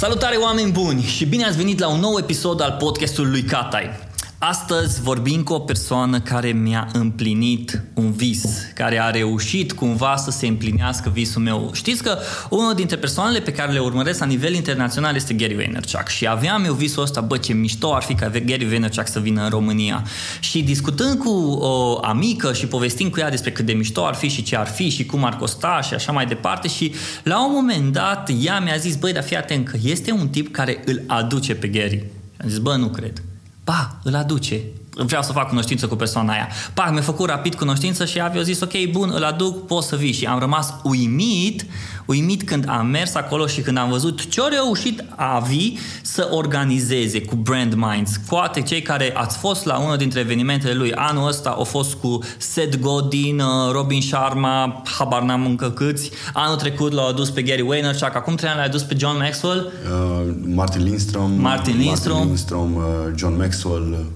Salutare 0.00 0.36
oameni 0.36 0.70
buni 0.70 1.02
și 1.02 1.26
bine 1.26 1.44
ați 1.44 1.56
venit 1.56 1.78
la 1.78 1.88
un 1.88 2.00
nou 2.00 2.18
episod 2.18 2.60
al 2.60 2.76
podcastului 2.78 3.30
lui 3.30 3.42
Catai. 3.42 4.09
Astăzi 4.42 5.00
vorbim 5.00 5.42
cu 5.42 5.52
o 5.52 5.58
persoană 5.58 6.20
care 6.20 6.48
mi-a 6.48 6.88
împlinit 6.92 7.82
un 7.94 8.12
vis, 8.12 8.44
care 8.74 9.00
a 9.00 9.10
reușit 9.10 9.72
cumva 9.72 10.16
să 10.16 10.30
se 10.30 10.46
împlinească 10.46 11.10
visul 11.12 11.42
meu. 11.42 11.70
Știți 11.74 12.02
că 12.02 12.18
unul 12.50 12.74
dintre 12.74 12.96
persoanele 12.96 13.40
pe 13.40 13.52
care 13.52 13.72
le 13.72 13.78
urmăresc 13.78 14.18
la 14.18 14.26
nivel 14.26 14.54
internațional 14.54 15.14
este 15.14 15.34
Gary 15.34 15.54
Vaynerchuk 15.54 16.08
și 16.08 16.28
aveam 16.28 16.64
eu 16.64 16.74
visul 16.74 17.02
ăsta, 17.02 17.20
bă, 17.20 17.36
ce 17.36 17.52
mișto 17.52 17.94
ar 17.94 18.02
fi 18.02 18.14
ca 18.14 18.28
Gary 18.28 18.64
Vaynerchuk 18.64 19.06
să 19.06 19.18
vină 19.18 19.42
în 19.42 19.48
România. 19.48 20.04
Și 20.40 20.62
discutând 20.62 21.18
cu 21.18 21.30
o 21.60 21.98
amică 22.02 22.52
și 22.52 22.66
povestind 22.66 23.10
cu 23.10 23.20
ea 23.20 23.30
despre 23.30 23.52
cât 23.52 23.66
de 23.66 23.72
mișto 23.72 24.04
ar 24.04 24.14
fi 24.14 24.28
și 24.28 24.42
ce 24.42 24.56
ar 24.56 24.66
fi 24.66 24.88
și 24.88 25.06
cum 25.06 25.24
ar 25.24 25.36
costa 25.36 25.80
și 25.80 25.94
așa 25.94 26.12
mai 26.12 26.26
departe 26.26 26.68
și 26.68 26.94
la 27.22 27.46
un 27.46 27.52
moment 27.52 27.92
dat 27.92 28.30
ea 28.40 28.60
mi-a 28.60 28.76
zis, 28.76 28.96
băi, 28.96 29.12
dar 29.12 29.22
fii 29.22 29.36
atent 29.36 29.68
că 29.68 29.78
este 29.82 30.12
un 30.12 30.28
tip 30.28 30.52
care 30.52 30.82
îl 30.84 31.02
aduce 31.06 31.54
pe 31.54 31.68
Gary. 31.68 32.06
Am 32.42 32.48
zis, 32.48 32.58
bă, 32.58 32.76
nu 32.76 32.88
cred. 32.88 33.22
Ba, 33.64 34.00
îl 34.04 34.14
aduce. 34.14 34.62
Vreau 35.06 35.22
să 35.22 35.32
fac 35.32 35.48
cunoștință 35.48 35.86
cu 35.86 35.94
persoana 35.94 36.32
aia. 36.32 36.48
Pa, 36.74 36.90
mi-a 36.92 37.02
făcut 37.02 37.28
rapid 37.28 37.54
cunoștință 37.54 38.04
și 38.04 38.20
Avi 38.20 38.38
a 38.38 38.42
zis, 38.42 38.60
ok, 38.60 38.90
bun, 38.90 39.12
îl 39.14 39.24
aduc, 39.24 39.66
poți 39.66 39.88
să 39.88 39.96
vii. 39.96 40.12
Și 40.12 40.24
am 40.24 40.38
rămas 40.38 40.74
uimit, 40.82 41.66
uimit 42.04 42.42
când 42.42 42.64
am 42.68 42.86
mers 42.86 43.14
acolo 43.14 43.46
și 43.46 43.60
când 43.60 43.78
am 43.78 43.90
văzut 43.90 44.26
ce 44.28 44.40
a 44.42 44.48
reușit 44.48 45.04
Avi 45.16 45.72
să 46.02 46.28
organizeze 46.30 47.20
cu 47.20 47.34
Brand 47.34 47.74
Minds. 47.74 48.20
Poate 48.28 48.60
cei 48.60 48.82
care 48.82 49.12
ați 49.16 49.38
fost 49.38 49.64
la 49.64 49.78
unul 49.78 49.96
dintre 49.96 50.20
evenimentele 50.20 50.72
lui 50.72 50.92
anul 50.94 51.28
ăsta 51.28 51.50
au 51.50 51.64
fost 51.64 51.94
cu 51.94 52.18
Seth 52.38 52.78
Godin, 52.78 53.40
uh, 53.40 53.72
Robin 53.72 54.00
Sharma, 54.00 54.82
habar 54.98 55.22
n-am 55.22 55.46
încă 55.46 55.70
câți. 55.70 56.10
Anul 56.32 56.56
trecut 56.56 56.92
l-au 56.92 57.08
adus 57.08 57.30
pe 57.30 57.42
Gary 57.42 57.62
Vaynerchuk, 57.62 58.14
acum 58.14 58.34
trei 58.34 58.50
ani 58.50 58.58
l-a 58.58 58.64
adus 58.64 58.82
pe 58.82 58.94
John 58.98 59.16
Maxwell. 59.16 59.72
Uh, 59.90 60.34
Martin 60.54 60.82
Lindstrom. 60.82 61.32
Martin 61.40 61.76
Lindstrom. 61.76 62.16
Martin 62.16 62.26
Lindstrom 62.26 62.74
uh, 62.74 62.82
John 63.16 63.36
Maxwell. 63.36 64.06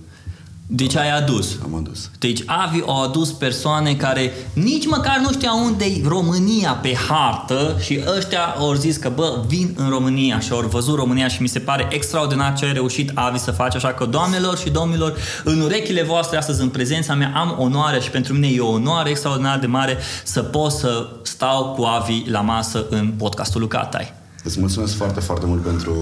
Uh, 0.68 0.76
Deci 0.76 0.96
ai 0.96 1.10
adus. 1.10 1.58
Am 1.62 1.74
adus. 1.74 2.10
Deci 2.18 2.42
Avi 2.46 2.80
a 2.86 3.02
adus 3.02 3.32
persoane 3.32 3.94
care 3.94 4.32
nici 4.52 4.86
măcar 4.86 5.18
nu 5.22 5.32
știau 5.32 5.64
unde 5.64 5.84
e 5.84 6.00
România 6.08 6.72
pe 6.72 6.94
hartă 7.08 7.76
și 7.80 8.00
ăștia 8.16 8.44
au 8.58 8.72
zis 8.72 8.96
că 8.96 9.08
bă, 9.14 9.44
vin 9.46 9.74
în 9.76 9.88
România 9.88 10.40
și 10.40 10.52
au 10.52 10.60
văzut 10.60 10.96
România 10.96 11.28
și 11.28 11.42
mi 11.42 11.48
se 11.48 11.58
pare 11.58 11.88
extraordinar 11.90 12.54
ce 12.54 12.66
a 12.66 12.72
reușit 12.72 13.10
Avi 13.14 13.38
să 13.38 13.50
face, 13.50 13.76
așa 13.76 13.92
că 13.92 14.04
doamnelor 14.04 14.58
și 14.58 14.70
domnilor, 14.70 15.16
în 15.44 15.60
urechile 15.60 16.02
voastre 16.02 16.38
astăzi, 16.38 16.62
în 16.62 16.68
prezența 16.68 17.14
mea, 17.14 17.32
am 17.34 17.56
onoarea 17.58 18.00
și 18.00 18.10
pentru 18.10 18.32
mine 18.32 18.46
e 18.46 18.60
o 18.60 18.70
onoare 18.70 19.10
extraordinar 19.10 19.58
de 19.58 19.66
mare 19.66 19.98
să 20.24 20.42
pot 20.42 20.72
să 20.72 21.08
stau 21.22 21.74
cu 21.76 21.82
Avi 21.82 22.22
la 22.26 22.40
masă 22.40 22.86
în 22.90 23.12
podcastul 23.18 23.60
lui 23.60 23.68
Catai. 23.68 24.23
Îți 24.44 24.60
mulțumesc 24.60 24.94
foarte, 24.94 25.20
foarte 25.20 25.46
mult 25.46 25.62
pentru, 25.62 25.92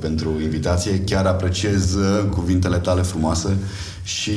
pentru 0.00 0.40
invitație. 0.42 1.00
Chiar 1.00 1.26
apreciez 1.26 1.94
uh, 1.94 2.24
cuvintele 2.30 2.76
tale 2.78 3.02
frumoase 3.02 3.56
și 4.02 4.30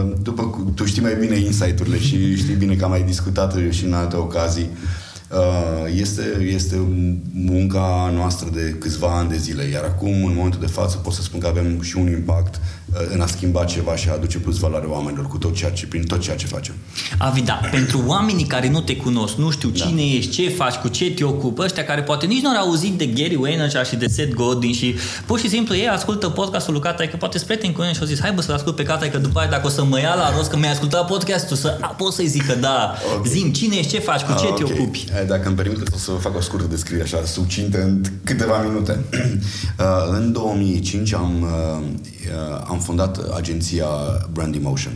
uh, 0.00 0.12
după 0.22 0.42
cu- 0.42 0.72
tu 0.74 0.84
știi 0.84 1.02
mai 1.02 1.16
bine 1.20 1.38
insight-urile 1.38 1.98
și 1.98 2.36
știi 2.36 2.54
bine 2.54 2.74
că 2.74 2.84
am 2.84 2.90
mai 2.90 3.02
discutat 3.02 3.54
și 3.70 3.84
în 3.84 3.92
alte 3.92 4.16
ocazii. 4.16 4.68
Uh, 5.30 5.94
Este, 6.00 6.22
este 6.54 6.80
munca 7.32 8.10
noastră 8.14 8.48
de 8.52 8.76
câțiva 8.78 9.18
ani 9.18 9.28
de 9.28 9.36
zile, 9.36 9.62
iar 9.64 9.84
acum, 9.84 10.24
în 10.24 10.34
momentul 10.34 10.60
de 10.60 10.66
față, 10.66 10.96
pot 10.96 11.12
să 11.12 11.22
spun 11.22 11.40
că 11.40 11.46
avem 11.46 11.80
și 11.80 11.96
un 11.96 12.06
impact 12.10 12.54
uh, 12.54 12.85
în 13.12 13.20
a 13.20 13.26
schimba 13.26 13.64
ceva 13.64 13.96
și 13.96 14.08
a 14.08 14.12
aduce 14.12 14.38
plus 14.38 14.58
valoare 14.58 14.86
oamenilor 14.86 15.26
cu 15.26 15.38
tot 15.38 15.54
ceea 15.54 15.70
ce, 15.70 15.86
prin 15.86 16.04
tot 16.04 16.20
ceea 16.20 16.36
ce 16.36 16.46
facem. 16.46 16.74
Avi, 17.18 17.40
da, 17.40 17.60
pentru 17.70 18.02
oamenii 18.06 18.44
care 18.44 18.68
nu 18.68 18.80
te 18.80 18.96
cunosc, 18.96 19.34
nu 19.36 19.50
știu 19.50 19.68
cine 19.68 20.02
ești, 20.02 20.30
ce 20.30 20.48
faci, 20.48 20.74
cu 20.74 20.88
ce 20.88 21.10
te 21.10 21.24
ocupi, 21.24 21.60
ăștia 21.62 21.84
care 21.84 22.02
poate 22.02 22.26
nici 22.26 22.42
nu 22.42 22.48
au 22.48 22.66
auzit 22.66 22.92
de 22.92 23.06
Gary 23.06 23.36
Vaynerchuk 23.36 23.84
și 23.84 23.96
de 23.96 24.06
Seth 24.06 24.34
Godin 24.34 24.72
și 24.72 24.94
pur 25.26 25.38
și 25.38 25.48
simplu 25.48 25.74
ei 25.74 25.88
ascultă 25.88 26.28
podcastul 26.28 26.72
lui 26.72 26.82
Catai, 26.82 27.08
că 27.10 27.16
poate 27.16 27.38
sprieten 27.38 27.72
cu 27.72 27.82
el 27.82 27.92
și 27.92 28.00
au 28.00 28.06
zis, 28.06 28.20
hai 28.20 28.32
bă 28.32 28.40
să-l 28.40 28.54
ascult 28.54 28.76
pe 28.76 28.82
Catai, 28.82 29.10
că 29.10 29.18
după 29.18 29.38
aia 29.38 29.48
dacă 29.50 29.66
o 29.66 29.70
să 29.70 29.84
mă 29.84 30.00
ia 30.00 30.14
la 30.14 30.36
rost 30.36 30.50
că 30.50 30.56
mi-ai 30.56 30.72
ascultat 30.72 31.06
podcastul, 31.06 31.56
să 31.56 31.78
a, 31.80 31.86
pot 31.86 32.12
să-i 32.12 32.26
zic 32.26 32.46
că 32.46 32.54
da, 32.54 32.94
Ok. 33.16 33.26
zim 33.26 33.52
cine 33.52 33.76
ești, 33.76 33.90
ce 33.92 33.98
faci, 33.98 34.20
cu 34.20 34.32
ce 34.38 34.46
Ah, 34.46 34.54
te 34.56 34.62
ok. 34.64 34.70
ocupi. 34.70 35.04
Eh, 35.20 35.26
Dacă 35.26 35.46
îmi 35.46 35.56
permiteți, 35.56 35.90
o 35.94 35.98
să 35.98 36.10
fac 36.10 36.36
o 36.36 36.40
scurtă 36.40 36.66
descriere 36.70 37.02
așa, 37.02 37.24
succintă, 37.24 37.82
în 37.82 38.00
câteva 38.24 38.62
minute. 38.68 38.98
Uh, 39.78 39.84
în 40.10 40.32
2005 40.32 41.12
am, 41.12 41.42
uh, 41.42 41.86
uh, 42.26 42.64
am 42.68 42.78
fondat 42.86 43.18
agenția 43.36 43.86
Brand 44.32 44.54
Emotion. 44.54 44.92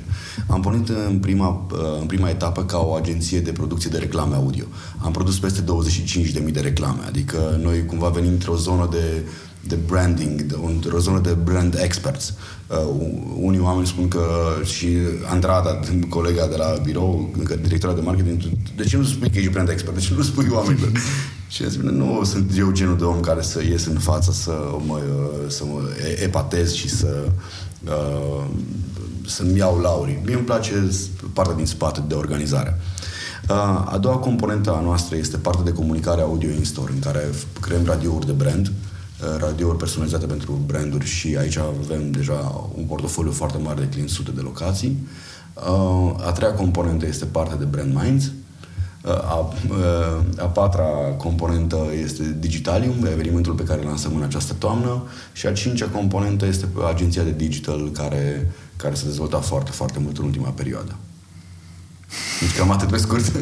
Am 0.47 0.61
pornit 0.61 0.89
în 0.89 1.19
prima, 1.19 1.67
uh, 1.73 1.79
în 2.01 2.07
prima 2.07 2.29
etapă 2.29 2.65
ca 2.65 2.79
o 2.79 2.95
agenție 2.95 3.41
de 3.41 3.53
producție 3.53 3.91
de 3.91 3.99
reclame 3.99 4.35
audio. 4.35 4.65
Am 4.99 5.13
produs 5.13 5.39
peste 5.39 5.61
25.000 5.63 6.53
de 6.53 6.61
reclame, 6.61 7.03
adică 7.07 7.59
noi 7.63 7.87
cumva 7.87 8.09
venim 8.09 8.31
într-o 8.31 8.57
zonă 8.57 8.89
de 8.91 9.23
de 9.61 9.75
branding, 9.87 10.43
de 10.43 10.55
o, 10.55 10.97
o 10.97 10.99
zonă 10.99 11.21
de 11.21 11.37
brand 11.45 11.79
experts. 11.83 12.35
Uh, 12.67 12.77
unii 13.41 13.61
oameni 13.61 13.87
spun 13.87 14.09
că 14.09 14.25
și 14.65 14.89
Andrada, 15.27 15.81
colega 16.09 16.47
de 16.47 16.57
la 16.57 16.77
birou, 16.83 17.35
că 17.45 17.57
directora 17.57 17.93
de 17.93 18.01
marketing, 18.01 18.43
de 18.77 18.85
ce 18.85 18.97
nu 18.97 19.05
spui 19.05 19.31
că 19.31 19.39
ești 19.39 19.51
brand 19.51 19.69
expert? 19.69 19.95
De 19.95 20.01
ce 20.01 20.15
nu 20.17 20.23
spui 20.23 20.47
oamenilor? 20.51 20.91
și 21.49 21.63
îmi 21.63 21.71
spune, 21.71 21.91
nu 21.91 22.25
sunt 22.25 22.53
eu 22.57 22.71
genul 22.71 22.99
de 22.99 23.05
om 23.05 23.21
care 23.21 23.43
să 23.43 23.63
ies 23.63 23.87
în 23.87 23.99
față 23.99 24.33
să 24.33 24.53
mă, 24.87 25.01
să 25.49 25.65
mă 25.65 25.81
epatez 26.23 26.73
și 26.73 26.89
să 26.89 27.29
uh, 27.85 28.45
să-mi 29.27 29.57
iau 29.57 29.79
laurii. 29.79 30.23
Mie 30.25 30.35
îmi 30.35 30.45
place 30.45 30.89
partea 31.33 31.55
din 31.55 31.67
spate 31.67 32.03
de 32.09 32.15
organizare. 32.15 32.81
Uh, 33.49 33.57
A 33.87 33.99
doua 34.01 34.17
componentă 34.17 34.73
a 34.75 34.81
noastră 34.81 35.17
este 35.17 35.37
partea 35.37 35.65
de 35.65 35.73
comunicare 35.73 36.21
audio 36.21 36.51
in-store, 36.51 36.93
în 36.93 36.99
care 36.99 37.31
creăm 37.61 37.85
radiouri 37.85 38.27
de 38.27 38.33
brand, 38.33 38.67
uh, 38.67 39.37
radiouri 39.39 39.79
personalizate 39.79 40.27
pentru 40.27 40.59
branduri 40.67 41.07
și 41.07 41.37
aici 41.37 41.57
avem 41.57 42.11
deja 42.11 42.71
un 42.77 42.85
portofoliu 42.85 43.33
foarte 43.33 43.59
mare 43.59 43.81
de 43.81 43.89
clienți, 43.89 44.13
sute 44.13 44.31
de 44.31 44.41
locații. 44.41 45.07
Uh, 45.55 46.15
A 46.27 46.33
treia 46.33 46.53
componentă 46.53 47.07
este 47.07 47.25
partea 47.25 47.57
de 47.57 47.65
brand 47.65 47.95
minds. 48.03 48.31
Uh, 49.05 49.13
A, 49.13 49.55
uh, 49.69 50.43
a 50.43 50.45
patra 50.45 50.85
componentă 51.17 51.79
este 52.03 52.37
Digitalium, 52.39 53.07
evenimentul 53.13 53.53
pe 53.53 53.63
care 53.63 53.81
îl 53.81 53.87
lansăm 53.87 54.17
în 54.17 54.23
această 54.23 54.55
toamnă 54.59 55.03
și 55.33 55.47
a 55.47 55.53
cincea 55.53 55.87
componentă 55.87 56.47
este 56.47 56.69
agenția 56.89 57.23
de 57.23 57.35
digital 57.37 57.91
care, 57.93 58.53
care 58.77 58.95
s-a 58.95 59.05
dezvoltat 59.05 59.45
foarte, 59.45 59.71
foarte 59.71 59.99
mult 60.03 60.19
în 60.19 60.25
ultima 60.25 60.49
perioadă. 60.49 60.95
Deci 62.41 62.57
cam 62.57 62.71
atât 62.71 62.89
pe 62.89 62.97
scurt. 62.97 63.33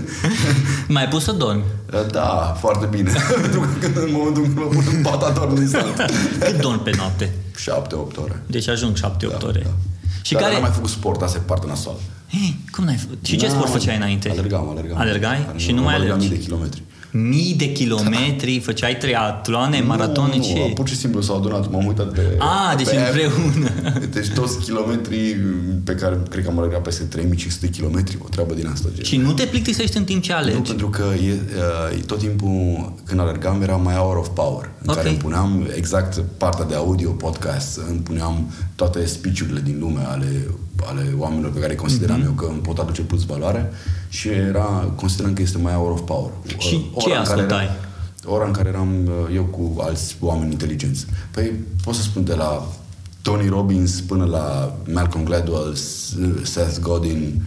Mai 0.89 1.09
pus 1.09 1.23
să 1.25 1.33
dormi. 1.33 1.63
Da, 2.11 2.57
foarte 2.61 2.87
bine. 2.87 3.13
Pentru 3.43 3.61
că 3.61 3.67
când 3.81 3.97
în 3.97 4.09
momentul 4.13 4.45
în 4.45 4.55
care 4.55 4.67
mă 4.67 4.71
pun 4.73 4.85
în 4.97 5.03
pat, 5.03 5.23
adorm 5.23 5.57
instant. 5.57 5.95
Cât 6.39 6.61
dormi 6.61 6.81
pe 6.81 6.91
noapte? 6.97 7.33
7-8 8.13 8.15
ore. 8.23 8.43
Deci 8.47 8.69
ajung 8.69 8.97
7-8 8.97 9.01
Da, 9.01 9.47
ore. 9.47 9.63
da. 9.65 9.71
Și 10.23 10.33
Dar 10.33 10.43
care... 10.43 10.53
n-am 10.55 10.63
mai 10.63 10.71
făcut 10.75 10.91
sport, 10.91 11.23
asta 11.23 11.39
e 11.39 11.43
partea 11.47 11.69
nasoală. 11.69 11.99
Hei, 12.31 12.59
cum 12.71 12.85
n-ai 12.85 12.97
făcut? 12.97 13.19
Și 13.27 13.37
ce 13.37 13.47
N-am- 13.47 13.55
sport 13.57 13.71
făceai 13.71 13.97
înainte? 13.97 14.31
Alergam, 14.31 14.69
alergam. 14.71 14.99
Alergai? 14.99 15.47
Și 15.57 15.73
nu 15.73 15.83
mai 15.83 15.95
alergam 15.95 16.17
alergi? 16.17 16.33
mii 16.33 16.39
de 16.39 16.45
kilometri. 16.45 16.83
Mii 17.11 17.55
de 17.55 17.73
kilometri, 17.73 18.59
făceai 18.61 18.97
triatloane, 18.97 19.81
maratone, 19.81 20.37
nu, 20.37 20.43
ce? 20.43 20.53
Nu, 20.59 20.73
pur 20.75 20.89
și 20.89 20.97
simplu 20.97 21.21
s-au 21.21 21.37
adunat, 21.37 21.71
m-am 21.71 21.87
uitat 21.87 22.13
pe... 22.13 22.21
A, 22.39 22.75
deci 22.77 22.89
pe 22.89 22.97
app. 22.97 23.07
împreună. 23.15 23.71
Deci 24.15 24.29
toți 24.29 24.59
kilometrii 24.59 25.35
pe 25.85 25.95
care 25.95 26.19
cred 26.31 26.45
că 26.45 26.51
am 26.51 26.59
alergat 26.59 26.83
peste 26.83 27.03
3500 27.05 27.67
de 27.67 27.73
kilometri, 27.73 28.19
o 28.25 28.29
treabă 28.29 28.55
din 28.55 28.67
asta. 28.67 28.89
Gen. 28.95 29.05
Și 29.05 29.17
nu 29.17 29.33
te 29.33 29.45
plictisești 29.45 29.97
în 29.97 30.05
timp 30.05 30.23
ce 30.23 30.33
Nu, 30.33 30.39
alergi. 30.39 30.61
pentru 30.69 30.89
că 30.89 31.05
e, 31.27 31.33
uh, 31.33 32.03
tot 32.07 32.19
timpul 32.19 32.93
când 33.05 33.21
alergam 33.21 33.63
era 33.63 33.77
mai 33.77 33.95
hour 33.95 34.17
of 34.17 34.29
power, 34.35 34.71
în 34.83 34.89
Ok. 34.89 34.95
care 34.97 35.09
îmi 35.09 35.19
puneam 35.19 35.67
exact 35.77 36.23
partea 36.37 36.65
de 36.65 36.75
audio 36.75 37.11
podcast, 37.11 37.81
îmi 37.89 37.99
puneam 37.99 38.51
toate 38.79 39.07
speech-urile 39.07 39.61
din 39.61 39.77
lume 39.79 40.01
ale, 40.07 40.47
ale 40.87 41.15
oamenilor 41.17 41.53
pe 41.53 41.59
care 41.61 41.75
consideram 41.75 42.17
Mhm. 42.19 42.27
eu 42.27 42.33
că 42.33 42.47
îmi 42.51 42.61
pot 42.61 42.79
aduce 42.79 43.03
plus 43.03 43.25
valoare 43.25 43.73
și 44.09 44.29
era, 44.29 44.93
consideram 44.97 45.33
că 45.33 45.43
este 45.43 45.59
mai 45.59 45.73
hour 45.73 45.91
of 45.91 46.01
power. 46.01 46.31
Și 46.59 46.87
Ora 46.93 47.05
ce 47.05 47.09
în 47.19 47.25
care 47.25 47.33
ascultai? 47.41 47.65
Era, 47.65 47.75
ora 48.35 48.47
în 48.47 48.53
care 48.53 48.69
eram 48.69 48.89
uh, 49.07 49.35
eu 49.35 49.43
cu 49.45 49.77
alți 49.81 50.17
oameni 50.21 50.51
inteligenți. 50.53 51.07
Păi 51.31 51.53
pot 51.85 51.95
să 51.95 52.03
spun 52.03 52.25
de 52.25 52.35
la 52.35 52.67
Tony 53.23 53.49
Robbins 53.49 54.01
până 54.01 54.25
la 54.25 54.77
Malcolm 54.93 55.25
Gladwell, 55.25 55.75
Seth 56.43 56.79
Godin, 56.81 57.43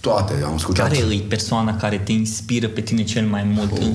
toate 0.00 0.42
am 0.46 0.54
ascultat. 0.54 0.92
Care 0.92 1.14
e 1.14 1.18
persoana 1.28 1.76
care 1.76 1.98
te 1.98 2.12
inspiră 2.12 2.68
pe 2.68 2.80
tine 2.80 3.04
cel 3.04 3.26
mai 3.26 3.44
mult? 3.44 3.72
Oh. 3.72 3.78
În 3.80 3.94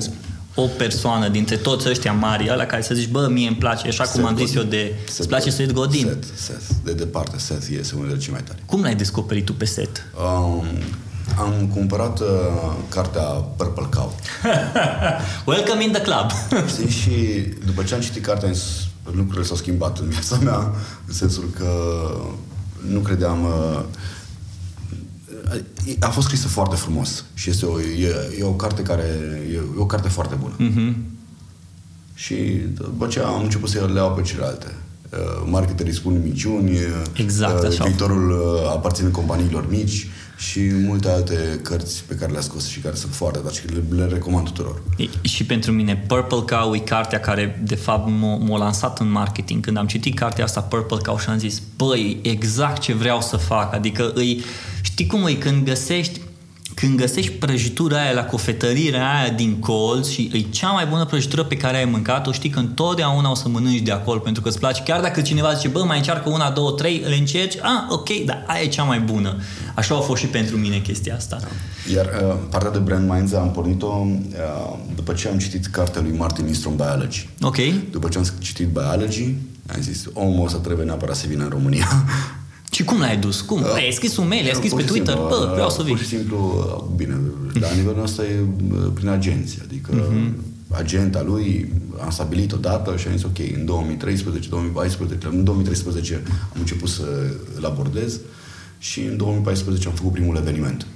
o 0.60 0.66
persoană 0.66 1.28
dintre 1.28 1.56
toți 1.56 1.88
ăștia 1.88 2.12
mari, 2.12 2.48
ăla 2.50 2.64
care 2.64 2.82
să 2.82 2.94
zici, 2.94 3.08
bă, 3.08 3.28
mie 3.30 3.48
îmi 3.48 3.56
place, 3.56 3.88
așa 3.88 4.04
cum 4.04 4.20
Seth 4.20 4.26
am 4.28 4.36
zis 4.36 4.54
eu 4.54 4.62
Godin. 4.62 4.78
de... 4.78 4.94
Seth 5.06 5.18
Îți 5.18 5.28
place 5.28 5.50
Seth 5.50 5.72
Godin? 5.72 6.06
Seth, 6.06 6.26
Seth. 6.34 6.64
De 6.84 6.92
departe, 6.92 7.38
Seth 7.38 7.66
este 7.78 7.94
unul 7.94 8.06
dintre 8.06 8.24
cei 8.24 8.32
mai 8.32 8.42
tari. 8.42 8.62
Cum 8.66 8.82
l-ai 8.82 8.94
descoperit 8.94 9.44
tu 9.44 9.52
pe 9.52 9.64
Seth? 9.64 10.00
Um, 10.24 10.64
am 11.38 11.70
cumpărat 11.74 12.20
uh, 12.20 12.26
cartea 12.88 13.22
Purple 13.22 13.86
Cow. 13.90 14.14
Welcome 15.54 15.84
in 15.84 15.92
the 15.92 16.02
club! 16.02 16.30
Știi? 16.72 16.88
Și 16.88 17.12
după 17.66 17.82
ce 17.82 17.94
am 17.94 18.00
citit 18.00 18.24
cartea, 18.24 18.50
lucrurile 19.04 19.44
s-au 19.44 19.56
schimbat 19.56 19.98
în 19.98 20.08
viața 20.08 20.36
mea, 20.36 20.72
în 21.06 21.14
sensul 21.14 21.50
că 21.58 21.70
nu 22.88 22.98
credeam... 22.98 23.44
Uh, 23.44 23.80
a 26.00 26.08
fost 26.08 26.26
scrisă 26.26 26.48
foarte 26.48 26.76
frumos 26.76 27.24
și 27.34 27.50
este 27.50 27.66
o, 27.66 27.80
e, 27.80 28.36
e 28.38 28.42
o 28.42 28.52
carte 28.52 28.82
care 28.82 29.02
e, 29.50 29.54
e 29.54 29.60
o 29.76 29.86
carte 29.86 30.08
foarte 30.08 30.34
bună. 30.34 30.54
Mhm. 30.58 30.96
Și 32.14 32.34
după 32.74 33.04
aceea 33.04 33.26
am 33.26 33.42
început 33.42 33.68
să 33.68 33.90
le 33.92 33.98
iau 33.98 34.12
pe 34.12 34.22
celelalte. 34.22 34.74
Uh, 35.12 35.48
marketerii 35.50 35.94
spun 35.94 36.20
minciuni, 36.22 36.70
uh, 36.70 37.02
Exact, 37.12 37.64
așa. 37.64 37.84
viitorul 37.84 38.30
uh, 38.30 38.70
aparține 38.70 39.08
companiilor 39.08 39.70
mici 39.70 40.08
și 40.38 40.60
multe 40.60 41.08
alte 41.08 41.60
cărți 41.62 42.04
pe 42.04 42.14
care 42.14 42.32
le-a 42.32 42.40
scos 42.40 42.66
și 42.68 42.80
care 42.80 42.94
sunt 42.94 43.14
foarte 43.14 43.38
tari 43.38 43.54
și 43.54 43.66
le, 43.66 43.96
le 43.96 44.04
recomand 44.06 44.46
tuturor. 44.46 44.82
E- 44.96 45.28
Și 45.28 45.44
pentru 45.44 45.72
mine 45.72 46.04
Purple 46.06 46.56
Cow 46.56 46.74
e 46.74 46.78
cartea 46.78 47.20
care 47.20 47.62
de 47.64 47.74
fapt 47.74 48.08
m-a, 48.08 48.36
m-a 48.36 48.58
lansat 48.58 49.00
în 49.00 49.10
marketing. 49.10 49.64
Când 49.64 49.76
am 49.76 49.86
citit 49.86 50.18
cartea 50.18 50.44
asta 50.44 50.60
Purple 50.60 50.98
Cow 51.06 51.18
și 51.18 51.28
am 51.28 51.38
zis, 51.38 51.62
băi, 51.76 52.20
e 52.22 52.28
exact 52.28 52.80
ce 52.80 52.94
vreau 52.94 53.20
să 53.20 53.36
fac. 53.36 53.74
Adică 53.74 54.10
îi, 54.14 54.44
știi 54.82 55.06
cum 55.06 55.26
e 55.26 55.32
când 55.32 55.64
găsești 55.64 56.20
când 56.78 56.98
găsești 56.98 57.30
prăjitura 57.30 58.00
aia 58.00 58.12
la 58.12 58.24
cofetărirea 58.24 59.18
aia 59.18 59.30
din 59.30 59.58
colț 59.58 60.08
și 60.08 60.30
e 60.32 60.40
cea 60.40 60.70
mai 60.70 60.86
bună 60.86 61.04
prăjitură 61.04 61.44
pe 61.44 61.56
care 61.56 61.76
ai 61.76 61.84
mâncat-o, 61.84 62.32
știi 62.32 62.50
că 62.50 62.58
întotdeauna 62.58 63.30
o 63.30 63.34
să 63.34 63.48
mănânci 63.48 63.80
de 63.80 63.90
acolo 63.90 64.18
pentru 64.18 64.42
că 64.42 64.48
îți 64.48 64.58
place. 64.58 64.82
Chiar 64.82 65.00
dacă 65.00 65.20
cineva 65.20 65.52
zice, 65.52 65.68
bă, 65.68 65.82
mai 65.84 65.96
încearcă 65.96 66.28
una, 66.28 66.50
două, 66.50 66.70
trei, 66.70 67.04
le 67.08 67.14
încerci, 67.14 67.56
ah, 67.60 67.86
ok, 67.88 68.08
dar 68.24 68.44
aia 68.46 68.62
e 68.62 68.66
cea 68.66 68.82
mai 68.82 69.00
bună. 69.00 69.36
Așa 69.74 69.96
a 69.96 70.00
fost 70.00 70.20
și 70.20 70.26
pentru 70.26 70.56
mine 70.56 70.78
chestia 70.78 71.14
asta. 71.14 71.38
Iar 71.94 72.06
uh, 72.06 72.36
partea 72.50 72.70
de 72.70 72.78
Brand 72.78 73.10
Minds 73.10 73.32
am 73.32 73.50
pornit-o 73.50 74.06
uh, 74.06 74.78
după 74.94 75.12
ce 75.12 75.28
am 75.28 75.38
citit 75.38 75.66
cartea 75.66 76.00
lui 76.00 76.16
Martin 76.16 76.44
Nistrom 76.44 76.76
Biology. 76.76 77.28
Ok? 77.42 77.56
După 77.90 78.08
ce 78.08 78.18
am 78.18 78.24
citit 78.38 78.68
Biology, 78.68 79.34
am 79.74 79.80
zis, 79.80 80.04
omul 80.12 80.46
ăsta 80.46 80.58
trebuie 80.58 80.86
neapărat 80.86 81.16
să 81.16 81.26
vină 81.28 81.42
în 81.42 81.50
România. 81.50 81.88
Și 82.70 82.84
cum 82.84 82.98
l-ai 82.98 83.16
dus? 83.16 83.40
Cum? 83.40 83.60
Uh, 83.62 83.72
ai 83.74 83.90
scris 83.92 84.16
un 84.16 84.28
mail, 84.28 84.44
ai 84.46 84.54
scris 84.54 84.70
Pur 84.70 84.78
pe 84.80 84.84
și 84.86 84.90
Twitter, 84.92 85.14
simplu, 85.14 85.36
bă, 85.38 85.50
vreau 85.52 85.70
să 85.70 85.82
vin. 85.82 85.94
Pur 85.94 86.02
și 86.02 86.08
simplu, 86.08 86.64
uh, 86.88 86.94
bine, 86.96 87.20
la 87.64 87.72
nivelul 87.72 88.02
ăsta 88.02 88.22
e 88.24 88.40
uh, 88.72 88.90
prin 88.94 89.08
agenție, 89.08 89.60
adică 89.64 89.92
Mhm. 90.10 90.34
agenta 90.70 91.22
lui 91.22 91.72
am 92.04 92.10
stabilit 92.10 92.52
o 92.52 92.56
dată 92.56 92.96
și 92.96 93.06
am 93.06 93.12
zis, 93.16 93.24
ok, 93.24 93.38
în 93.54 93.64
2013, 93.64 94.48
2014, 94.48 95.26
în 95.26 95.44
2013 95.44 96.22
am 96.26 96.56
început 96.58 96.88
să 96.88 97.02
îl 97.56 97.64
abordez 97.64 98.18
și 98.78 99.00
în 99.00 99.16
2014 99.16 99.88
am 99.88 99.94
făcut 99.94 100.12
primul 100.12 100.36
eveniment. 100.36 100.86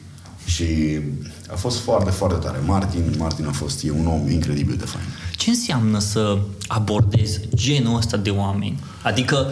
Și 0.44 0.64
a 1.52 1.54
fost 1.54 1.78
foarte, 1.78 2.10
foarte 2.10 2.46
tare. 2.46 2.58
Martin, 2.66 3.14
Martin 3.18 3.46
a 3.46 3.50
fost, 3.50 3.84
e 3.84 3.90
un 3.90 4.06
om 4.06 4.30
incredibil 4.30 4.76
de 4.76 4.84
fain. 4.84 5.04
Ce 5.36 5.50
înseamnă 5.50 5.98
să 5.98 6.38
abordezi 6.66 7.40
genul 7.54 7.96
ăsta 7.96 8.16
de 8.16 8.30
oameni? 8.30 8.78
Adică, 9.02 9.46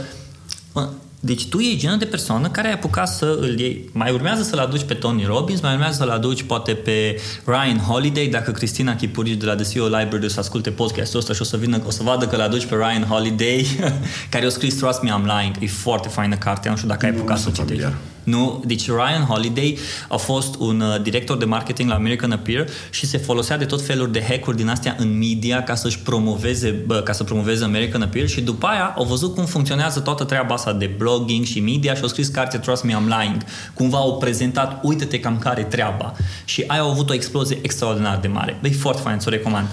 mă, 0.73 0.89
deci 1.23 1.49
tu 1.49 1.59
e 1.59 1.77
genul 1.77 1.99
de 1.99 2.05
persoană 2.05 2.49
care 2.49 2.67
ai 2.67 2.73
apucat 2.73 3.09
să 3.09 3.39
îl 3.41 3.59
iei. 3.59 3.89
Mai 3.93 4.13
urmează 4.13 4.43
să-l 4.43 4.59
aduci 4.59 4.83
pe 4.83 4.95
Tony 4.95 5.25
Robbins, 5.25 5.61
mai 5.61 5.73
urmează 5.73 5.97
să-l 5.97 6.09
aduci 6.09 6.43
poate 6.43 6.75
pe 6.75 7.21
Ryan 7.45 7.79
Holiday, 7.79 8.27
dacă 8.27 8.51
Cristina 8.51 8.97
Chipurici 8.97 9.41
de 9.41 9.47
la 9.47 9.55
The 9.55 9.73
CEO 9.73 9.85
Library 9.85 10.25
o 10.25 10.29
să 10.29 10.41
asculte 10.41 10.71
podcastul 10.71 11.19
ăsta 11.19 11.33
și 11.33 11.41
o 11.41 11.45
să 11.45 11.57
vină, 11.57 11.83
o 11.87 11.91
să 11.91 12.03
vadă 12.03 12.27
că 12.27 12.37
l 12.37 12.41
aduci 12.41 12.65
pe 12.67 12.75
Ryan 12.75 13.03
Holiday, 13.03 13.67
care 14.31 14.47
a 14.47 14.49
scris 14.49 14.75
Trust 14.75 15.03
Me 15.03 15.11
I'm 15.11 15.25
Lying. 15.25 15.55
E 15.61 15.67
foarte 15.67 16.09
faină 16.09 16.37
carte, 16.37 16.69
nu 16.69 16.77
știu 16.77 16.89
dacă 16.89 17.07
ai 17.07 17.13
Nu, 17.13 17.19
apucat 17.19 17.37
nu 17.37 17.43
să 17.43 17.49
o 17.49 17.53
sunt 17.55 17.69
citești. 17.69 17.95
Familiar. 18.31 18.41
Nu, 18.41 18.63
deci 18.67 18.87
Ryan 18.87 19.25
Holiday 19.29 19.79
a 20.09 20.17
fost 20.17 20.55
un 20.59 20.81
uh, 20.81 21.03
director 21.03 21.37
de 21.37 21.45
marketing 21.45 21.89
la 21.89 21.95
American 21.95 22.33
Appeal 22.33 22.69
și 22.91 23.07
se 23.07 23.19
folosea 23.19 23.59
de 23.59 23.65
tot 23.65 23.83
felul 23.83 24.11
de 24.11 24.25
hack-uri 24.29 24.57
din 24.57 24.69
astea 24.69 24.97
în 24.99 25.19
media 25.19 25.63
ca 25.63 25.75
să-și 25.75 25.99
promoveze, 25.99 26.71
bă, 26.71 27.01
ca 27.01 27.13
să 27.13 27.25
promoveze 27.25 27.65
American 27.65 28.03
Appeal 28.03 28.27
și 28.27 28.41
după 28.41 28.67
aia 28.67 28.95
au 28.97 29.05
văzut 29.05 29.35
cum 29.35 29.45
funcționează 29.45 30.01
toată 30.01 30.25
treaba 30.25 30.55
asta 30.55 30.73
de 30.73 30.91
blogging 30.99 31.45
și 31.45 31.61
media 31.61 31.95
și 31.95 32.03
au 32.03 32.09
scris 32.09 32.29
carte 32.29 32.59
Trust 32.59 32.85
Me 32.85 32.93
I'm 32.93 33.21
Lying. 33.21 33.43
Cumva 33.75 33.99
au 33.99 34.19
prezentat, 34.19 34.81
uite-te 34.83 35.21
cam 35.21 35.39
care 35.39 35.61
e 35.61 35.65
treaba. 35.65 36.13
Și 36.45 36.65
aia 36.67 36.81
au 36.81 36.91
avut 36.91 37.11
o 37.11 37.15
explozie 37.15 37.59
extraordinar 37.63 38.19
de 38.19 38.29
mare. 38.29 38.59
Băi, 38.61 38.73
foarte 38.73 39.03
fain, 39.03 39.19
ți-o 39.19 39.31
recomand. 39.31 39.69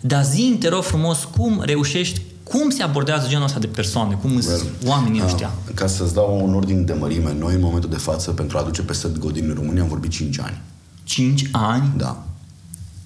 Dar 0.00 0.24
zi 0.24 0.56
te 0.60 0.68
rog 0.68 0.82
frumos, 0.82 1.28
cum 1.36 1.62
reușești, 1.64 2.20
cum 2.42 2.70
se 2.70 2.82
abordează 2.82 3.28
genul 3.28 3.44
ăsta 3.44 3.58
de 3.58 3.66
persoane, 3.66 4.14
cum 4.14 4.40
sunt 4.40 4.62
oamenii 4.86 5.22
ăștia? 5.24 5.50
Ah, 5.66 5.74
Ca 5.74 5.86
să-ți 5.86 6.14
dau 6.14 6.40
un 6.44 6.54
ordin 6.54 6.84
de 6.84 6.92
mărime, 6.92 7.34
noi 7.38 7.54
în 7.54 7.60
momentul 7.60 7.90
de 7.90 7.96
față, 7.96 8.30
pentru 8.30 8.56
a 8.56 8.60
aduce 8.60 8.82
pe 8.82 8.92
Seth 8.92 9.18
Godin 9.18 9.48
în 9.48 9.54
România, 9.54 9.82
am 9.82 9.88
vorbit 9.88 10.10
5 10.10 10.40
ani. 10.40 10.60
5 11.04 11.48
ani? 11.52 11.92
Da. 11.96 12.22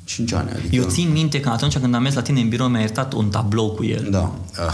5 0.05 0.33
ani, 0.33 0.51
adică... 0.51 0.75
Eu 0.75 0.85
țin 0.85 1.13
minte 1.13 1.41
că 1.41 1.49
atunci 1.49 1.79
când 1.79 1.95
am 1.95 2.03
mers 2.03 2.15
la 2.15 2.23
tine 2.23 2.41
în 2.41 2.49
birou 2.49 2.69
mi-a 2.69 2.81
iertat 2.81 3.13
un 3.13 3.29
tablou 3.29 3.71
cu 3.71 3.85
el. 3.85 4.09
Da. 4.11 4.33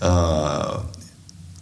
Uh, 0.00 0.08
uh, 0.08 0.80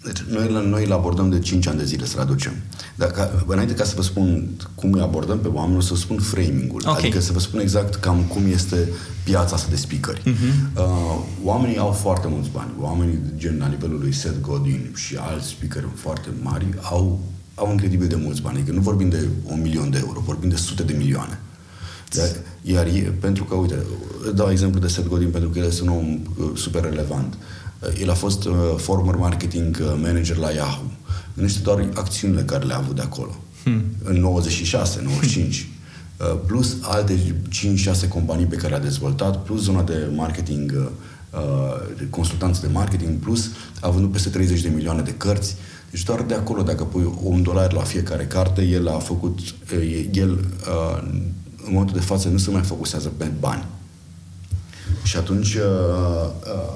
deci 0.05 0.19
noi, 0.19 0.67
noi 0.69 0.85
îl 0.85 0.93
abordăm 0.93 1.31
de 1.31 1.39
5 1.39 1.67
ani 1.67 1.79
de 1.79 1.85
zile 1.85 2.07
să-l 2.07 2.21
aducem. 2.21 2.53
Dar 2.95 3.11
ca, 3.11 3.45
înainte 3.47 3.75
ca 3.75 3.85
să 3.85 3.93
vă 3.97 4.03
spun 4.03 4.49
cum 4.75 4.93
îi 4.93 5.01
abordăm 5.01 5.39
pe 5.39 5.49
oameni, 5.49 5.77
o 5.77 5.81
să 5.81 5.95
spun 5.95 6.19
framing-ul. 6.19 6.83
Ok. 6.87 6.97
Adică 6.97 7.21
să 7.21 7.33
vă 7.33 7.39
spun 7.39 7.61
exact 7.61 7.95
cam 7.95 8.23
cum 8.23 8.43
este 8.53 8.89
piața 9.25 9.55
asta 9.55 9.69
de 9.71 9.77
speakeri. 9.77 10.21
Uh-huh. 10.21 10.79
Uh, 10.79 11.19
oamenii 11.45 11.79
au 11.79 11.91
foarte 11.91 12.27
mulți 12.31 12.49
bani. 12.51 12.71
Oamenii 12.81 13.19
gen 13.37 13.57
la 13.59 13.67
nivelul 13.67 13.99
lui 13.99 14.13
Seth 14.13 14.41
Godin 14.41 14.93
și 14.95 15.17
alți 15.17 15.49
speakeri 15.49 15.87
foarte 15.95 16.29
mari 16.43 16.67
au, 16.83 17.21
au 17.55 17.71
incredibil 17.71 18.07
de 18.07 18.17
mulți 18.17 18.43
bani. 18.43 18.57
Adică 18.57 18.73
nu 18.73 18.81
vorbim 18.81 19.09
de 19.09 19.29
un 19.47 19.61
milion 19.61 19.91
de 19.91 19.99
euro, 20.07 20.23
vorbim 20.25 20.49
de 20.49 20.57
sute 20.57 20.83
de 20.83 20.95
milioane. 20.99 21.41
Dar, 22.15 22.29
iar 22.63 22.87
e, 22.87 23.15
pentru 23.21 23.45
că, 23.45 23.55
uite, 23.55 23.87
dau 24.35 24.51
exemplu 24.51 24.81
de 24.81 24.89
Seth 24.89 25.09
Godin 25.09 25.31
pentru 25.31 25.51
că 25.51 25.59
el 25.59 25.65
este 25.65 25.83
un 25.83 25.89
om 25.89 26.21
uh, 26.39 26.51
super 26.55 26.83
relevant. 26.83 27.35
Uh, 27.35 27.41
El 28.01 28.11
a 28.11 28.15
fost 28.15 28.45
uh, 28.45 28.55
former 28.77 29.15
marketing 29.15 29.79
uh, 29.81 29.99
manager 30.03 30.37
la 30.37 30.51
Yahoo. 30.51 30.91
Gândește 31.35 31.61
doar 31.61 31.89
acțiunile 31.95 32.43
care 32.43 32.65
le-a 32.65 32.77
avut 32.77 32.95
de 32.95 33.03
acolo. 33.03 33.37
Hmm. 33.63 33.85
În 34.05 34.21
96, 34.21 35.01
95. 35.03 35.67
Uh, 36.21 36.39
plus 36.47 36.77
alte 36.81 37.37
5-6 38.05 38.09
companii 38.09 38.47
pe 38.47 38.57
care 38.57 38.69
le-a 38.69 38.81
dezvoltat, 38.81 39.43
plus 39.43 39.63
zona 39.63 39.83
de 39.83 40.09
marketing, 40.15 40.73
uh, 40.77 40.87
uh, 41.31 41.97
de 41.97 42.07
consultanță 42.11 42.61
de 42.67 42.73
marketing, 42.73 43.19
plus 43.19 43.51
a 43.81 43.89
vândut 43.89 44.13
peste 44.13 44.29
30 44.29 44.61
de 44.61 44.69
milioane 44.69 45.03
de 45.03 45.15
cărți. 45.17 45.57
Deci 45.91 46.03
doar 46.03 46.23
de 46.23 46.35
acolo, 46.35 46.63
dacă 46.63 46.85
pui 46.85 47.15
un 47.23 47.43
dolar 47.43 47.73
la 47.73 47.81
fiecare 47.81 48.25
carte, 48.25 48.63
el 48.63 48.89
a 48.89 48.99
făcut, 48.99 49.39
uh, 49.39 50.07
el 50.13 50.31
uh, 50.31 51.03
în 51.67 51.73
momentul 51.73 51.97
de 51.97 52.05
față 52.05 52.29
nu 52.29 52.39
se 52.39 52.51
mai 52.51 52.63
focusează 52.63 53.13
pe 53.17 53.31
bani. 53.41 53.65
Și 55.03 55.17
atunci 55.17 55.55
uh, 55.55 55.63
uh, 56.47 56.75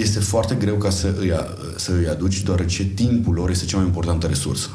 este 0.00 0.18
foarte 0.18 0.54
greu 0.54 0.76
ca 0.76 0.90
să 0.90 1.14
îi, 1.18 1.32
a- 1.32 1.56
să 1.76 1.92
îi 1.92 2.08
aduci, 2.08 2.42
deoarece 2.42 2.84
timpul 2.84 3.34
lor 3.34 3.50
este 3.50 3.64
cea 3.64 3.76
mai 3.76 3.86
importantă 3.86 4.26
resursă. 4.26 4.68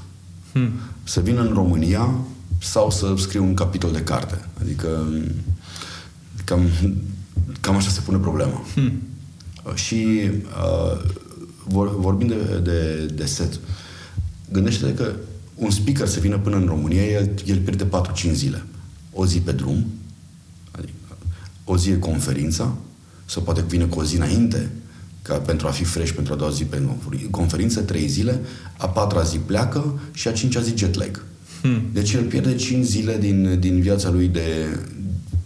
Hmm. 0.51 0.71
Să 1.03 1.19
vină 1.19 1.41
în 1.41 1.53
România 1.53 2.13
sau 2.61 2.91
să 2.91 3.13
scrie 3.17 3.39
un 3.39 3.53
capitol 3.53 3.91
de 3.91 4.01
carte. 4.03 4.45
Adică 4.61 5.07
cam, 6.43 6.61
cam 7.59 7.75
așa 7.75 7.89
se 7.89 8.01
pune 8.01 8.17
problema. 8.17 8.63
Hmm. 8.73 9.01
Și 9.73 10.29
uh, 10.43 11.01
vor, 11.67 11.99
vorbind 11.99 12.33
de, 12.33 12.59
de, 12.63 13.05
de 13.13 13.25
set, 13.25 13.59
gândește-te 14.51 14.93
că 14.93 15.11
un 15.55 15.69
speaker 15.69 16.07
să 16.07 16.19
vină 16.19 16.37
până 16.37 16.55
în 16.55 16.65
România, 16.65 17.03
el, 17.03 17.29
el 17.45 17.57
pierde 17.57 17.87
4-5 18.29 18.31
zile. 18.31 18.63
O 19.11 19.25
zi 19.25 19.39
pe 19.39 19.51
drum, 19.51 19.85
adică 20.71 20.93
o 21.63 21.77
zi 21.77 21.89
e 21.89 21.97
conferința, 21.97 22.75
sau 23.25 23.41
poate 23.41 23.63
vine 23.67 23.83
cu 23.83 23.99
o 23.99 24.03
zi 24.03 24.15
înainte, 24.15 24.71
ca 25.23 25.33
pentru 25.33 25.67
a 25.67 25.71
fi 25.71 25.83
fresh 25.83 26.11
pentru 26.11 26.33
a 26.33 26.35
doua 26.35 26.51
zi 26.51 26.63
pe 26.63 26.81
conferință, 27.29 27.81
trei 27.81 28.07
zile, 28.07 28.39
a 28.77 28.87
patra 28.89 29.23
zi 29.23 29.37
pleacă 29.37 29.99
și 30.11 30.27
a 30.27 30.31
cincea 30.31 30.61
zi 30.61 30.77
jet 30.77 30.93
lag. 30.93 31.23
Hmm. 31.61 31.81
Deci 31.93 32.13
el 32.13 32.23
pierde 32.23 32.55
5 32.55 32.85
zile 32.85 33.17
din, 33.17 33.59
din 33.59 33.81
viața 33.81 34.09
lui 34.09 34.27
de, 34.27 34.79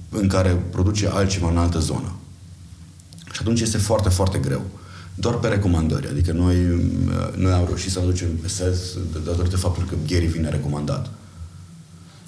în 0.10 0.28
care 0.28 0.50
produce 0.70 1.08
altceva 1.08 1.50
în 1.50 1.58
altă 1.58 1.80
zonă. 1.80 2.16
Și 3.32 3.40
atunci 3.42 3.62
este 3.62 3.78
foarte, 3.78 4.10
foarte 4.10 4.38
greu. 4.38 4.66
Doar 5.16 5.36
pe 5.36 5.48
recomandări. 5.48 6.08
Adică 6.08 6.32
noi, 6.32 6.56
noi 7.36 7.52
am 7.52 7.66
reușit 7.66 7.92
să 7.92 8.00
aducem 8.00 8.28
pe 8.42 8.48
SES 8.48 8.80
datorită 9.26 9.58
faptului 9.58 9.90
că 9.90 9.96
Gary 10.08 10.26
vine 10.26 10.50
recomandat. 10.50 11.10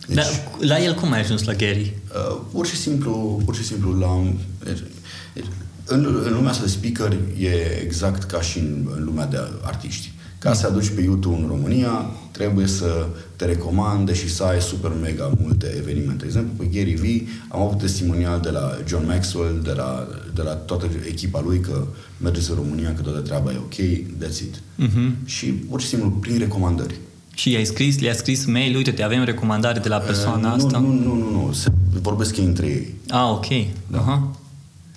Deci, 0.08 0.16
Dar 0.16 0.26
la 0.60 0.84
el 0.84 0.94
cum 0.94 1.12
ai 1.12 1.20
ajuns 1.20 1.44
la 1.44 1.54
Gary? 1.54 1.94
Uh, 2.30 2.42
pur 2.52 2.66
și 2.66 2.76
simplu, 2.76 3.42
pur 3.46 3.56
și 3.56 3.64
simplu 3.64 4.00
l-am... 4.00 4.40
Deci, 4.64 4.84
deci, 5.34 5.46
în, 5.90 6.22
în 6.26 6.34
lumea 6.34 6.50
asta 6.50 6.64
de 6.64 6.70
speaker 6.70 7.18
e 7.40 7.82
exact 7.84 8.24
ca 8.24 8.42
și 8.42 8.58
în, 8.58 8.88
în 8.98 9.04
lumea 9.04 9.26
de 9.26 9.38
artiști. 9.62 10.12
Ca 10.40 10.54
să 10.54 10.68
aduci 10.68 10.90
pe 10.90 11.02
YouTube 11.02 11.42
în 11.42 11.48
România, 11.48 12.06
trebuie 12.32 12.68
să 12.68 13.08
te 13.36 13.46
recomande 13.46 14.14
și 14.14 14.30
să 14.30 14.44
ai 14.44 14.62
super 14.62 14.92
mega 15.02 15.32
multe 15.42 15.74
evenimente. 15.78 16.18
De 16.18 16.26
exemplu, 16.26 16.52
pe 16.58 16.66
Gary 16.66 16.94
V 16.94 17.28
am 17.48 17.62
avut 17.62 17.78
testimonial 17.78 18.40
de 18.40 18.50
la 18.50 18.78
John 18.88 19.06
Maxwell, 19.06 19.60
de 19.64 19.72
la, 19.72 20.08
de 20.34 20.42
la 20.42 20.52
toată 20.52 20.90
echipa 21.08 21.42
lui 21.46 21.60
că 21.60 21.84
mergeți 22.18 22.50
în 22.50 22.56
România, 22.56 22.94
că 22.94 23.02
toată 23.02 23.20
treaba 23.20 23.52
e 23.52 23.58
ok, 23.58 23.74
that's 24.24 24.40
it. 24.42 24.56
Uh-huh. 24.56 25.26
Și 25.26 25.46
pur 25.46 25.82
și 25.82 25.88
simplu 25.88 26.10
prin 26.10 26.38
recomandări. 26.38 26.96
Și 27.34 27.52
i-ai 27.52 27.66
scris, 27.66 28.00
le-a 28.00 28.14
scris 28.14 28.46
mail, 28.46 28.76
uite, 28.76 28.92
te 28.92 29.04
avem 29.04 29.24
recomandare 29.24 29.80
de 29.80 29.88
la 29.88 29.98
persoana 29.98 30.48
Uh, 30.48 30.64
asta? 30.64 30.80
Nu, 30.80 30.88
nu, 30.88 31.04
nu, 31.04 31.16
nu, 31.16 31.46
nu. 31.46 31.52
Se 31.54 31.70
vorbesc 32.02 32.38
ei 32.38 32.46
între 32.46 32.66
ei. 32.68 32.94
Ah, 33.10 33.30
ok. 33.32 33.46
Da. 33.88 34.04
Uh-huh. 34.04 34.39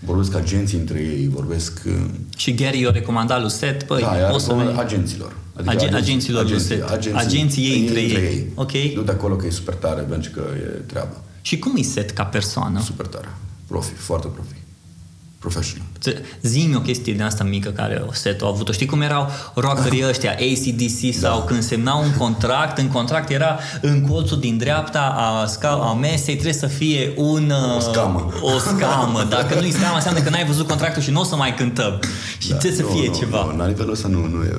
Vorbesc 0.05 0.35
agenții 0.35 0.79
între 0.79 0.99
ei, 1.01 1.29
vorbesc... 1.29 1.81
uh, 1.87 1.93
Și 2.37 2.55
Gary 2.55 2.81
i-a 2.81 2.91
recomandat 2.91 3.41
lui 3.41 3.51
Seth, 3.51 3.85
păi, 3.87 4.01
da, 4.01 4.31
o 4.33 4.39
să 4.39 4.53
veni. 4.53 4.79
agenților. 4.79 5.37
Agen- 5.67 5.95
agenților 5.95 6.49
lui 6.49 6.61
Seth. 6.61 6.93
Agenții 7.15 7.63
ei 7.65 7.81
între 7.81 8.01
ei. 8.01 8.47
Ok. 8.55 8.73
Du-te 8.95 9.11
acolo 9.11 9.37
că 9.37 9.47
e 9.47 9.51
super 9.51 9.75
tare, 9.75 10.03
pentru 10.03 10.31
că 10.31 10.43
e 10.57 10.61
treabă. 10.87 11.25
Și 11.41 11.59
cum 11.59 11.77
e 11.77 11.83
Seth 11.83 12.13
ca 12.13 12.25
persoană? 12.25 12.81
Super 12.81 13.07
tare. 13.07 13.29
Profi, 13.67 13.93
foarte 13.93 14.27
profi. 14.27 14.55
Professional. 15.39 15.87
Zi-mi 16.43 16.77
o 16.77 16.81
chestie 16.81 17.13
din 17.13 17.23
asta 17.23 17.45
mică 17.45 17.71
care 17.71 18.05
o 18.09 18.13
set 18.13 18.43
a 18.43 18.47
avut-o. 18.47 18.73
Știi 18.73 18.87
cum 18.87 19.01
erau 19.01 19.31
rockerii 19.55 20.05
ăștia, 20.11 20.31
ACDC 20.31 21.15
sau 21.21 21.39
da. 21.39 21.45
când 21.45 21.63
semnau 21.63 22.03
un 22.03 22.15
contract, 22.19 22.79
în 22.79 22.89
contract 22.89 23.31
era 23.31 23.59
în 23.81 24.07
colțul 24.09 24.41
din 24.41 24.59
dreapta 24.59 25.15
a, 25.17 25.47
sca- 25.47 25.81
a 25.91 25.93
mesei 25.93 26.35
trebuie 26.35 26.53
să 26.53 26.67
fie 26.67 27.13
un... 27.17 27.53
O 27.77 27.81
scamă. 27.81 28.33
O 28.41 28.59
scamă. 28.59 29.27
Dacă 29.29 29.61
nu-i 29.61 29.71
scamă, 29.71 29.95
înseamnă 29.95 30.21
că 30.21 30.31
n-ai 30.31 30.45
văzut 30.45 30.69
contractul 30.69 31.03
și 31.03 31.11
nu 31.11 31.21
o 31.21 31.25
să 31.25 31.37
mai 31.37 31.55
cântăm. 31.55 32.01
Și 32.39 32.49
da. 32.49 32.57
trebuie 32.57 32.81
să 32.87 32.93
fie 32.93 33.07
nu, 33.07 33.15
ceva. 33.15 33.49
Nu, 33.51 33.57
la 33.57 33.67
nivelul 33.67 33.93
ăsta 33.93 34.09
nu, 34.09 34.27
nu 34.27 34.43
e 34.43 34.57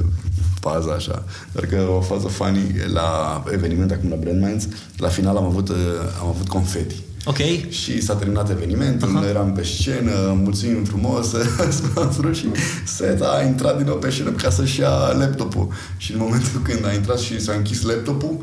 faza 0.60 0.92
așa. 0.92 1.24
Doar 1.52 1.66
că 1.66 1.88
o 1.98 2.02
fază 2.02 2.28
funny 2.28 2.62
la 2.94 3.44
eveniment 3.52 3.92
acum 3.92 4.10
la 4.10 4.16
Brand 4.16 4.42
Minds, 4.42 4.68
la 4.98 5.08
final 5.08 5.38
am 5.38 5.46
avut, 5.46 5.70
uh, 5.70 5.76
am 6.22 6.28
avut 6.28 6.48
confeti. 6.48 6.96
Ok. 7.26 7.38
Și 7.70 8.02
s-a 8.02 8.16
terminat 8.16 8.50
evenimentul, 8.50 9.10
uh-huh. 9.10 9.22
noi 9.22 9.30
eram 9.30 9.54
pe 9.54 9.64
scenă, 9.64 10.12
mulțumim 10.44 10.84
frumos, 10.84 11.28
sponsorul 11.82 12.34
și 12.34 12.48
Seta 12.86 13.26
a 13.26 13.44
intrat 13.44 13.78
din 13.78 13.86
nou 13.86 13.96
pe 13.96 14.10
scenă 14.10 14.30
ca 14.30 14.50
să-și 14.50 14.80
ia 14.80 14.90
laptopul. 14.90 15.74
Și 15.98 16.12
în 16.12 16.18
momentul 16.18 16.62
când 16.64 16.86
a 16.86 16.94
intrat 16.94 17.20
și 17.20 17.42
s-a 17.42 17.54
închis 17.54 17.82
laptopul, 17.82 18.38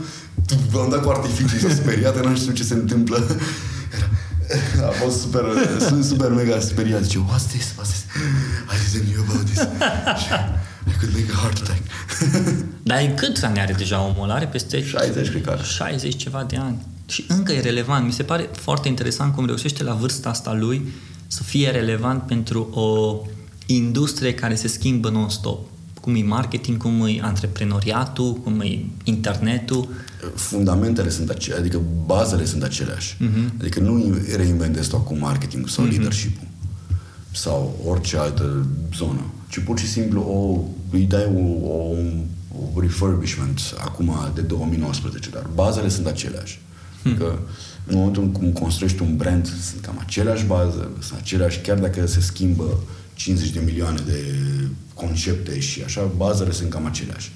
am 0.75 0.89
dat 0.91 1.03
cu 1.03 1.09
artificii, 1.09 1.59
s-a 1.59 1.75
speriat, 1.75 2.25
n-am 2.25 2.35
știut 2.35 2.55
ce 2.55 2.63
se 2.63 2.75
întâmplă. 2.75 3.27
A 4.89 4.91
fost 4.91 5.21
super, 5.21 5.45
sunt 5.79 6.05
super 6.05 6.31
mega 6.31 6.59
speriat. 6.61 7.03
Zice, 7.03 7.19
what's 7.19 7.49
this? 7.49 7.67
What's 7.73 7.91
this? 7.91 8.05
I 8.73 8.99
didn't 8.99 9.13
know 9.13 9.25
about 9.29 9.45
this. 9.45 9.59
Și 10.23 10.97
could 11.01 11.15
make 11.15 11.33
a 11.33 11.37
heart 11.37 11.59
attack. 11.63 11.83
Dar 12.83 13.15
cât 13.17 13.43
ani 13.43 13.61
are 13.61 13.73
deja 13.73 14.01
omul? 14.01 14.31
Are 14.31 14.47
peste 14.47 14.85
60, 14.85 15.29
cred 15.29 15.43
că 15.43 15.51
are. 15.51 15.63
60 15.63 16.17
ceva 16.17 16.45
de 16.49 16.57
ani. 16.57 16.79
Și 17.11 17.25
încă 17.29 17.53
e 17.53 17.61
relevant. 17.61 18.07
Mi 18.07 18.13
se 18.13 18.23
pare 18.23 18.49
foarte 18.53 18.89
interesant 18.89 19.35
cum 19.35 19.47
reușește 19.47 19.83
la 19.83 19.93
vârsta 19.93 20.29
asta 20.29 20.55
lui 20.55 20.83
să 21.27 21.43
fie 21.43 21.71
relevant 21.71 22.23
pentru 22.23 22.71
o 22.73 23.19
industrie 23.67 24.35
care 24.35 24.55
se 24.55 24.69
schimbă 24.69 25.11
non-stop. 25.11 25.69
Cum 26.01 26.15
e 26.15 26.23
marketing, 26.23 26.83
cum 26.83 27.07
e 27.07 27.21
antreprenoriatul, 27.23 28.33
cum 28.35 28.61
e 28.61 28.85
internetul. 29.05 29.89
Fundamentele 30.35 31.09
sunt 31.09 31.31
aceleași, 31.31 31.61
adică 31.61 31.81
bazele 32.07 32.45
sunt 32.45 32.63
aceleași. 32.63 33.17
Uh-huh. 33.17 33.61
Adică 33.61 33.81
nu 33.81 34.17
reinventezi 34.37 34.89
tu 34.89 34.97
acum 34.97 35.19
marketing 35.19 35.69
sau 35.69 35.87
uh-huh. 35.87 35.91
leadership-ul 35.91 36.49
sau 37.33 37.81
orice 37.87 38.17
altă 38.17 38.67
zonă, 38.97 39.25
ci 39.49 39.59
pur 39.59 39.79
și 39.79 39.87
simplu 39.87 40.21
o, 40.21 40.61
îi 40.91 41.05
dai 41.05 41.25
o, 41.35 41.69
o, 41.69 41.97
o 42.75 42.81
refurbishment 42.81 43.61
acum 43.79 44.15
de 44.35 44.41
2019, 44.41 45.31
dar 45.31 45.47
bazele 45.55 45.89
sunt 45.89 46.07
aceleași. 46.07 46.61
Hmm. 47.03 47.17
Că 47.17 47.39
în 47.87 47.97
momentul 47.97 48.23
în 48.23 48.33
cum 48.33 48.53
construiești 48.53 49.03
un 49.03 49.17
brand, 49.17 49.47
sunt 49.47 49.85
cam 49.85 49.99
aceleași 50.01 50.45
bază, 50.45 50.91
sunt 51.01 51.19
aceleași, 51.21 51.59
chiar 51.59 51.79
dacă 51.79 52.07
se 52.07 52.21
schimbă 52.21 52.79
50 53.15 53.51
de 53.51 53.61
milioane 53.65 54.01
de 54.07 54.35
concepte 54.95 55.61
și 55.61 55.83
așa, 55.83 56.11
bazele 56.17 56.53
sunt 56.53 56.71
cam 56.71 56.87
aceleași. 56.87 57.33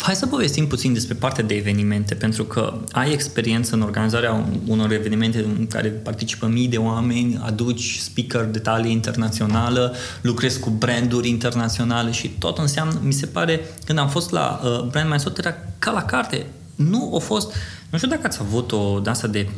Hai 0.00 0.14
să 0.14 0.26
povestim 0.26 0.66
puțin 0.66 0.92
despre 0.92 1.14
partea 1.14 1.44
de 1.44 1.54
evenimente, 1.54 2.14
pentru 2.14 2.44
că 2.44 2.74
ai 2.92 3.12
experiență 3.12 3.74
în 3.74 3.80
organizarea 3.80 4.48
unor 4.66 4.92
evenimente 4.92 5.38
în 5.38 5.66
care 5.66 5.88
participă 5.88 6.46
mii 6.46 6.68
de 6.68 6.76
oameni, 6.76 7.40
aduci 7.42 7.98
speaker 7.98 8.44
de 8.44 8.58
talie 8.58 8.90
internațională, 8.90 9.94
lucrezi 10.20 10.60
cu 10.60 10.70
branduri 10.70 11.28
internaționale 11.28 12.10
și 12.10 12.28
tot 12.28 12.58
înseamnă, 12.58 13.00
mi 13.02 13.12
se 13.12 13.26
pare, 13.26 13.60
când 13.84 13.98
am 13.98 14.08
fost 14.08 14.30
la 14.30 14.60
uh, 14.64 14.88
Brand 14.90 15.10
My 15.10 15.20
Sot, 15.20 15.38
era 15.38 15.54
ca 15.78 15.90
la 15.90 16.02
carte. 16.02 16.46
Nu 16.88 17.12
a 17.14 17.18
fost, 17.18 17.52
nu 17.90 17.98
știu 17.98 18.10
dacă 18.10 18.22
ați 18.24 18.38
avut 18.40 18.72
o 18.72 19.00
de 19.00 19.26
de 19.30 19.48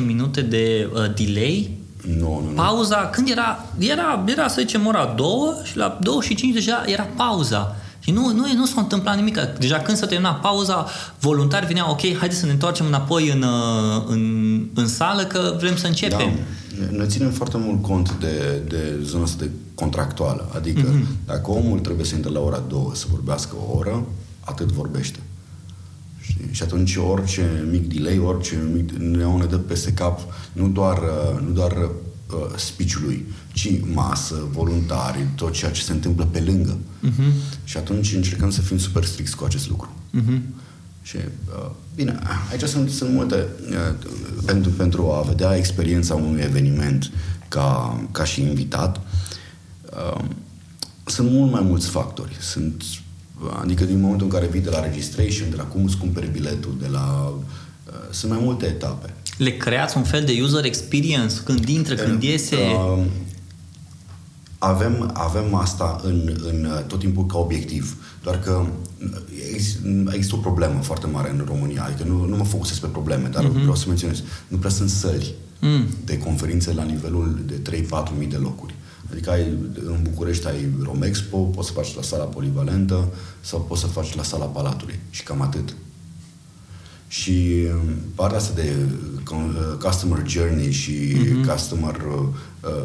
5-10 0.00 0.04
minute 0.06 0.40
de 0.40 0.90
uh, 0.94 1.14
delay 1.14 1.80
nu, 2.06 2.40
nu, 2.40 2.48
nu. 2.48 2.54
Pauza, 2.54 2.96
când 2.96 3.28
era, 3.28 3.64
era, 3.78 4.24
era 4.26 4.48
să 4.48 4.60
zicem 4.60 4.86
ora 4.86 5.14
2 5.16 5.26
și 5.62 5.76
la 5.76 5.98
2 6.00 6.16
și 6.20 6.34
5 6.34 6.54
deja 6.54 6.82
era 6.86 7.02
pauza. 7.02 7.76
Și 7.98 8.10
nu, 8.10 8.32
nu, 8.32 8.44
nu 8.54 8.66
s-a 8.66 8.80
întâmplat 8.80 9.16
nimic. 9.16 9.38
Deja 9.58 9.78
când 9.78 9.96
s-a 9.96 10.06
terminat 10.06 10.40
pauza, 10.40 10.86
voluntari 11.18 11.66
veneau, 11.66 11.90
ok, 11.90 12.00
haideți 12.00 12.40
să 12.40 12.46
ne 12.46 12.52
întoarcem 12.52 12.86
înapoi 12.86 13.30
în, 13.30 13.42
uh, 13.42 14.02
în, 14.06 14.66
în 14.74 14.88
sală 14.88 15.22
că 15.22 15.56
vrem 15.58 15.76
să 15.76 15.86
începem. 15.86 16.18
Da. 16.18 16.96
Noi 16.96 17.06
ținem 17.06 17.30
foarte 17.30 17.56
mult 17.58 17.82
cont 17.82 18.12
de, 18.12 18.62
de 18.68 18.98
zona 19.02 19.22
asta 19.22 19.44
de 19.44 19.50
contractuală. 19.74 20.50
Adică 20.54 20.88
mm-hmm. 20.88 21.26
dacă 21.26 21.50
omul 21.50 21.78
trebuie 21.78 22.04
să 22.06 22.14
intre 22.14 22.30
la 22.30 22.40
ora 22.40 22.62
2 22.68 22.90
să 22.92 23.06
vorbească 23.10 23.54
o 23.68 23.76
oră, 23.76 24.04
atât 24.40 24.72
vorbește. 24.72 25.18
Știi? 26.32 26.48
Și 26.50 26.62
atunci 26.62 26.96
orice 26.96 27.66
mic 27.70 27.94
delay, 27.94 28.18
orice 28.18 28.70
mic 28.74 28.90
ne 28.90 29.44
dă 29.44 29.58
peste 29.58 29.92
cap, 29.92 30.20
nu 30.52 30.68
doar, 30.68 30.98
uh, 30.98 31.40
nu 31.46 31.50
doar 31.50 31.72
uh, 31.72 32.56
speech-ului, 32.56 33.26
ci 33.52 33.68
masă, 33.92 34.46
voluntari, 34.50 35.26
tot 35.34 35.52
ceea 35.52 35.70
ce 35.70 35.82
se 35.82 35.92
întâmplă 35.92 36.24
pe 36.24 36.40
lângă. 36.40 36.76
Uh-huh. 36.76 37.32
Și 37.64 37.76
atunci 37.76 38.14
încercăm 38.14 38.50
să 38.50 38.60
fim 38.60 38.78
super 38.78 39.04
stricți 39.04 39.36
cu 39.36 39.44
acest 39.44 39.68
lucru. 39.68 39.90
Uh-huh. 40.20 40.40
Și, 41.02 41.16
uh, 41.16 41.70
bine, 41.94 42.18
aici 42.50 42.62
sunt, 42.62 42.90
sunt 42.90 43.12
multe. 43.12 43.46
Uh, 43.70 44.06
pentru, 44.44 44.70
pentru 44.70 45.10
a 45.10 45.20
vedea 45.20 45.56
experiența 45.56 46.14
unui 46.14 46.40
eveniment 46.40 47.10
ca, 47.48 48.00
ca 48.12 48.24
și 48.24 48.40
invitat, 48.40 49.00
uh, 49.84 50.24
sunt 51.04 51.30
mult 51.30 51.52
mai 51.52 51.62
mulți 51.62 51.88
factori. 51.88 52.36
Sunt, 52.40 52.82
adică 53.60 53.84
din 53.84 54.00
momentul 54.00 54.26
în 54.26 54.32
care 54.32 54.46
vii 54.46 54.60
de 54.60 54.70
la 54.70 54.82
registration, 54.82 55.50
de 55.50 55.56
la 55.56 55.64
cum 55.64 55.84
îți 55.84 55.96
cumperi 55.96 56.30
biletul, 56.30 56.76
de 56.80 56.88
la... 56.90 57.32
Uh, 57.86 57.92
sunt 58.10 58.32
mai 58.32 58.40
multe 58.44 58.66
etape. 58.66 59.14
Le 59.36 59.50
creați 59.56 59.96
un 59.96 60.02
fel 60.02 60.24
de 60.24 60.38
user 60.42 60.64
experience 60.64 61.34
când 61.44 61.68
intră, 61.68 61.94
când 61.94 62.22
iese? 62.22 62.56
Uh, 62.56 63.04
avem, 64.58 65.10
avem 65.14 65.54
asta 65.54 66.00
în, 66.02 66.36
în 66.48 66.68
tot 66.86 66.98
timpul 66.98 67.26
ca 67.26 67.38
obiectiv. 67.38 67.96
Doar 68.22 68.38
că 68.38 68.66
există 70.12 70.34
o 70.34 70.38
problemă 70.38 70.80
foarte 70.80 71.06
mare 71.06 71.30
în 71.30 71.44
România. 71.46 71.84
Adică 71.84 72.08
nu, 72.08 72.24
nu 72.24 72.36
mă 72.36 72.44
focusez 72.44 72.78
pe 72.78 72.86
probleme, 72.86 73.28
dar 73.28 73.44
uh-huh. 73.44 73.52
vreau 73.52 73.74
să 73.74 73.84
menționez. 73.86 74.22
Nu 74.48 74.56
prea 74.56 74.70
sunt 74.70 74.88
săli 74.88 75.34
mm. 75.60 75.86
de 76.04 76.18
conferințe 76.18 76.72
la 76.72 76.82
nivelul 76.82 77.38
de 77.46 77.80
3-4 77.80 77.84
mii 78.18 78.26
de 78.26 78.36
locuri. 78.36 78.74
Adică 79.12 79.30
ai, 79.30 79.42
în 79.84 79.98
București 80.02 80.46
ai 80.46 80.68
Romexpo, 80.82 81.36
poți 81.38 81.66
să 81.66 81.72
faci 81.72 81.94
la 81.94 82.02
sala 82.02 82.24
polivalentă 82.24 83.08
sau 83.40 83.60
poți 83.60 83.80
să 83.80 83.86
faci 83.86 84.14
la 84.14 84.22
sala 84.22 84.44
Palatului. 84.44 84.98
Și 85.10 85.22
cam 85.22 85.40
atât. 85.40 85.74
Și 87.08 87.66
um, 87.74 87.94
partea 88.14 88.38
asta 88.38 88.52
de 88.54 88.74
uh, 89.32 89.76
customer 89.84 90.22
journey 90.26 90.70
și 90.70 90.92
uh-huh. 90.92 91.50
customer 91.52 91.94
uh, 91.94 92.84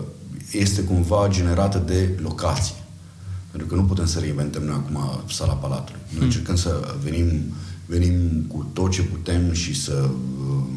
este 0.51 0.81
cumva 0.81 1.27
generată 1.29 1.77
de 1.85 2.09
locație. 2.21 2.75
Pentru 3.51 3.67
că 3.67 3.75
nu 3.75 3.83
putem 3.83 4.05
să 4.05 4.19
reinventăm 4.19 4.63
noi 4.63 4.75
acum 4.75 5.23
sala 5.29 5.53
Palatului. 5.53 6.01
Noi 6.09 6.19
mm. 6.19 6.25
încercăm 6.25 6.55
să 6.55 6.95
venim, 7.03 7.53
venim 7.85 8.45
cu 8.47 8.69
tot 8.73 8.91
ce 8.91 9.01
putem 9.01 9.51
și 9.51 9.81
să, 9.81 10.09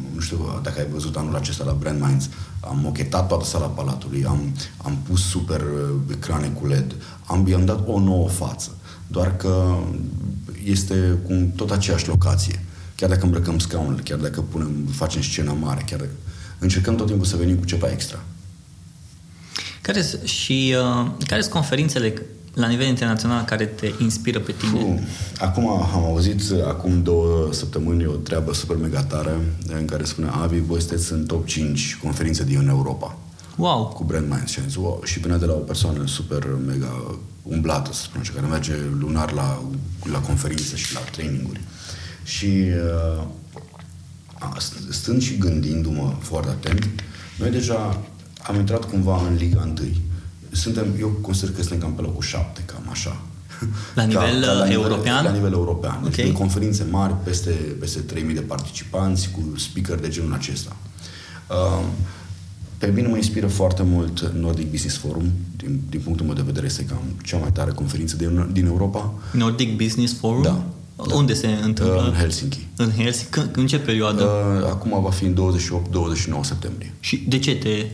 știu 0.21 0.59
dacă 0.63 0.79
ai 0.79 0.87
văzut 0.91 1.15
anul 1.15 1.35
acesta 1.35 1.63
la 1.63 1.77
Brand 1.79 2.01
Minds, 2.01 2.29
am 2.59 2.79
mochetat 2.79 3.27
toată 3.27 3.45
sala 3.45 3.65
Palatului, 3.65 4.25
am, 4.25 4.55
am 4.77 4.97
pus 5.07 5.29
super 5.29 5.61
ecrane 6.11 6.47
cu 6.47 6.67
LED, 6.67 6.95
am, 7.25 7.47
i-am 7.47 7.65
dat 7.65 7.87
o 7.87 7.99
nouă 7.99 8.29
față. 8.29 8.71
Doar 9.07 9.35
că 9.35 9.77
este 10.63 11.17
cu 11.25 11.51
tot 11.55 11.71
aceeași 11.71 12.07
locație. 12.07 12.65
Chiar 12.95 13.09
dacă 13.09 13.25
îmbrăcăm 13.25 13.59
scaunele, 13.59 14.01
chiar 14.01 14.17
dacă 14.17 14.41
punem, 14.41 14.85
facem 14.91 15.21
scena 15.21 15.53
mare, 15.53 15.83
chiar 15.85 15.99
dacă 15.99 16.11
încercăm 16.59 16.95
tot 16.95 17.07
timpul 17.07 17.25
să 17.25 17.35
venim 17.35 17.55
cu 17.55 17.65
ceva 17.65 17.91
extra. 17.91 18.19
Care 19.81 20.05
și 20.23 20.75
uh, 20.77 21.11
care 21.27 21.41
sunt 21.41 21.53
conferințele 21.53 22.13
la 22.53 22.67
nivel 22.67 22.87
internațional 22.87 23.43
care 23.43 23.65
te 23.65 23.91
inspiră 23.99 24.39
pe 24.39 24.51
tine? 24.51 24.79
Fuh. 24.79 24.99
Acum 25.39 25.69
am 25.69 26.03
auzit 26.03 26.41
acum 26.67 27.03
două 27.03 27.53
săptămâni 27.53 28.05
o 28.05 28.11
treabă 28.11 28.53
super 28.53 28.77
mega 28.77 29.03
tare 29.03 29.31
în 29.67 29.85
care 29.85 30.03
spune 30.03 30.29
Avi, 30.31 30.59
voi 30.59 30.79
sunteți 30.79 31.11
în 31.11 31.25
top 31.25 31.45
5 31.45 31.97
conferințe 32.01 32.43
din 32.43 32.67
Europa. 32.67 33.17
Wow! 33.55 33.85
Cu 33.85 34.03
Brand 34.03 34.29
Minds. 34.29 34.51
Și, 34.51 34.61
zis, 34.61 34.75
wow. 34.75 35.01
și 35.05 35.19
venea 35.19 35.37
de 35.37 35.45
la 35.45 35.53
o 35.53 35.57
persoană 35.57 36.07
super 36.07 36.47
mega 36.65 37.19
umblată, 37.43 37.93
să 37.93 38.01
spunem, 38.01 38.31
care 38.35 38.47
merge 38.47 38.73
lunar 38.99 39.31
la, 39.31 39.61
la 40.11 40.19
conferințe 40.19 40.75
și 40.75 40.93
la 40.93 40.99
traininguri. 40.99 41.61
Și 42.23 42.65
uh, 43.15 43.27
stând 44.89 45.21
și 45.21 45.37
gândindu-mă 45.37 46.13
foarte 46.19 46.49
atent, 46.49 46.89
noi 47.37 47.49
deja 47.49 48.01
am 48.43 48.55
intrat 48.55 48.89
cumva 48.89 49.21
în 49.27 49.35
Liga 49.35 49.61
1. 49.61 49.73
Suntem, 50.51 50.85
eu 50.99 51.07
consider 51.07 51.55
că 51.55 51.61
suntem 51.61 51.79
cam 51.79 51.93
pe 51.93 52.01
locul 52.01 52.23
7, 52.23 52.61
cam 52.65 52.87
așa. 52.89 53.21
La 53.95 54.03
nivel 54.03 54.41
ca, 54.41 54.47
ca 54.47 54.53
la 54.53 54.63
uh, 54.63 54.71
european? 54.73 55.15
Nivel, 55.15 55.23
la 55.23 55.31
nivel 55.31 55.51
european. 55.51 55.97
Okay. 55.97 56.09
Deci 56.09 56.25
în 56.25 56.31
conferințe 56.31 56.87
mari, 56.89 57.13
peste, 57.23 57.49
peste 57.79 57.99
3000 57.99 58.35
de 58.35 58.41
participanți, 58.41 59.29
cu 59.31 59.57
speaker 59.57 59.99
de 59.99 60.07
genul 60.07 60.33
acesta. 60.33 60.75
Uh, 61.49 61.85
pe 62.77 62.87
mine 62.87 63.07
mă 63.07 63.15
inspiră 63.15 63.47
foarte 63.47 63.83
mult 63.83 64.31
Nordic 64.33 64.69
Business 64.71 64.97
Forum. 64.97 65.31
Din, 65.57 65.81
din 65.89 65.99
punctul 65.99 66.25
meu 66.25 66.35
de 66.35 66.41
vedere 66.45 66.65
este 66.65 66.85
cam 66.85 67.01
cea 67.23 67.37
mai 67.37 67.51
tare 67.51 67.71
conferință 67.71 68.15
din, 68.15 68.49
din 68.51 68.65
Europa. 68.65 69.13
Nordic 69.31 69.77
Business 69.77 70.13
Forum? 70.19 70.41
Da. 70.41 70.63
Da. 71.07 71.15
Unde 71.15 71.33
se 71.33 71.47
întâmplă? 71.47 72.03
În 72.07 72.13
Helsinki. 72.13 72.67
În 72.75 72.91
Helsinki? 72.91 73.39
În 73.53 73.67
ce 73.67 73.79
perioadă? 73.79 74.23
Uh, 74.23 74.65
acum 74.69 75.01
va 75.01 75.09
fi 75.09 75.25
în 75.25 75.35
28-29 76.37 76.41
septembrie. 76.41 76.93
Și 76.99 77.25
de 77.27 77.39
ce 77.39 77.55
te 77.55 77.85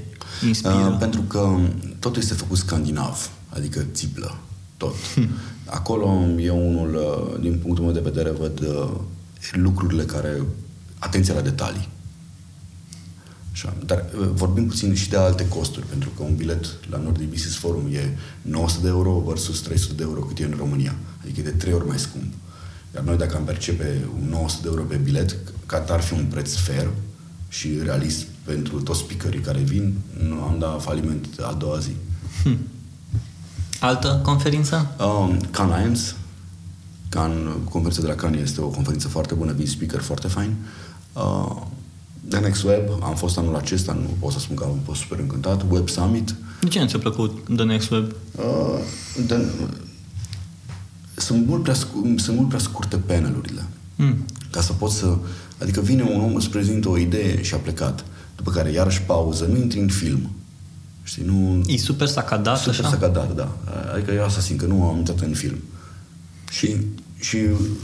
inspiră? 0.46 0.90
Uh, 0.92 0.98
pentru 1.00 1.22
că 1.22 1.58
totul 2.00 2.22
este 2.22 2.34
făcut 2.34 2.58
scandinav, 2.58 3.30
adică 3.50 3.86
țiplă, 3.92 4.38
tot. 4.78 4.96
Hmm. 5.14 5.30
Acolo 5.66 6.26
eu 6.40 6.68
unul, 6.70 6.96
uh, 6.96 7.40
din 7.42 7.58
punctul 7.58 7.84
meu 7.84 7.94
de 7.94 8.00
vedere, 8.00 8.30
văd 8.30 8.60
uh, 8.60 8.90
lucrurile 9.52 10.04
care... 10.04 10.42
Atenția 11.00 11.34
la 11.34 11.42
detalii. 11.42 11.90
Așa. 13.52 13.74
Dar 13.86 14.06
uh, 14.20 14.28
vorbim 14.34 14.68
puțin 14.68 14.96
și 14.96 15.10
de 15.10 15.18
alte 15.18 15.48
costuri, 15.48 15.86
pentru 15.86 16.10
că 16.18 16.24
un 16.24 16.36
bilet 16.36 16.78
la 16.90 16.98
Nordic 16.98 17.30
Business 17.30 17.58
Forum 17.58 17.86
e 17.92 18.18
900 18.42 18.82
de 18.82 18.88
euro 18.88 19.24
versus 19.26 19.62
300 19.62 19.94
de 19.94 20.04
euro 20.04 20.20
cât 20.20 20.40
e 20.40 20.44
în 20.44 20.56
România. 20.58 20.96
Adică 21.22 21.40
e 21.40 21.44
de 21.44 21.50
trei 21.50 21.74
ori 21.74 21.88
mai 21.88 22.00
scump. 22.00 22.34
Iar 22.98 23.06
noi 23.06 23.18
dacă 23.18 23.36
am 23.36 23.44
percepe 23.44 24.08
un 24.22 24.30
900 24.30 24.62
de 24.62 24.68
euro 24.68 24.82
pe 24.82 24.96
bilet, 24.96 25.36
ca 25.66 25.86
ar 25.90 26.02
fi 26.02 26.14
un 26.14 26.26
preț 26.26 26.56
fair 26.56 26.90
și 27.48 27.80
realist 27.84 28.26
pentru 28.44 28.82
toți 28.82 29.00
speakerii 29.00 29.40
care 29.40 29.60
vin, 29.60 29.94
nu 30.28 30.42
am 30.42 30.56
dat 30.60 30.82
faliment 30.82 31.26
a 31.42 31.54
doua 31.54 31.78
zi. 31.78 31.92
Hmm. 32.44 32.58
Altă 33.80 34.20
conferință? 34.24 34.96
Um, 35.00 35.40
Can 35.52 35.68
Lions. 35.68 36.16
Can, 37.10 37.32
conferința 37.70 38.02
de 38.02 38.08
la 38.08 38.14
Can 38.14 38.34
este 38.34 38.62
o 38.62 38.68
conferință 38.68 39.08
foarte 39.08 39.34
bună, 39.34 39.52
vin 39.52 39.68
speaker 39.68 40.00
foarte 40.00 40.28
fain. 40.28 40.56
Uh, 41.14 41.62
The 42.28 42.40
Next 42.40 42.64
Web, 42.64 42.82
am 43.04 43.16
fost 43.16 43.38
anul 43.38 43.56
acesta, 43.56 43.94
nu 43.94 44.10
pot 44.20 44.32
să 44.32 44.40
spun 44.40 44.56
că 44.56 44.64
am 44.64 44.80
fost 44.86 45.02
super 45.02 45.20
încântat. 45.20 45.66
Web 45.70 45.90
Summit. 45.90 46.36
De 46.62 46.68
ce 46.68 46.80
nu 46.80 46.88
ți-a 46.88 47.00
plăcut 47.00 47.56
The 47.56 47.66
Next 47.66 47.90
Web? 47.90 48.12
Uh, 48.36 48.80
the, 49.28 49.38
sunt 51.18 51.48
mult 51.48 51.64
prea, 51.64 51.74
sunt 52.16 52.36
mult 52.36 52.48
prea 52.48 52.60
scurte 52.60 52.98
panelurile. 52.98 53.66
Mm. 53.96 54.26
Ca 54.52 54.62
să 54.62 54.74
pot 54.74 54.92
să... 54.92 55.18
Adică 55.62 55.82
vine 55.82 56.02
un 56.02 56.22
om, 56.22 56.36
îți 56.36 56.50
prezintă 56.50 56.90
o 56.90 56.98
idee 56.98 57.44
și 57.44 57.54
a 57.54 57.58
plecat. 57.58 58.06
După 58.36 58.52
care 58.52 58.72
iarăși 58.72 59.02
pauză, 59.02 59.46
nu 59.46 59.58
intri 59.58 59.80
în 59.80 59.88
film. 59.88 60.30
Știi, 61.04 61.24
nu... 61.26 61.64
E 61.68 61.78
super 61.78 62.08
sacadat, 62.08 62.58
Super 62.58 62.80
așa? 62.80 62.90
sacadat, 62.90 63.36
da. 63.36 63.58
Adică 63.94 64.12
eu 64.12 64.24
asta 64.24 64.42
simt 64.42 64.60
că 64.60 64.66
nu 64.66 64.84
am 64.84 64.98
intrat 64.98 65.20
în 65.20 65.34
film. 65.34 65.58
Și, 66.52 66.76
și 67.20 67.38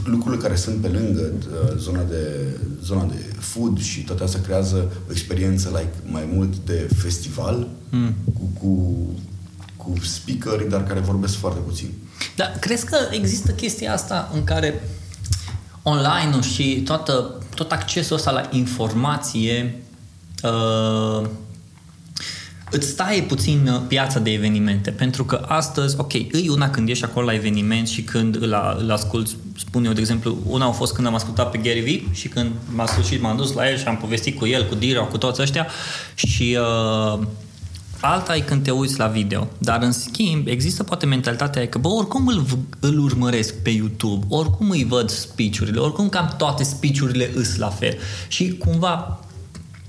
lucrurile 0.03 0.41
care 0.41 0.55
sunt 0.55 0.75
pe 0.75 0.87
lângă 0.87 1.21
uh, 1.21 1.77
zona 1.77 2.03
de, 2.03 2.47
zona 2.83 3.05
de 3.05 3.15
food 3.39 3.79
și 3.79 4.03
toate 4.03 4.23
astea 4.23 4.41
creează 4.41 4.91
o 5.07 5.11
experiență 5.11 5.69
like, 5.69 6.11
mai 6.11 6.29
mult 6.33 6.53
de 6.65 6.89
festival 6.95 7.67
mm. 7.89 8.13
cu, 8.33 8.49
cu, 8.59 9.05
cu 9.77 9.93
speakeri, 10.01 10.69
dar 10.69 10.83
care 10.83 10.99
vorbesc 10.99 11.33
foarte 11.35 11.59
puțin. 11.59 11.89
Dar 12.35 12.55
crezi 12.59 12.85
că 12.85 12.97
există 13.11 13.51
chestia 13.51 13.93
asta 13.93 14.31
în 14.33 14.43
care 14.43 14.89
online 15.83 16.41
și 16.41 16.81
toată, 16.85 17.41
tot 17.55 17.71
accesul 17.71 18.15
ăsta 18.15 18.31
la 18.31 18.49
informație 18.51 19.83
uh, 20.43 21.27
îți 22.73 22.95
taie 22.95 23.21
puțin 23.21 23.67
uh, 23.67 23.81
piața 23.87 24.19
de 24.19 24.31
evenimente, 24.31 24.91
pentru 24.91 25.25
că 25.25 25.45
astăzi, 25.47 25.95
ok, 25.99 26.13
îi 26.13 26.49
una 26.49 26.69
când 26.69 26.89
ești 26.89 27.03
acolo 27.03 27.25
la 27.25 27.33
eveniment 27.33 27.87
și 27.87 28.01
când 28.01 28.35
îl, 28.35 28.55
îl 28.79 28.91
ascult, 28.91 29.27
spun 29.57 29.85
eu, 29.85 29.93
de 29.93 29.99
exemplu, 29.99 30.37
una 30.47 30.65
a 30.65 30.71
fost 30.71 30.93
când 30.93 31.07
am 31.07 31.13
ascultat 31.13 31.51
pe 31.51 31.57
Gary 31.57 31.79
Vee 31.79 32.03
și 32.11 32.27
când 32.27 32.51
m-a 32.75 32.85
sfârșit, 32.85 33.21
m-am 33.21 33.37
dus 33.37 33.53
la 33.53 33.69
el 33.69 33.77
și 33.77 33.85
am 33.85 33.97
povestit 33.97 34.37
cu 34.37 34.45
el, 34.45 34.67
cu 34.67 34.75
Dira, 34.75 35.01
cu 35.01 35.17
toți 35.17 35.41
ăștia 35.41 35.67
și 36.15 36.57
uh, 36.59 37.19
alta 38.03 38.35
e 38.35 38.39
când 38.39 38.63
te 38.63 38.71
uiți 38.71 38.99
la 38.99 39.07
video. 39.07 39.47
Dar 39.57 39.81
în 39.81 39.91
schimb, 39.91 40.47
există 40.47 40.83
poate 40.83 41.05
mentalitatea 41.05 41.67
că, 41.67 41.77
bă, 41.77 41.87
oricum 41.87 42.27
îl, 42.27 42.45
îl 42.79 42.99
urmăresc 42.99 43.53
pe 43.53 43.69
YouTube, 43.69 44.25
oricum 44.29 44.69
îi 44.69 44.85
văd 44.85 45.09
speech-urile, 45.09 45.79
oricum 45.79 46.09
cam 46.09 46.33
toate 46.37 46.63
speech-urile 46.63 47.31
îs 47.35 47.57
la 47.57 47.69
fel. 47.69 47.97
Și 48.27 48.57
cumva 48.57 49.19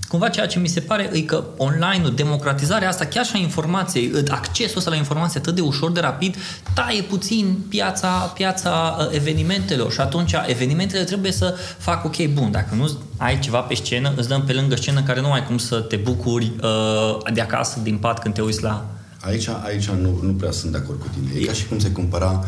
cumva 0.07 0.29
ceea 0.29 0.47
ce 0.47 0.59
mi 0.59 0.67
se 0.67 0.79
pare 0.79 1.09
e 1.13 1.21
că 1.21 1.43
online-ul, 1.57 2.13
democratizarea 2.15 2.87
asta, 2.87 3.05
chiar 3.05 3.25
și 3.25 3.31
a 3.35 3.37
informației, 3.37 4.11
accesul 4.29 4.77
ăsta 4.77 4.89
la 4.89 4.95
informație 4.95 5.39
atât 5.39 5.55
de 5.55 5.61
ușor, 5.61 5.91
de 5.91 5.99
rapid, 5.99 6.35
taie 6.73 7.01
puțin 7.01 7.57
piața, 7.69 8.07
piața 8.09 8.97
uh, 8.99 9.07
evenimentelor 9.11 9.91
și 9.91 9.99
atunci 9.99 10.33
evenimentele 10.45 11.03
trebuie 11.03 11.31
să 11.31 11.55
fac 11.77 12.05
ok, 12.05 12.25
bun, 12.25 12.51
dacă 12.51 12.75
nu 12.75 12.97
ai 13.17 13.39
ceva 13.39 13.59
pe 13.59 13.73
scenă, 13.73 14.13
îți 14.15 14.27
dăm 14.27 14.43
pe 14.43 14.53
lângă 14.53 14.75
scenă 14.75 15.01
care 15.03 15.21
nu 15.21 15.31
ai 15.31 15.45
cum 15.45 15.57
să 15.57 15.79
te 15.79 15.95
bucuri 15.95 16.51
uh, 16.61 17.33
de 17.33 17.41
acasă, 17.41 17.79
din 17.83 17.97
pat, 17.97 18.19
când 18.19 18.33
te 18.33 18.41
uiți 18.41 18.63
la... 18.63 18.85
Aici, 19.21 19.47
aici 19.63 19.89
nu, 19.89 20.19
nu 20.21 20.33
prea 20.33 20.51
sunt 20.51 20.71
de 20.71 20.77
acord 20.77 20.99
cu 20.99 21.07
tine. 21.13 21.39
E, 21.39 21.43
e 21.43 21.45
ca 21.45 21.53
și 21.53 21.65
cum 21.67 21.79
se 21.79 21.89
cumpăra 21.89 22.45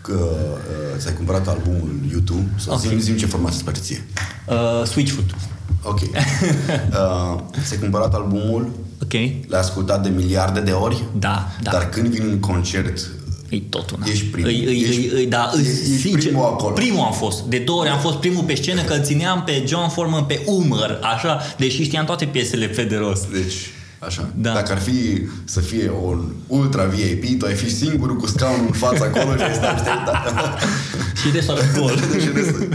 că 0.00 0.12
uh, 0.12 0.98
ți-ai 0.98 1.14
cumpărat 1.14 1.48
albumul 1.48 2.00
YouTube 2.10 2.48
sau 2.56 2.74
okay. 2.74 2.96
zi, 2.98 3.12
zi 3.12 3.16
ce 3.16 3.26
format 3.26 3.52
îți 3.52 3.62
place 3.62 3.80
ție. 3.80 4.04
Uh, 4.46 4.86
Switchfoot. 4.86 5.34
Ok. 5.82 6.00
Uh, 6.10 7.40
ți-ai 7.66 7.78
cumpărat 7.80 8.14
albumul, 8.14 8.70
Ok. 9.02 9.12
l-ai 9.46 9.60
ascultat 9.60 10.02
de 10.02 10.08
miliarde 10.16 10.60
de 10.60 10.70
ori, 10.70 11.04
Da, 11.18 11.48
da. 11.62 11.70
dar 11.70 11.88
când 11.88 12.06
vin 12.06 12.28
în 12.30 12.38
concert, 12.40 13.10
E 13.48 13.60
tot 13.68 13.90
una. 13.90 14.04
Ești 14.10 14.24
primul. 14.24 14.50
Îi, 14.50 14.64
îi, 14.64 14.80
Ești- 14.88 14.98
îi, 14.98 15.10
îi, 15.14 15.26
da, 15.26 15.50
îi, 15.54 15.60
ești 15.60 15.74
sincer, 16.00 16.18
primul 16.18 16.44
acolo. 16.44 16.72
Primul 16.74 17.04
am 17.04 17.12
fost. 17.12 17.42
De 17.42 17.58
două 17.58 17.80
ori 17.80 17.88
am 17.88 17.98
fost 17.98 18.16
primul 18.16 18.44
pe 18.44 18.54
scenă 18.54 18.82
că 18.82 18.92
îl 18.94 19.02
țineam 19.02 19.42
pe 19.44 19.64
John 19.66 19.88
Foreman 19.88 20.24
pe 20.24 20.42
umăr, 20.46 20.98
așa, 21.14 21.38
deși 21.58 21.82
știam 21.82 22.04
toate 22.04 22.24
piesele 22.24 22.66
pe 22.66 22.84
de 22.84 22.96
rost. 22.96 23.26
deci 23.32 23.54
Așa. 23.98 24.28
Da. 24.34 24.52
Dacă 24.52 24.72
ar 24.72 24.78
fi 24.78 25.22
să 25.44 25.60
fie 25.60 25.90
un 26.04 26.24
ultra 26.46 26.84
VIP, 26.84 27.38
tu 27.38 27.46
ai 27.46 27.54
fi 27.54 27.74
singurul 27.74 28.16
cu 28.16 28.26
scaunul 28.26 28.66
în 28.66 28.72
fața 28.72 29.04
acolo 29.04 29.36
și 29.36 29.42
ai 29.42 29.54
stat 29.54 29.72
așteptat. 29.74 30.58
Și 31.24 31.30
de 31.32 31.40
soară 31.40 31.60
gol. 31.78 31.96
Și 32.22 32.28
restul. 32.34 32.68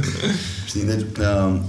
Știi, 0.65 0.83
deci, 0.83 1.05
uh, 1.19 1.59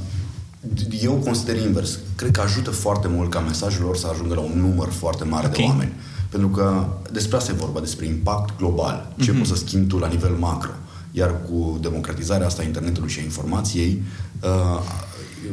eu 1.03 1.13
consider 1.13 1.57
invers. 1.61 1.99
Cred 2.17 2.31
că 2.31 2.41
ajută 2.41 2.71
foarte 2.71 3.09
mult 3.09 3.31
ca 3.31 3.39
mesajul 3.41 3.85
lor 3.85 3.97
să 3.97 4.07
ajungă 4.13 4.35
la 4.35 4.41
un 4.41 4.61
număr 4.61 4.89
foarte 4.89 5.25
mare 5.25 5.47
de 5.49 5.57
Ok. 5.63 5.69
oameni. 5.69 5.93
Pentru 6.29 6.49
că 6.49 6.87
despre 7.13 7.37
asta 7.37 7.53
e 7.53 7.55
vorba, 7.55 7.81
despre 7.81 8.07
impact 8.07 8.57
global. 8.59 9.13
Ce 9.21 9.31
Mhm. 9.31 9.39
poți 9.39 9.51
să 9.51 9.57
schimbi 9.57 9.87
tu 9.87 9.99
la 9.99 10.07
nivel 10.09 10.31
macro. 10.39 10.71
Iar 11.11 11.35
cu 11.45 11.79
democratizarea 11.81 12.47
asta 12.47 12.63
a 12.63 12.65
internetului 12.65 13.11
și 13.11 13.19
a 13.19 13.23
informației, 13.23 14.03
uh, 14.43 14.81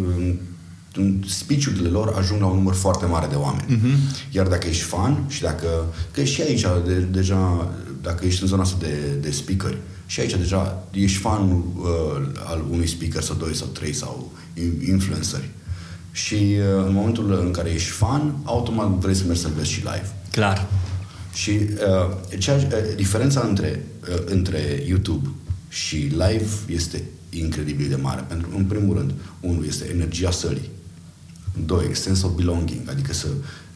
în- 0.08 0.36
în 0.95 1.21
speech-urile 1.28 1.88
lor 1.89 2.13
ajung 2.17 2.41
la 2.41 2.47
un 2.47 2.56
număr 2.56 2.73
foarte 2.73 3.06
mare 3.06 3.28
de 3.28 3.36
oameni. 3.36 3.65
Mhm. 3.67 3.97
Iar 4.32 4.47
dacă 4.47 4.67
ești 4.67 4.84
fan 4.84 5.23
și 5.28 5.41
dacă... 5.41 5.67
Că 6.12 6.23
și 6.23 6.41
aici, 6.41 6.65
de, 6.86 6.93
deja, 6.93 7.71
dacă 8.02 8.26
ești 8.26 8.41
în 8.41 8.47
zona 8.47 8.62
asta 8.62 8.78
de, 8.80 9.17
de 9.21 9.32
speakeri, 9.32 9.78
și 10.13 10.19
aici 10.19 10.36
deja 10.36 10.84
ești 10.91 11.17
fan 11.17 11.49
uh, 11.52 11.62
al 12.45 12.65
unui 12.69 12.88
speaker 12.88 13.21
sau 13.21 13.36
doi 13.36 13.56
sau 13.56 13.67
trei 13.67 13.93
sau 13.93 14.32
in- 14.58 14.88
influenceri. 14.88 15.49
Și 16.12 16.34
uh, 16.34 16.86
în 16.86 16.93
momentul 16.93 17.39
în 17.39 17.52
care 17.52 17.69
ești 17.69 17.89
fan, 17.89 18.36
automat 18.43 18.88
vrei 18.88 19.15
să 19.15 19.23
mergi 19.26 19.41
să-l 19.41 19.52
vezi 19.58 19.71
și 19.71 19.80
live. 19.80 20.15
Clar. 20.32 20.67
Și 21.34 21.49
uh, 21.49 22.38
cea, 22.39 22.54
uh, 22.54 22.95
diferența 22.95 23.45
între, 23.47 23.86
uh, 24.10 24.23
între 24.26 24.84
YouTube 24.88 25.30
și 25.69 25.95
live 25.95 26.49
este 26.67 27.04
incredibil 27.30 27.89
de 27.89 27.95
mare. 27.95 28.26
Pentru 28.28 28.49
în 28.56 28.65
primul 28.65 28.97
rând, 28.97 29.13
unul 29.39 29.65
este 29.65 29.89
energia 29.89 30.32
sălii. 30.32 30.69
Doi, 31.65 31.89
sense 31.91 32.26
of 32.26 32.36
belonging, 32.36 32.89
adică 32.89 33.13
să 33.13 33.28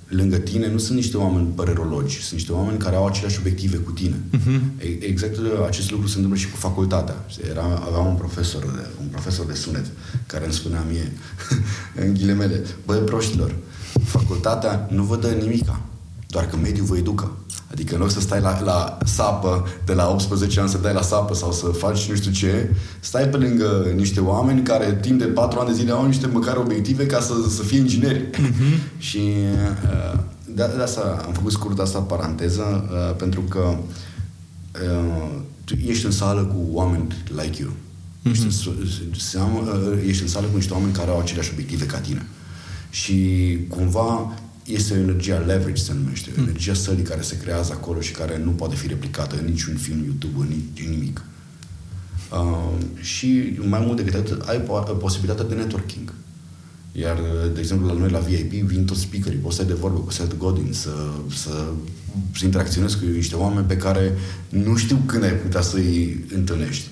lângă 0.08 0.38
tine 0.38 0.72
nu 0.72 0.78
sunt 0.78 0.98
niște 0.98 1.18
oameni 1.18 1.48
părerologi, 1.48 2.22
sunt 2.22 2.32
niște 2.32 2.52
oameni 2.52 2.78
care 2.78 2.96
au 2.96 3.06
aceleași 3.06 3.40
obiective 3.40 3.78
cu 3.78 3.92
tine. 3.92 4.16
Uh-huh. 4.38 4.62
Exact 5.00 5.40
acest 5.68 5.92
lucru 5.92 6.08
se 6.08 6.16
întâmplă 6.16 6.40
și 6.40 6.50
cu 6.50 6.58
facultatea. 6.58 7.26
Era, 7.50 7.84
aveam 7.88 8.08
un 8.08 8.16
profesor, 8.16 8.62
de, 8.62 8.88
un 9.02 9.08
profesor 9.08 9.46
de 9.46 9.54
sunet 9.54 9.86
care 10.26 10.44
îmi 10.44 10.54
spunea 10.54 10.86
mie, 10.90 11.12
în 12.06 12.14
ghilimele, 12.14 12.66
băi 12.86 13.00
proștilor, 13.00 13.56
facultatea 14.04 14.88
nu 14.92 15.04
vă 15.04 15.16
dă 15.16 15.28
nimica, 15.28 15.82
doar 16.38 16.50
că 16.50 16.58
mediul 16.62 16.86
vă 16.86 16.98
educă. 16.98 17.32
Adică 17.72 17.94
în 17.94 18.00
loc 18.00 18.12
să 18.12 18.20
stai 18.20 18.42
la, 18.42 18.62
la 18.64 18.98
sapă 19.06 19.68
de 19.86 19.94
la 19.94 20.10
18 20.10 20.60
ani 20.60 20.70
să 20.70 20.78
dai 20.78 20.94
la 20.94 21.02
sapă 21.02 21.34
sau 21.34 21.52
să 21.52 21.66
faci 21.66 22.10
nu 22.10 22.16
știu 22.16 22.32
ce, 22.32 22.76
stai 23.00 23.28
pe 23.28 23.38
lângă 23.38 23.92
niște 23.96 24.20
oameni 24.20 24.62
care 24.62 24.98
timp 25.02 25.20
de 25.20 25.26
4 25.26 25.60
ani 25.60 25.70
de 25.70 25.76
zile 25.76 25.92
au 25.92 26.06
niște 26.06 26.28
măcar 26.28 26.58
obiective 26.58 27.06
ca 27.06 27.20
să, 27.20 27.34
să 27.50 27.64
fie 27.64 27.78
ingineri. 27.78 28.30
Uh-huh. 28.30 28.98
Și 28.98 29.18
uh, 29.18 30.20
de, 30.46 30.72
de 30.76 30.82
asta 30.82 31.24
am 31.26 31.34
făcut 31.34 31.52
scurt 31.52 31.80
asta 31.80 32.00
paranteză, 32.00 32.90
uh, 32.92 33.16
pentru 33.16 33.42
că 33.42 33.78
uh, 34.84 35.30
tu 35.64 35.74
ești 35.88 36.06
în 36.06 36.12
sală 36.12 36.42
cu 36.42 36.68
oameni 36.72 37.08
like 37.28 37.62
you. 37.62 37.70
Uh-huh. 37.70 38.32
Ești, 38.32 38.46
în, 38.46 39.14
seamă, 39.18 39.60
uh, 39.60 40.04
ești 40.08 40.22
în 40.22 40.28
sală 40.28 40.46
cu 40.48 40.56
niște 40.56 40.74
oameni 40.74 40.94
care 40.94 41.10
au 41.10 41.20
aceleași 41.20 41.50
obiective 41.54 41.86
ca 41.86 41.98
tine. 41.98 42.26
Și 42.90 43.58
cumva 43.70 44.34
este 44.68 44.94
o 44.94 44.98
energie 44.98 45.34
a 45.34 45.38
leverage, 45.38 45.82
se 45.82 45.94
numește. 45.94 46.30
Mm. 46.36 46.44
Energia 46.44 46.74
sălii 46.74 47.04
care 47.04 47.22
se 47.22 47.38
creează 47.38 47.74
acolo 47.74 48.02
și 48.02 48.12
care 48.12 48.42
nu 48.44 48.52
poate 48.52 48.76
fi 48.76 48.88
replicată 48.88 49.38
în 49.38 49.46
niciun 49.46 49.76
film 49.76 50.04
YouTube, 50.04 50.36
în, 50.40 50.48
nici, 50.48 50.86
în 50.86 50.90
nimic. 50.90 51.24
Uh, 52.32 52.86
și 53.02 53.60
mai 53.68 53.80
mult 53.86 53.98
decât 53.98 54.14
atât, 54.14 54.42
ai 54.42 54.62
po- 54.62 55.00
posibilitatea 55.00 55.46
de 55.46 55.56
networking. 55.56 56.14
Iar, 56.92 57.18
de 57.54 57.60
exemplu, 57.60 57.88
la 57.88 57.94
noi 57.94 58.10
la 58.10 58.20
VIP 58.20 58.52
vin 58.52 58.86
toți 58.86 59.02
speakerii, 59.02 59.38
poți 59.38 59.56
să 59.56 59.62
ai 59.62 59.68
de 59.68 59.74
vorbă 59.74 60.00
cu 60.00 60.12
Seth 60.12 60.36
Godin, 60.38 60.70
să, 60.72 60.90
să, 61.36 61.66
să 62.36 62.46
interacționezi 62.46 62.98
cu 63.00 63.06
niște 63.06 63.36
oameni 63.36 63.66
pe 63.66 63.78
care 63.78 64.14
nu 64.50 64.76
știu 64.76 64.98
când 65.06 65.24
ai 65.24 65.34
putea 65.34 65.62
să-i 65.62 66.26
întâlnești. 66.34 66.88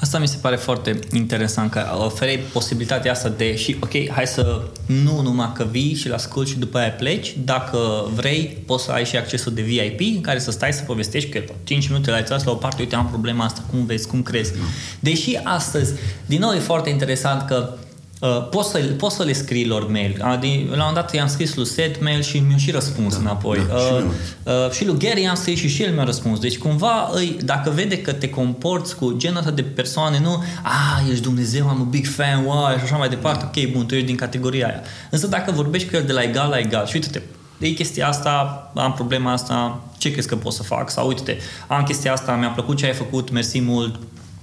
Asta 0.00 0.18
mi 0.18 0.28
se 0.28 0.36
pare 0.40 0.56
foarte 0.56 0.98
interesant, 1.12 1.70
că 1.70 1.84
oferi 1.96 2.38
posibilitatea 2.52 3.10
asta 3.12 3.28
de 3.28 3.56
și, 3.56 3.76
ok, 3.80 4.10
hai 4.10 4.26
să 4.26 4.62
nu 4.86 5.20
numai 5.20 5.52
că 5.54 5.66
vii 5.70 5.94
și 5.94 6.08
la 6.08 6.14
asculti 6.14 6.50
și 6.50 6.58
după 6.58 6.78
aia 6.78 6.90
pleci, 6.90 7.36
dacă 7.44 7.78
vrei, 8.14 8.62
poți 8.66 8.84
să 8.84 8.90
ai 8.90 9.04
și 9.04 9.16
accesul 9.16 9.54
de 9.54 9.62
VIP 9.62 10.00
în 10.16 10.20
care 10.20 10.38
să 10.38 10.50
stai 10.50 10.72
să 10.72 10.82
povestești 10.82 11.30
că 11.30 11.42
5 11.64 11.88
minute 11.88 12.10
la 12.10 12.22
tras 12.22 12.44
la 12.44 12.50
o 12.50 12.54
parte, 12.54 12.82
uite, 12.82 12.94
am 12.94 13.08
problema 13.08 13.44
asta, 13.44 13.62
cum 13.70 13.86
vezi, 13.86 14.08
cum 14.08 14.22
crezi. 14.22 14.52
Deși 15.00 15.36
astăzi, 15.44 15.92
din 16.26 16.40
nou, 16.40 16.52
e 16.52 16.58
foarte 16.58 16.90
interesant 16.90 17.48
că 17.48 17.74
Uh, 18.20 18.48
poți, 18.50 18.70
să, 18.70 18.78
poți 18.78 19.16
să 19.16 19.22
le 19.22 19.32
scrii 19.32 19.66
lor 19.66 19.90
mail. 19.90 20.10
Uh, 20.10 20.24
la 20.24 20.32
un 20.32 20.68
moment 20.70 20.94
dat 20.94 21.14
i-am 21.14 21.28
scris 21.28 21.54
lui 21.54 21.66
Seth 21.66 21.98
mail 22.00 22.22
și 22.22 22.38
mi-a 22.38 22.56
și 22.56 22.70
răspuns 22.70 23.14
da, 23.14 23.20
înapoi. 23.20 23.66
Da, 23.68 23.74
uh, 23.74 23.80
și, 23.80 24.04
uh, 24.44 24.70
și 24.70 24.84
lui 24.86 24.98
Gary 24.98 25.22
i-am 25.22 25.34
scris 25.34 25.58
și 25.58 25.68
și 25.68 25.82
el 25.82 25.94
mi-a 25.94 26.04
răspuns. 26.04 26.38
Deci 26.38 26.58
cumva, 26.58 27.10
îi, 27.12 27.38
dacă 27.44 27.70
vede 27.70 28.00
că 28.00 28.12
te 28.12 28.30
comporți 28.30 28.96
cu 28.96 29.14
genul 29.16 29.38
ăsta 29.38 29.50
de 29.50 29.62
persoane, 29.62 30.18
nu, 30.22 30.42
a, 30.62 31.02
ești 31.10 31.22
Dumnezeu, 31.22 31.68
am 31.68 31.80
un 31.80 31.88
big 31.88 32.06
fan, 32.06 32.44
wow, 32.44 32.76
și 32.76 32.82
așa 32.82 32.96
mai 32.96 33.08
departe, 33.08 33.48
da. 33.52 33.60
ok, 33.60 33.72
bun, 33.72 33.86
tu 33.86 33.94
ești 33.94 34.06
din 34.06 34.16
categoria 34.16 34.66
aia. 34.66 34.82
Însă 35.10 35.26
dacă 35.26 35.50
vorbești 35.50 35.88
cu 35.88 35.96
el 35.96 36.04
de 36.04 36.12
la 36.12 36.22
egal 36.22 36.48
la 36.48 36.58
egal 36.58 36.86
și 36.86 36.94
uite-te, 36.94 37.20
de 37.58 37.74
chestia 37.74 38.08
asta, 38.08 38.70
am 38.74 38.92
problema 38.92 39.32
asta, 39.32 39.80
ce 39.98 40.10
crezi 40.10 40.28
că 40.28 40.36
pot 40.36 40.52
să 40.52 40.62
fac? 40.62 40.90
Sau 40.90 41.06
uite-te, 41.06 41.36
am 41.66 41.82
chestia 41.82 42.12
asta, 42.12 42.34
mi-a 42.34 42.48
plăcut 42.48 42.76
ce 42.76 42.86
ai 42.86 42.92
făcut, 42.92 43.30
mersi 43.30 43.60
mult, 43.60 43.98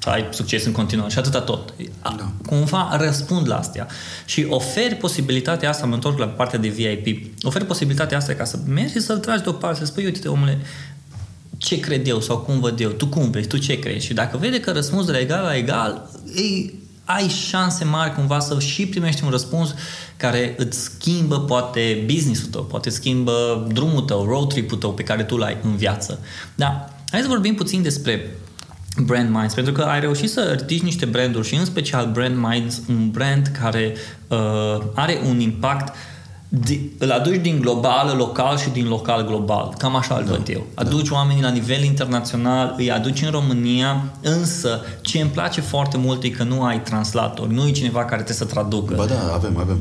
să 0.06 0.12
ai 0.12 0.28
succes 0.32 0.66
în 0.66 0.72
continuare 0.72 1.12
și 1.12 1.18
atâta 1.18 1.42
tot. 1.42 1.74
Da. 2.02 2.32
Cumva 2.46 2.98
răspund 3.00 3.48
la 3.48 3.58
astea 3.58 3.88
și 4.26 4.46
oferi 4.50 4.96
posibilitatea 4.96 5.70
asta, 5.70 5.86
mă 5.86 5.94
întorc 5.94 6.18
la 6.18 6.26
partea 6.26 6.60
de 6.60 6.68
VIP, 6.68 7.32
oferi 7.44 7.66
posibilitatea 7.66 8.18
asta 8.18 8.34
ca 8.34 8.44
să 8.44 8.60
mergi 8.68 8.92
și 8.92 9.00
să-l 9.00 9.18
tragi 9.18 9.44
deoparte, 9.44 9.80
să 9.80 9.86
spui, 9.86 10.06
uite 10.06 10.28
omule, 10.28 10.60
ce 11.58 11.80
cred 11.80 12.08
eu 12.08 12.20
sau 12.20 12.38
cum 12.38 12.60
văd 12.60 12.80
eu, 12.80 12.90
tu 12.90 13.08
cum 13.08 13.30
vezi, 13.30 13.48
tu 13.48 13.58
ce 13.58 13.80
crezi 13.80 14.06
și 14.06 14.14
dacă 14.14 14.38
vede 14.38 14.60
că 14.60 14.72
răspunzi 14.72 15.06
de 15.06 15.12
la 15.12 15.20
egal 15.20 15.44
la 15.44 15.56
egal, 15.56 16.10
ei, 16.36 16.80
ai 17.04 17.28
șanse 17.28 17.84
mari 17.84 18.14
cumva 18.14 18.40
să 18.40 18.60
și 18.60 18.86
primești 18.86 19.24
un 19.24 19.30
răspuns 19.30 19.74
care 20.18 20.56
îți 20.58 20.84
schimbă 20.84 21.40
poate 21.40 22.04
business-ul 22.06 22.50
tău, 22.50 22.64
poate 22.64 22.90
schimbă 22.90 23.68
drumul 23.74 24.02
tău, 24.02 24.26
road 24.26 24.50
trip-ul 24.50 24.78
tău 24.78 24.94
pe 24.94 25.04
care 25.04 25.24
tu 25.24 25.38
l-ai 25.38 25.58
în 25.64 25.76
viață. 25.76 26.20
Da, 26.56 26.90
hai 27.12 27.22
să 27.22 27.28
vorbim 27.28 27.56
puțin 27.56 27.82
despre 27.82 28.36
brand 29.04 29.30
minds, 29.30 29.54
pentru 29.54 29.74
că 29.74 29.82
ai 29.82 30.00
reușit 30.00 30.30
să 30.30 30.56
ridici 30.58 30.82
niște 30.82 31.06
branduri 31.06 31.48
și 31.48 31.56
în 31.56 31.66
special 31.66 32.12
brand 32.12 32.36
minds, 32.38 32.82
un 32.90 33.10
brand 33.12 33.48
care 33.62 33.94
uh, 34.28 34.82
are 34.94 35.20
un 35.28 35.40
impact 35.40 35.96
îl 36.98 37.12
aduci 37.12 37.42
din 37.42 37.60
global 37.60 38.16
local 38.18 38.58
și 38.58 38.70
din 38.70 38.88
local 38.88 39.26
global. 39.26 39.74
Cam 39.78 39.96
așa 39.96 40.16
îl 40.16 40.24
da, 40.26 40.32
văd 40.32 40.48
eu. 40.50 40.66
Da. 40.74 40.82
Aduci 40.82 41.10
da. 41.10 41.16
oamenii 41.16 41.42
la 41.42 41.50
nivel 41.50 41.84
internațional, 41.84 42.74
îi 42.78 42.92
aduci 42.92 43.22
în 43.22 43.30
România, 43.30 44.04
însă 44.22 44.82
ce 45.02 45.20
îmi 45.20 45.30
place 45.30 45.62
foarte 45.62 45.98
mult 45.98 46.24
e 46.24 46.30
că 46.30 46.44
nu 46.44 46.64
ai 46.64 46.82
translator, 46.82 47.48
nu 47.48 47.68
e 47.68 47.72
cineva 47.72 48.00
care 48.00 48.24
trebuie 48.24 48.36
să 48.36 48.46
traducă. 48.46 48.96
Ba 48.96 49.06
da, 49.06 49.34
avem, 49.34 49.58
avem. 49.58 49.78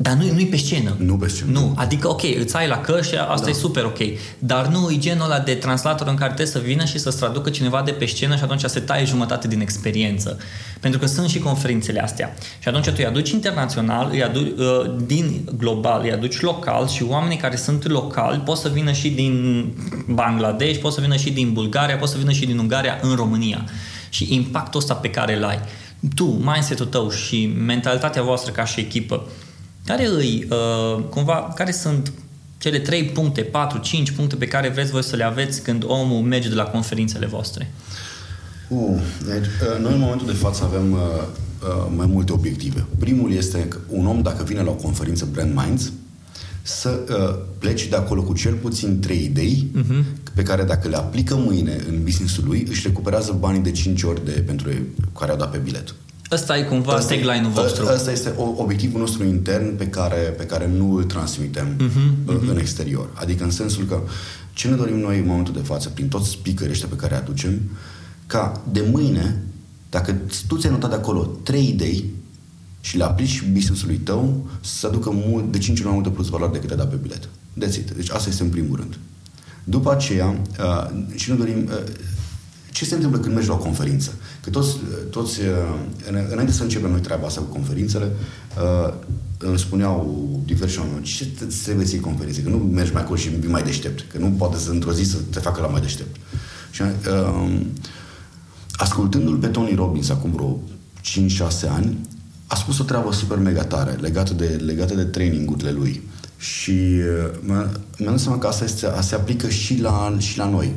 Dar 0.00 0.12
nu, 0.12 0.32
nu-i 0.32 0.46
pe 0.46 0.56
scenă. 0.56 0.96
Nu 0.98 1.16
pe 1.16 1.28
scenă. 1.28 1.50
Nu. 1.50 1.72
Adică, 1.76 2.08
ok, 2.08 2.22
îți 2.40 2.56
ai 2.56 2.68
la 2.68 2.80
căști, 2.80 3.16
asta 3.16 3.44
da. 3.44 3.50
e 3.50 3.52
super 3.52 3.84
ok. 3.84 3.98
Dar 4.38 4.66
nu 4.66 4.90
e 4.90 4.98
genul 4.98 5.24
ăla 5.24 5.38
de 5.38 5.54
translator 5.54 6.06
în 6.06 6.14
care 6.14 6.32
trebuie 6.32 6.46
să 6.46 6.58
vină 6.58 6.84
și 6.84 6.98
să-ți 6.98 7.16
traducă 7.16 7.50
cineva 7.50 7.82
de 7.84 7.90
pe 7.90 8.04
scenă 8.06 8.36
și 8.36 8.42
atunci 8.42 8.64
se 8.64 8.80
taie 8.80 9.04
jumătate 9.04 9.48
din 9.48 9.60
experiență. 9.60 10.38
Pentru 10.80 11.00
că 11.00 11.06
sunt 11.06 11.28
și 11.28 11.38
conferințele 11.38 12.02
astea. 12.02 12.34
Și 12.58 12.68
atunci 12.68 12.84
tu 12.84 12.94
îi 12.96 13.06
aduci 13.06 13.30
internațional, 13.30 14.08
îi 14.12 14.22
aduci 14.22 14.52
uh, 14.58 14.94
din 15.06 15.48
global, 15.56 16.00
îi 16.02 16.12
aduci 16.12 16.40
local 16.40 16.88
și 16.88 17.02
oamenii 17.02 17.36
care 17.36 17.56
sunt 17.56 17.86
locali 17.88 18.38
pot 18.38 18.56
să 18.56 18.68
vină 18.68 18.92
și 18.92 19.10
din 19.10 19.64
Bangladesh, 20.08 20.78
pot 20.80 20.92
să 20.92 21.00
vină 21.00 21.16
și 21.16 21.30
din 21.30 21.52
Bulgaria, 21.52 21.96
pot 21.96 22.08
să 22.08 22.18
vină 22.18 22.32
și 22.32 22.46
din 22.46 22.58
Ungaria 22.58 22.98
în 23.02 23.14
România. 23.14 23.64
Și 24.08 24.34
impactul 24.34 24.80
ăsta 24.80 24.94
pe 24.94 25.10
care 25.10 25.36
îl 25.36 25.44
ai. 25.44 25.58
Tu, 26.14 26.24
mindset-ul 26.24 26.86
tău 26.86 27.10
și 27.10 27.54
mentalitatea 27.56 28.22
voastră 28.22 28.52
ca 28.52 28.64
și 28.64 28.80
echipă, 28.80 29.26
care 29.88 30.06
îi, 30.06 30.48
uh, 30.50 31.04
cumva, 31.10 31.52
care 31.54 31.72
sunt 31.72 32.12
cele 32.58 32.78
3 32.78 33.04
puncte, 33.04 33.40
4, 33.40 33.78
5 33.78 34.10
puncte 34.10 34.36
pe 34.36 34.46
care 34.46 34.68
vreți 34.68 34.90
voi 34.90 35.04
să 35.04 35.16
le 35.16 35.24
aveți 35.24 35.62
când 35.62 35.84
omul 35.86 36.20
merge 36.20 36.48
de 36.48 36.54
la 36.54 36.64
conferințele 36.64 37.26
voastre? 37.26 37.72
Uh, 38.68 39.00
deci, 39.26 39.46
uh, 39.46 39.82
noi 39.82 39.92
în 39.92 39.98
momentul 39.98 40.26
de 40.26 40.32
față 40.32 40.64
avem 40.64 40.92
uh, 40.92 40.98
uh, 40.98 41.92
mai 41.96 42.06
multe 42.06 42.32
obiective. 42.32 42.86
Primul 42.98 43.32
este 43.32 43.58
că 43.58 43.78
un 43.88 44.06
om, 44.06 44.22
dacă 44.22 44.44
vine 44.44 44.62
la 44.62 44.70
o 44.70 44.74
conferință 44.74 45.28
Brand 45.32 45.54
Minds, 45.54 45.92
să 46.62 47.00
uh, 47.10 47.44
pleci 47.58 47.86
de 47.86 47.96
acolo 47.96 48.22
cu 48.22 48.32
cel 48.32 48.54
puțin 48.54 49.00
trei 49.00 49.24
idei 49.24 49.70
uh-huh. 49.78 50.04
pe 50.34 50.42
care 50.42 50.64
dacă 50.64 50.88
le 50.88 50.96
aplică 50.96 51.34
mâine 51.34 51.76
în 51.88 52.02
businessul 52.02 52.44
lui, 52.46 52.66
își 52.68 52.86
recuperează 52.86 53.36
banii 53.38 53.60
de 53.60 53.70
5 53.70 54.02
ori 54.02 54.24
de, 54.24 54.30
pentru 54.30 54.70
care 55.18 55.30
au 55.30 55.36
dat 55.36 55.50
pe 55.50 55.58
bilet. 55.58 55.94
Ăsta 56.30 56.58
e 56.58 56.62
cumva 56.62 56.92
asta 56.92 57.14
tagline-ul 57.14 57.50
vostru. 57.50 57.86
Ăsta 57.92 58.10
este 58.10 58.34
obiectivul 58.36 59.00
nostru 59.00 59.24
intern 59.24 59.76
pe 59.76 59.86
care, 59.86 60.16
pe 60.16 60.44
care 60.44 60.70
nu 60.76 60.94
îl 60.94 61.04
transmitem 61.04 61.76
uh-huh, 61.76 62.34
uh-huh. 62.34 62.48
în 62.48 62.58
exterior. 62.58 63.08
Adică 63.14 63.44
în 63.44 63.50
sensul 63.50 63.84
că 63.84 64.00
ce 64.52 64.68
ne 64.68 64.76
dorim 64.76 64.98
noi 64.98 65.18
în 65.18 65.26
momentul 65.26 65.54
de 65.54 65.60
față, 65.60 65.88
prin 65.88 66.08
toți 66.08 66.30
speakerii 66.30 66.72
ăștia 66.72 66.88
pe 66.88 66.96
care 66.96 67.14
îi 67.14 67.20
aducem, 67.20 67.60
ca 68.26 68.62
de 68.72 68.84
mâine, 68.90 69.42
dacă 69.90 70.16
tu 70.46 70.56
ți-ai 70.56 70.72
notat 70.72 70.90
de 70.90 70.96
acolo 70.96 71.22
trei 71.42 71.68
idei 71.68 72.04
și 72.80 72.96
le 72.96 73.04
aplici 73.04 73.44
business-ului 73.52 73.96
tău, 73.96 74.48
să 74.60 74.86
aducă 74.86 75.10
mult, 75.12 75.52
de 75.52 75.58
5 75.58 75.78
ori 75.78 75.86
mai 75.86 75.94
multă 75.94 76.10
plus 76.10 76.28
valoare 76.28 76.52
decât 76.52 76.68
te 76.68 76.74
da 76.74 76.84
pe 76.84 76.96
bilet. 76.96 77.28
That's 77.64 77.76
it. 77.76 77.90
Deci 77.90 78.10
asta 78.10 78.28
este 78.28 78.42
în 78.42 78.48
primul 78.48 78.76
rând. 78.76 78.98
După 79.64 79.92
aceea, 79.92 80.40
uh, 80.60 81.14
și 81.14 81.30
ne 81.30 81.36
dorim, 81.36 81.68
uh, 81.70 81.82
ce 82.78 82.84
se 82.84 82.94
întâmplă 82.94 83.18
când 83.18 83.34
mergi 83.34 83.48
la 83.48 83.54
o 83.54 83.58
conferință? 83.58 84.14
Că 84.40 84.50
toți, 84.50 84.76
toți 85.10 85.40
uh, 85.40 86.26
înainte 86.30 86.52
să 86.52 86.62
începem 86.62 86.90
noi 86.90 87.00
treaba 87.00 87.26
asta 87.26 87.40
cu 87.40 87.46
conferințele, 87.46 88.10
uh, 88.56 88.92
îmi 89.38 89.58
spuneau 89.58 90.40
diversi 90.44 90.78
oameni, 90.78 91.04
ce 91.04 91.26
trebuie 91.62 91.86
să 91.86 91.92
iei 91.92 92.02
conferințe? 92.02 92.42
Că 92.42 92.48
nu 92.48 92.56
mergi 92.56 92.92
mai 92.92 93.02
acolo 93.02 93.16
și 93.16 93.28
vii 93.28 93.50
mai 93.50 93.62
deștept. 93.62 94.04
Că 94.12 94.18
nu 94.18 94.26
poate 94.26 94.58
să 94.58 94.70
într-o 94.70 94.92
zi 94.92 95.02
să 95.02 95.16
te 95.30 95.38
facă 95.38 95.60
la 95.60 95.66
mai 95.66 95.80
deștept. 95.80 96.16
Și 96.70 96.82
uh, 96.82 97.60
ascultându-l 98.72 99.36
pe 99.36 99.46
Tony 99.46 99.74
Robbins 99.74 100.08
acum 100.08 100.30
vreo 100.30 100.60
5-6 101.46 101.68
ani, 101.68 101.98
a 102.46 102.54
spus 102.54 102.78
o 102.78 102.84
treabă 102.84 103.12
super 103.12 103.38
mega 103.38 103.64
tare 103.64 103.92
legată 104.00 104.34
de, 104.34 104.46
legată 104.46 104.94
de 104.94 105.04
trainingurile 105.04 105.70
lui. 105.70 106.02
Și 106.36 106.70
uh, 106.70 107.38
mi-am 107.40 107.80
dat 107.98 108.18
seama 108.18 108.38
că 108.38 108.46
asta 108.46 108.64
este, 108.64 108.88
se 109.00 109.14
aplică 109.14 109.48
și 109.48 109.80
la, 109.80 110.16
și 110.18 110.38
la 110.38 110.48
noi. 110.48 110.72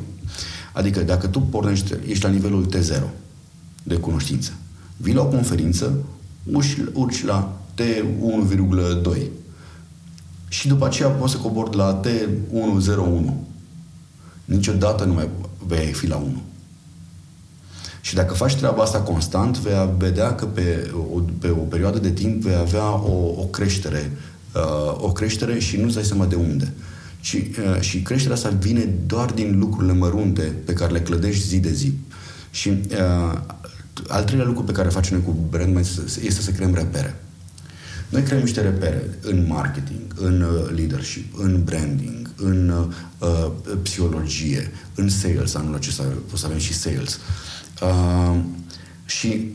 Adică 0.72 1.00
dacă 1.00 1.26
tu 1.26 1.40
pornești, 1.40 1.94
ești 2.06 2.24
la 2.24 2.30
nivelul 2.30 2.66
T0 2.66 3.02
de 3.82 3.94
cunoștință, 3.94 4.52
vii 4.96 5.14
la 5.14 5.22
o 5.22 5.26
conferință, 5.26 5.94
urci, 6.52 6.76
urci 6.92 7.24
la 7.24 7.60
T1,2 7.74 9.22
și 10.48 10.68
după 10.68 10.84
aceea 10.84 11.08
poți 11.08 11.32
să 11.32 11.38
cobori 11.38 11.76
la 11.76 12.00
T101. 12.00 13.32
Niciodată 14.44 15.04
nu 15.04 15.12
mai 15.12 15.28
vei 15.66 15.92
fi 15.92 16.06
la 16.06 16.16
1. 16.16 16.42
Și 18.00 18.14
dacă 18.14 18.34
faci 18.34 18.56
treaba 18.56 18.82
asta 18.82 19.00
constant, 19.00 19.58
vei 19.58 19.90
vedea 19.98 20.34
că 20.34 20.44
pe 20.44 20.90
o, 21.14 21.20
pe 21.38 21.48
o 21.48 21.62
perioadă 21.62 21.98
de 21.98 22.10
timp 22.10 22.42
vei 22.42 22.54
avea 22.54 22.94
o, 22.94 23.40
o 23.40 23.44
creștere, 23.44 24.10
uh, 24.54 25.02
o 25.02 25.12
creștere 25.12 25.58
și 25.58 25.76
nu-ți 25.76 25.94
dai 25.94 26.04
seama 26.04 26.26
de 26.26 26.34
unde. 26.34 26.72
Și, 27.22 27.36
uh, 27.36 27.80
și 27.80 28.02
creșterea 28.02 28.36
asta 28.36 28.48
vine 28.48 28.88
doar 29.06 29.30
din 29.30 29.58
lucrurile 29.58 29.92
mărunte 29.92 30.42
pe 30.42 30.72
care 30.72 30.92
le 30.92 31.00
clădești 31.00 31.46
zi 31.46 31.58
de 31.58 31.72
zi. 31.72 31.92
Și 32.50 32.68
uh, 32.68 33.40
al 34.08 34.24
treilea 34.24 34.46
lucru 34.46 34.62
pe 34.62 34.72
care 34.72 34.88
facem 34.88 35.16
noi 35.16 35.26
cu 35.26 35.46
brand 35.50 35.76
este 35.76 36.40
să 36.40 36.50
creăm 36.50 36.74
repere. 36.74 37.16
Noi 38.08 38.22
creăm 38.22 38.40
niște 38.40 38.60
repere 38.60 39.18
în 39.20 39.46
marketing, 39.46 40.00
în 40.14 40.40
uh, 40.40 40.70
leadership, 40.76 41.38
în 41.38 41.64
branding, 41.64 42.30
în 42.36 42.68
uh, 43.18 43.50
psihologie, 43.82 44.70
în 44.94 45.08
sales. 45.08 45.54
Anul 45.54 45.74
acesta 45.74 46.04
o 46.32 46.36
să 46.36 46.46
avem 46.46 46.58
și 46.58 46.74
sales. 46.74 47.18
Uh, 47.82 48.40
și 49.04 49.50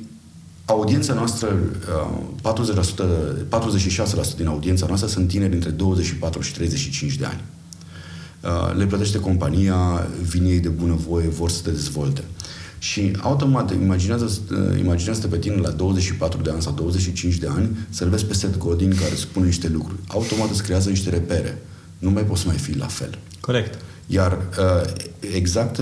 audiența 0.65 1.13
noastră, 1.13 1.55
uh, 2.03 2.17
40%, 2.41 3.45
46% 3.49 4.35
din 4.37 4.47
audiența 4.47 4.85
noastră 4.87 5.09
sunt 5.09 5.27
tineri 5.27 5.53
între 5.53 5.69
24 5.69 6.41
și 6.41 6.53
35 6.53 7.15
de 7.15 7.25
ani. 7.25 7.41
Uh, 8.43 8.75
le 8.77 8.85
plătește 8.85 9.19
compania, 9.19 10.07
vin 10.29 10.45
ei 10.45 10.59
de 10.59 10.69
bunăvoie, 10.69 11.27
vor 11.27 11.49
să 11.49 11.61
te 11.63 11.69
dezvolte. 11.69 12.23
Și 12.79 13.11
automat, 13.21 13.73
imaginează, 13.73 14.31
uh, 14.51 14.79
imaginează 14.79 15.27
pe 15.27 15.37
tine 15.37 15.55
la 15.55 15.69
24 15.69 16.41
de 16.41 16.49
ani 16.49 16.61
sau 16.61 16.73
25 16.73 17.35
de 17.35 17.47
ani 17.47 17.77
să-l 17.89 18.09
vezi 18.09 18.25
pe 18.25 18.33
Seth 18.33 18.57
Godin 18.57 18.95
care 18.95 19.15
spune 19.15 19.45
niște 19.45 19.67
lucruri. 19.67 19.99
Automat 20.07 20.49
îți 20.49 20.63
creează 20.63 20.89
niște 20.89 21.09
repere. 21.09 21.61
Nu 21.97 22.09
mai 22.09 22.23
poți 22.23 22.41
să 22.41 22.47
mai 22.47 22.57
fii 22.57 22.75
la 22.75 22.85
fel. 22.85 23.17
Corect. 23.39 23.79
Iar 24.07 24.31
uh, 24.31 24.93
exact 25.35 25.81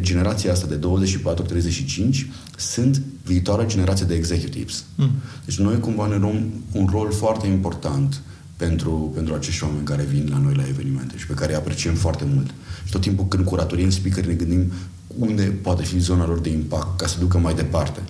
generația 0.00 0.52
asta 0.52 0.66
de 0.66 0.78
24-35 0.78 2.26
sunt 2.56 3.02
viitoarea 3.24 3.66
generație 3.66 4.06
de 4.06 4.14
executives. 4.14 4.84
Mm. 4.94 5.10
Deci 5.44 5.58
noi 5.58 5.80
cumva 5.80 6.06
ne 6.06 6.16
luăm 6.16 6.50
un 6.72 6.88
rol 6.90 7.12
foarte 7.12 7.46
important 7.46 8.22
pentru, 8.56 9.12
pentru 9.14 9.34
acești 9.34 9.64
oameni 9.64 9.84
care 9.84 10.02
vin 10.02 10.28
la 10.30 10.38
noi 10.38 10.54
la 10.54 10.68
evenimente 10.68 11.16
și 11.16 11.26
pe 11.26 11.34
care 11.34 11.52
îi 11.52 11.58
apreciem 11.58 11.94
foarte 11.94 12.24
mult. 12.34 12.46
Și 12.84 12.90
tot 12.90 13.00
timpul 13.00 13.28
când 13.28 13.44
curatoriem 13.44 13.90
speaker 13.90 14.26
ne 14.26 14.34
gândim 14.34 14.72
unde 15.18 15.42
poate 15.42 15.82
fi 15.82 15.98
zona 15.98 16.26
lor 16.26 16.38
de 16.38 16.48
impact 16.48 16.98
ca 16.98 17.06
să 17.06 17.18
ducă 17.18 17.38
mai 17.38 17.54
departe. 17.54 18.00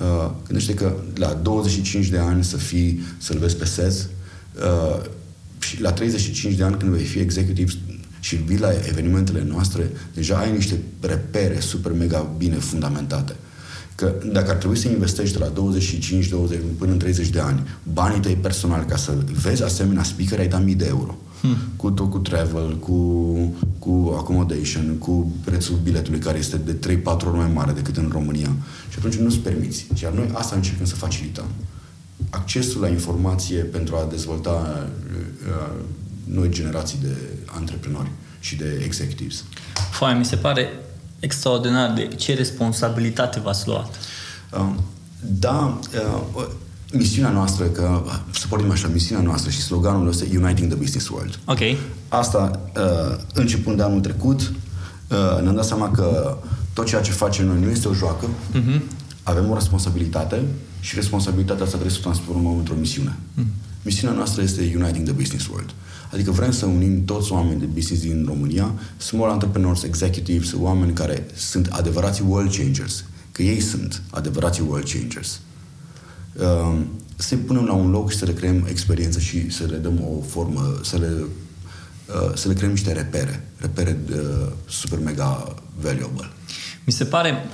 Uh, 0.00 0.30
gândește 0.46 0.74
că 0.74 0.96
la 1.14 1.32
25 1.32 2.06
de 2.06 2.18
ani 2.18 2.44
să 2.44 2.56
fii, 2.56 3.00
să-l 3.18 3.38
vezi 3.38 3.56
pe 3.56 3.64
SES 3.64 4.08
uh, 4.54 5.04
și 5.58 5.80
la 5.80 5.92
35 5.92 6.54
de 6.54 6.64
ani 6.64 6.76
când 6.76 6.92
vei 6.92 7.04
fi 7.04 7.18
executiv 7.18 7.78
și 8.20 8.36
vii 8.36 8.58
la 8.58 8.72
evenimentele 8.88 9.44
noastre, 9.44 9.90
deja 10.14 10.36
ai 10.36 10.52
niște 10.52 10.78
repere 11.00 11.60
super 11.60 11.92
mega 11.92 12.34
bine 12.36 12.56
fundamentate. 12.56 13.36
Că 13.94 14.14
dacă 14.32 14.50
ar 14.50 14.56
trebui 14.56 14.76
să 14.76 14.88
investești 14.88 15.36
de 15.38 15.44
la 15.44 15.50
25 15.50 16.28
20, 16.28 16.60
până 16.78 16.92
în 16.92 16.98
30 16.98 17.28
de 17.28 17.40
ani 17.40 17.68
banii 17.92 18.20
tăi 18.20 18.34
personali 18.34 18.86
ca 18.86 18.96
să 18.96 19.12
vezi 19.42 19.62
asemenea 19.62 20.02
speaker, 20.02 20.38
ai 20.38 20.48
dat 20.48 20.64
mii 20.64 20.74
de 20.74 20.86
euro. 20.86 21.16
Hmm. 21.40 21.56
Cu 21.76 21.90
tot 21.90 22.10
cu 22.10 22.18
travel, 22.18 22.78
cu, 22.78 23.54
cu 23.78 24.14
accommodation, 24.16 24.96
cu 24.98 25.32
prețul 25.44 25.78
biletului 25.82 26.18
care 26.18 26.38
este 26.38 26.56
de 26.56 27.00
3-4 27.02 27.04
ori 27.04 27.36
mai 27.36 27.50
mare 27.54 27.72
decât 27.72 27.96
în 27.96 28.08
România. 28.12 28.50
Și 28.90 28.98
atunci 28.98 29.14
nu-ți 29.14 29.38
permiți. 29.38 29.86
Iar 30.02 30.12
noi 30.12 30.30
asta 30.32 30.56
încercăm 30.56 30.86
să 30.86 30.94
facilităm. 30.94 31.46
Accesul 32.30 32.80
la 32.80 32.88
informație 32.88 33.58
pentru 33.58 33.96
a 33.96 34.06
dezvolta 34.10 34.86
uh, 35.46 35.80
noi 36.24 36.48
generații 36.48 36.98
de 37.02 37.16
antreprenori 37.44 38.10
și 38.40 38.56
de 38.56 38.80
executives. 38.84 39.44
Foaia, 39.90 40.16
mi 40.16 40.24
se 40.24 40.36
pare 40.36 40.68
extraordinar 41.24 41.92
de 41.92 42.08
ce 42.16 42.34
responsabilitate 42.34 43.40
v-ați 43.40 43.66
luat. 43.66 43.94
Uh, 44.52 44.74
da, 45.20 45.78
uh, 46.36 46.46
misiunea 46.92 47.30
noastră, 47.30 47.64
că 47.64 48.02
să 48.30 48.46
pornim 48.48 48.70
așa, 48.70 48.88
misiunea 48.88 49.24
noastră 49.24 49.50
și 49.50 49.60
sloganul 49.60 50.08
este 50.08 50.38
Uniting 50.42 50.68
the 50.68 50.78
Business 50.78 51.08
World. 51.08 51.38
Ok. 51.44 51.58
Asta, 52.08 52.60
uh, 52.76 53.16
începând 53.34 53.76
de 53.76 53.82
anul 53.82 54.00
trecut, 54.00 54.40
uh, 54.40 55.42
ne-am 55.42 55.54
dat 55.54 55.64
seama 55.64 55.90
că 55.90 56.38
tot 56.72 56.86
ceea 56.86 57.00
ce 57.00 57.10
facem 57.10 57.46
noi 57.46 57.60
nu 57.60 57.70
este 57.70 57.88
o 57.88 57.94
joacă, 57.94 58.26
uh-huh. 58.26 58.80
avem 59.22 59.50
o 59.50 59.54
responsabilitate 59.54 60.42
și 60.80 60.94
responsabilitatea 60.94 61.64
asta 61.64 61.76
trebuie 61.76 61.94
să 61.94 61.98
o 62.00 62.10
transformăm 62.10 62.58
într-o 62.58 62.74
misiune. 62.74 63.16
Uh-huh. 63.38 63.44
Misiunea 63.82 64.16
noastră 64.16 64.42
este 64.42 64.60
Uniting 64.60 65.04
the 65.04 65.14
Business 65.14 65.46
World. 65.46 65.70
Adică 66.14 66.30
vrem 66.30 66.52
să 66.52 66.66
unim 66.66 67.04
toți 67.04 67.32
oamenii 67.32 67.58
de 67.58 67.64
business 67.64 68.02
din 68.02 68.24
România, 68.26 68.74
small 68.96 69.32
entrepreneurs, 69.32 69.82
executives, 69.82 70.52
oameni 70.56 70.92
care 70.92 71.26
sunt 71.36 71.66
adevărați 71.66 72.22
world 72.22 72.54
changers, 72.54 73.04
că 73.32 73.42
ei 73.42 73.60
sunt 73.60 74.02
adevărați 74.10 74.60
world 74.60 74.90
changers. 74.90 75.40
Uh, 76.40 76.80
să-i 77.16 77.36
punem 77.36 77.64
la 77.64 77.72
un 77.72 77.90
loc 77.90 78.10
și 78.10 78.16
să 78.16 78.24
le 78.24 78.32
creăm 78.32 78.66
experiență 78.68 79.18
și 79.18 79.50
să 79.50 79.64
le 79.64 79.76
dăm 79.76 80.00
o 80.00 80.22
formă, 80.22 80.80
să 80.82 80.96
le, 80.96 81.12
uh, 81.16 82.34
să 82.34 82.48
le 82.48 82.54
creăm 82.54 82.70
niște 82.70 82.92
repere, 82.92 83.48
repere 83.56 83.98
uh, 84.10 84.52
super 84.68 84.98
mega 84.98 85.54
valuable. 85.80 86.30
Mi 86.84 86.92
se 86.92 87.04
pare, 87.04 87.48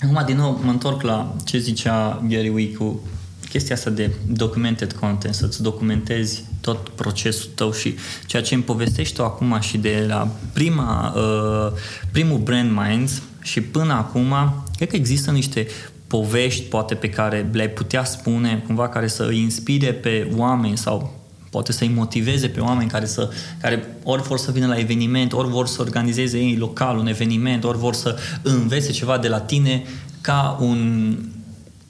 acum 0.00 0.22
din 0.26 0.36
nou 0.36 0.60
mă 0.64 0.70
întorc 0.70 1.02
la 1.02 1.36
ce 1.44 1.58
zicea 1.58 2.24
Gary 2.28 2.48
Wee 2.48 2.74
cu 2.74 3.00
chestia 3.48 3.74
asta 3.74 3.90
de 3.90 4.14
documented 4.26 4.92
content, 4.92 5.34
să-ți 5.34 5.62
documentezi 5.62 6.44
tot 6.60 6.88
procesul 6.88 7.50
tău 7.54 7.72
și 7.72 7.94
ceea 8.26 8.42
ce 8.42 8.54
îmi 8.54 8.62
povestești 8.62 9.14
tu 9.14 9.22
acum 9.24 9.60
și 9.60 9.78
de 9.78 10.04
la 10.08 10.28
prima, 10.52 11.14
uh, 11.16 11.72
primul 12.12 12.38
Brand 12.38 12.70
Minds 12.70 13.22
și 13.42 13.60
până 13.60 13.92
acum, 13.92 14.34
cred 14.76 14.88
că 14.88 14.96
există 14.96 15.30
niște 15.30 15.66
povești 16.06 16.62
poate 16.62 16.94
pe 16.94 17.08
care 17.08 17.50
le-ai 17.52 17.68
putea 17.68 18.04
spune 18.04 18.62
cumva 18.66 18.88
care 18.88 19.06
să 19.06 19.24
îi 19.24 19.40
inspire 19.40 19.92
pe 19.92 20.30
oameni 20.36 20.78
sau 20.78 21.20
poate 21.50 21.72
să-i 21.72 21.88
motiveze 21.88 22.48
pe 22.48 22.60
oameni 22.60 22.90
care, 22.90 23.06
să, 23.06 23.30
care 23.60 23.96
ori 24.02 24.22
vor 24.22 24.38
să 24.38 24.50
vină 24.50 24.66
la 24.66 24.78
eveniment, 24.78 25.32
ori 25.32 25.48
vor 25.48 25.66
să 25.66 25.80
organizeze 25.80 26.38
ei 26.38 26.56
local 26.56 26.98
un 26.98 27.06
eveniment, 27.06 27.64
ori 27.64 27.78
vor 27.78 27.94
să 27.94 28.18
învețe 28.42 28.90
ceva 28.90 29.18
de 29.18 29.28
la 29.28 29.40
tine 29.40 29.82
ca 30.20 30.58
un 30.60 31.14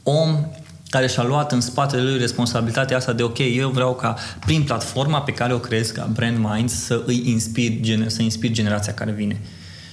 om 0.03 0.47
care 0.91 1.07
și-a 1.07 1.23
luat 1.23 1.53
în 1.53 1.61
spatele 1.61 2.03
lui 2.03 2.19
responsabilitatea 2.19 2.97
asta 2.97 3.13
de 3.13 3.23
ok, 3.23 3.39
eu 3.39 3.69
vreau 3.69 3.95
ca 3.95 4.17
prin 4.47 4.63
platforma 4.63 5.21
pe 5.21 5.33
care 5.33 5.53
o 5.53 5.59
creez 5.59 5.91
ca 5.91 6.11
Brand 6.13 6.39
Minds 6.39 6.85
să 6.85 7.03
îi 7.07 7.23
inspir, 7.25 7.73
să 8.07 8.23
inspir 8.23 8.51
generația 8.51 8.95
care 8.95 9.11
vine. 9.11 9.41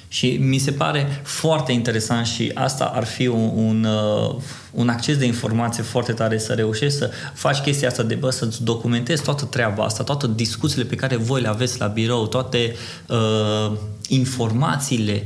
Și 0.10 0.38
mi 0.42 0.58
se 0.58 0.72
pare 0.72 1.22
foarte 1.24 1.72
interesant 1.72 2.26
și 2.26 2.52
asta 2.54 2.86
ar 2.86 3.04
fi 3.04 3.28
un, 3.28 3.52
un, 3.56 3.84
uh, 3.84 4.36
un 4.72 4.90
acces 4.90 5.18
de 5.18 5.26
informație 5.26 5.84
foarte 5.84 6.12
tare 6.12 6.38
să 6.38 6.54
reușești 6.54 6.98
să 6.98 7.12
faci 7.34 7.58
chestia 7.58 7.88
asta 7.88 8.04
de 8.04 8.16
bă, 8.16 8.30
să-ți 8.30 8.64
documentezi 8.64 9.24
toată 9.24 9.46
treaba 9.46 9.84
asta, 9.84 10.04
toate 10.04 10.30
discuțiile 10.36 10.84
pe 10.84 10.96
care 10.96 11.16
voi 11.16 11.42
le 11.42 11.48
aveți 11.48 11.80
la 11.80 11.88
birou, 11.88 12.28
toate 12.28 12.76
uh, 13.08 13.72
informațiile 14.08 15.26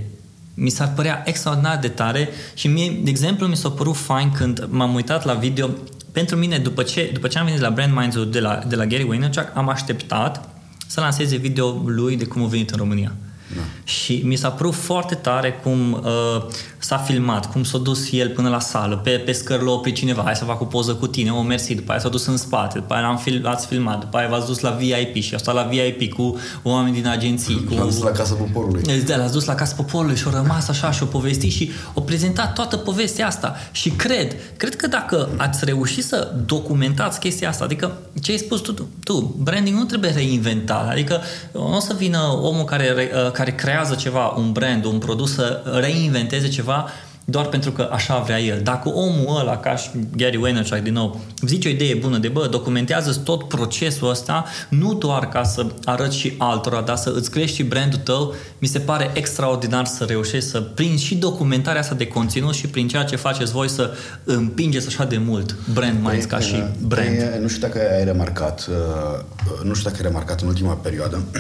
mi 0.62 0.70
s-ar 0.70 0.92
părea 0.96 1.22
extraordinar 1.26 1.78
de 1.78 1.88
tare 1.88 2.30
și 2.54 2.68
mie, 2.68 3.00
de 3.04 3.10
exemplu, 3.10 3.48
mi 3.48 3.56
s-a 3.56 3.70
părut 3.70 3.96
fain 3.96 4.32
când 4.32 4.68
m-am 4.70 4.94
uitat 4.94 5.26
la 5.26 5.34
video. 5.34 5.70
Pentru 6.12 6.36
mine, 6.36 6.58
după 6.58 6.84
ce, 6.84 7.10
după 7.14 7.28
ce 7.28 7.38
am 7.38 7.46
venit 7.46 7.60
la 7.60 7.70
Brand 7.70 7.94
Minds 7.96 8.26
de 8.26 8.40
la, 8.40 8.62
de 8.68 8.76
la 8.76 8.86
Gary 8.86 9.04
Vaynerchuk, 9.04 9.52
am 9.54 9.70
așteptat 9.70 10.50
să 10.88 11.00
lanseze 11.00 11.36
video 11.36 11.82
lui 11.86 12.18
de 12.18 12.26
cum 12.26 12.44
a 12.44 12.48
venit 12.48 12.70
în 12.70 12.78
România. 12.78 13.12
Da. 13.56 13.62
Și 13.84 14.22
mi 14.26 14.36
s-a 14.36 14.50
părut 14.50 14.74
foarte 14.74 15.16
tare 15.16 15.60
cum 15.64 15.92
uh, 15.92 16.44
s-a 16.78 16.98
filmat, 16.98 17.52
cum 17.52 17.64
s-a 17.64 17.78
dus 17.78 18.12
el 18.12 18.30
până 18.30 18.50
la 18.50 18.60
sală, 18.60 18.96
pe, 18.96 19.10
pe 19.10 19.32
scări 19.32 19.64
l-a 19.64 19.72
oprit 19.72 19.96
cineva, 19.96 20.22
hai 20.22 20.36
să 20.36 20.44
fac 20.44 20.62
o 20.62 20.66
poză 20.66 20.94
cu 20.94 21.08
tine, 21.08 21.32
o 21.32 21.42
mersi, 21.42 21.76
după 21.76 21.92
aia 21.92 22.00
s-a 22.00 22.10
dus 22.10 22.26
în 22.26 22.38
spate, 22.38 22.80
după 22.80 22.94
aia 22.94 23.08
am 23.08 23.18
fil- 23.18 23.46
ați 23.48 23.68
filmat, 23.68 24.00
după 24.00 24.18
aia 24.18 24.28
v-ați 24.28 24.46
dus 24.46 24.60
la 24.60 24.70
VIP 24.70 25.24
și 25.24 25.34
a 25.34 25.38
stat 25.38 25.56
la 25.56 25.64
VIP 25.64 26.14
cu 26.14 26.38
oameni 26.64 26.96
din 26.96 27.08
agenții. 27.08 27.64
Cu... 27.64 27.74
L-am 27.74 27.86
dus 27.86 28.02
la 28.02 28.12
Casa 28.12 28.34
Poporului. 28.34 29.04
Da, 29.06 29.16
l-ați 29.16 29.34
dus 29.34 29.46
la 29.46 29.56
Casa 29.56 29.76
Poporului 29.76 30.16
și 30.16 30.24
au 30.26 30.32
rămas 30.32 30.68
așa 30.68 30.92
și 30.92 31.02
au 31.02 31.08
povestit 31.08 31.52
și 31.52 31.72
au 31.94 32.04
prezentat 32.04 32.54
toată 32.54 32.78
povestea 32.78 33.28
asta. 33.28 33.56
Și 33.72 33.90
cred, 33.90 34.36
cred 34.58 34.76
că 34.76 34.88
dacă 34.88 35.30
ați 35.38 35.66
reușit 35.66 36.04
să 36.04 36.34
documentați 36.46 37.20
chestia 37.20 37.50
asta, 37.50 37.64
adică 37.64 37.98
ce 38.22 38.32
ai 38.32 38.38
spus 38.38 38.60
tu, 38.60 38.88
tu 39.04 39.36
branding 39.38 39.78
nu 39.78 39.84
trebuie 39.84 40.12
reinventat, 40.12 40.90
adică 40.90 41.22
nu 41.52 41.76
o 41.76 41.80
să 41.80 41.94
vină 41.98 42.20
omul 42.42 42.64
care, 42.64 43.12
care 43.34 43.41
creează 43.50 43.96
ceva, 43.96 44.28
un 44.28 44.52
brand, 44.52 44.86
un 44.86 44.98
produs 44.98 45.34
să 45.34 45.62
reinventeze 45.80 46.48
ceva 46.48 46.60
ceva 46.62 46.90
doar 47.26 47.46
pentru 47.46 47.72
că 47.72 47.90
așa 47.92 48.20
vrea 48.20 48.40
el. 48.40 48.62
Dacă 48.64 48.90
omul 48.90 49.38
ăla, 49.40 49.58
ca 49.58 49.76
și 49.76 49.90
Gary 50.16 50.38
Vaynerchuk 50.38 50.78
din 50.78 50.94
nou, 50.94 51.20
zice 51.42 51.68
o 51.68 51.72
idee 51.72 51.96
bună 51.96 52.18
de 52.18 52.28
bă, 52.28 52.48
documentează 52.48 53.22
tot 53.24 53.48
procesul 53.48 54.10
ăsta, 54.10 54.46
nu 54.70 54.94
doar 54.94 55.30
ca 55.30 55.44
să 55.44 55.66
arăți 55.86 56.18
și 56.18 56.34
altora, 56.38 56.82
dar 56.82 56.96
să 56.96 57.14
îți 57.16 57.32
crești 57.32 57.56
și 57.56 57.64
brandul 57.64 58.00
tău, 58.00 58.34
mi 58.60 58.68
se 58.68 58.80
pare 58.80 59.12
extraordinar 59.14 59.86
să 59.86 60.04
reușești 60.04 60.50
să 60.50 60.62
prin 60.62 60.98
și 60.98 61.16
documentarea 61.16 61.82
asta 61.82 61.96
de 61.96 62.08
conținut 62.08 62.54
și 62.54 62.68
prin 62.68 62.88
ceea 62.88 63.04
ce 63.04 63.16
faceți 63.16 63.52
voi 63.52 63.70
să 63.70 63.92
împingeți 64.24 64.88
așa 64.88 65.06
de 65.06 65.18
mult 65.18 65.56
brand 65.74 66.02
mai 66.02 66.18
ca 66.18 66.40
și 66.40 66.64
brand. 66.88 67.08
E, 67.08 67.38
nu 67.42 67.48
știu 67.48 67.68
dacă 67.68 67.80
ai 67.98 68.04
remarcat, 68.04 68.68
uh, 68.70 69.64
nu 69.64 69.74
știu 69.74 69.90
dacă 69.90 70.02
ai 70.02 70.08
remarcat 70.08 70.42
în 70.42 70.48
ultima 70.48 70.74
perioadă, 70.74 71.22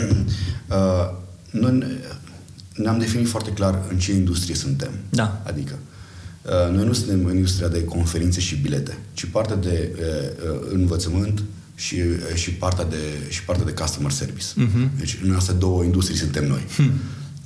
uh, 0.69 1.20
noi 1.51 1.83
ne-am 2.75 2.99
definit 2.99 3.27
foarte 3.27 3.51
clar 3.51 3.85
în 3.89 3.97
ce 3.97 4.13
industrie 4.13 4.55
suntem. 4.55 4.91
Da. 5.09 5.43
Adică, 5.45 5.77
uh, 6.41 6.75
noi 6.75 6.85
nu 6.85 6.93
suntem 6.93 7.25
în 7.25 7.35
industria 7.35 7.67
de 7.67 7.83
conferințe 7.83 8.39
și 8.39 8.55
bilete, 8.55 8.97
ci 9.13 9.25
partea 9.25 9.55
de 9.55 9.91
uh, 9.95 10.51
uh 10.51 10.71
învățământ 10.71 11.43
și, 11.75 11.95
uh, 11.95 12.35
și, 12.35 12.51
partea 12.51 12.85
de, 12.85 12.97
și 13.29 13.43
partea 13.43 13.65
de 13.65 13.71
customer 13.71 14.11
service. 14.11 14.45
Uh-huh. 14.45 14.97
Deci, 14.97 15.17
în 15.23 15.35
astea 15.35 15.53
două 15.53 15.83
industrii 15.83 16.17
suntem 16.17 16.47
noi. 16.47 16.65
Hmm. 16.75 16.91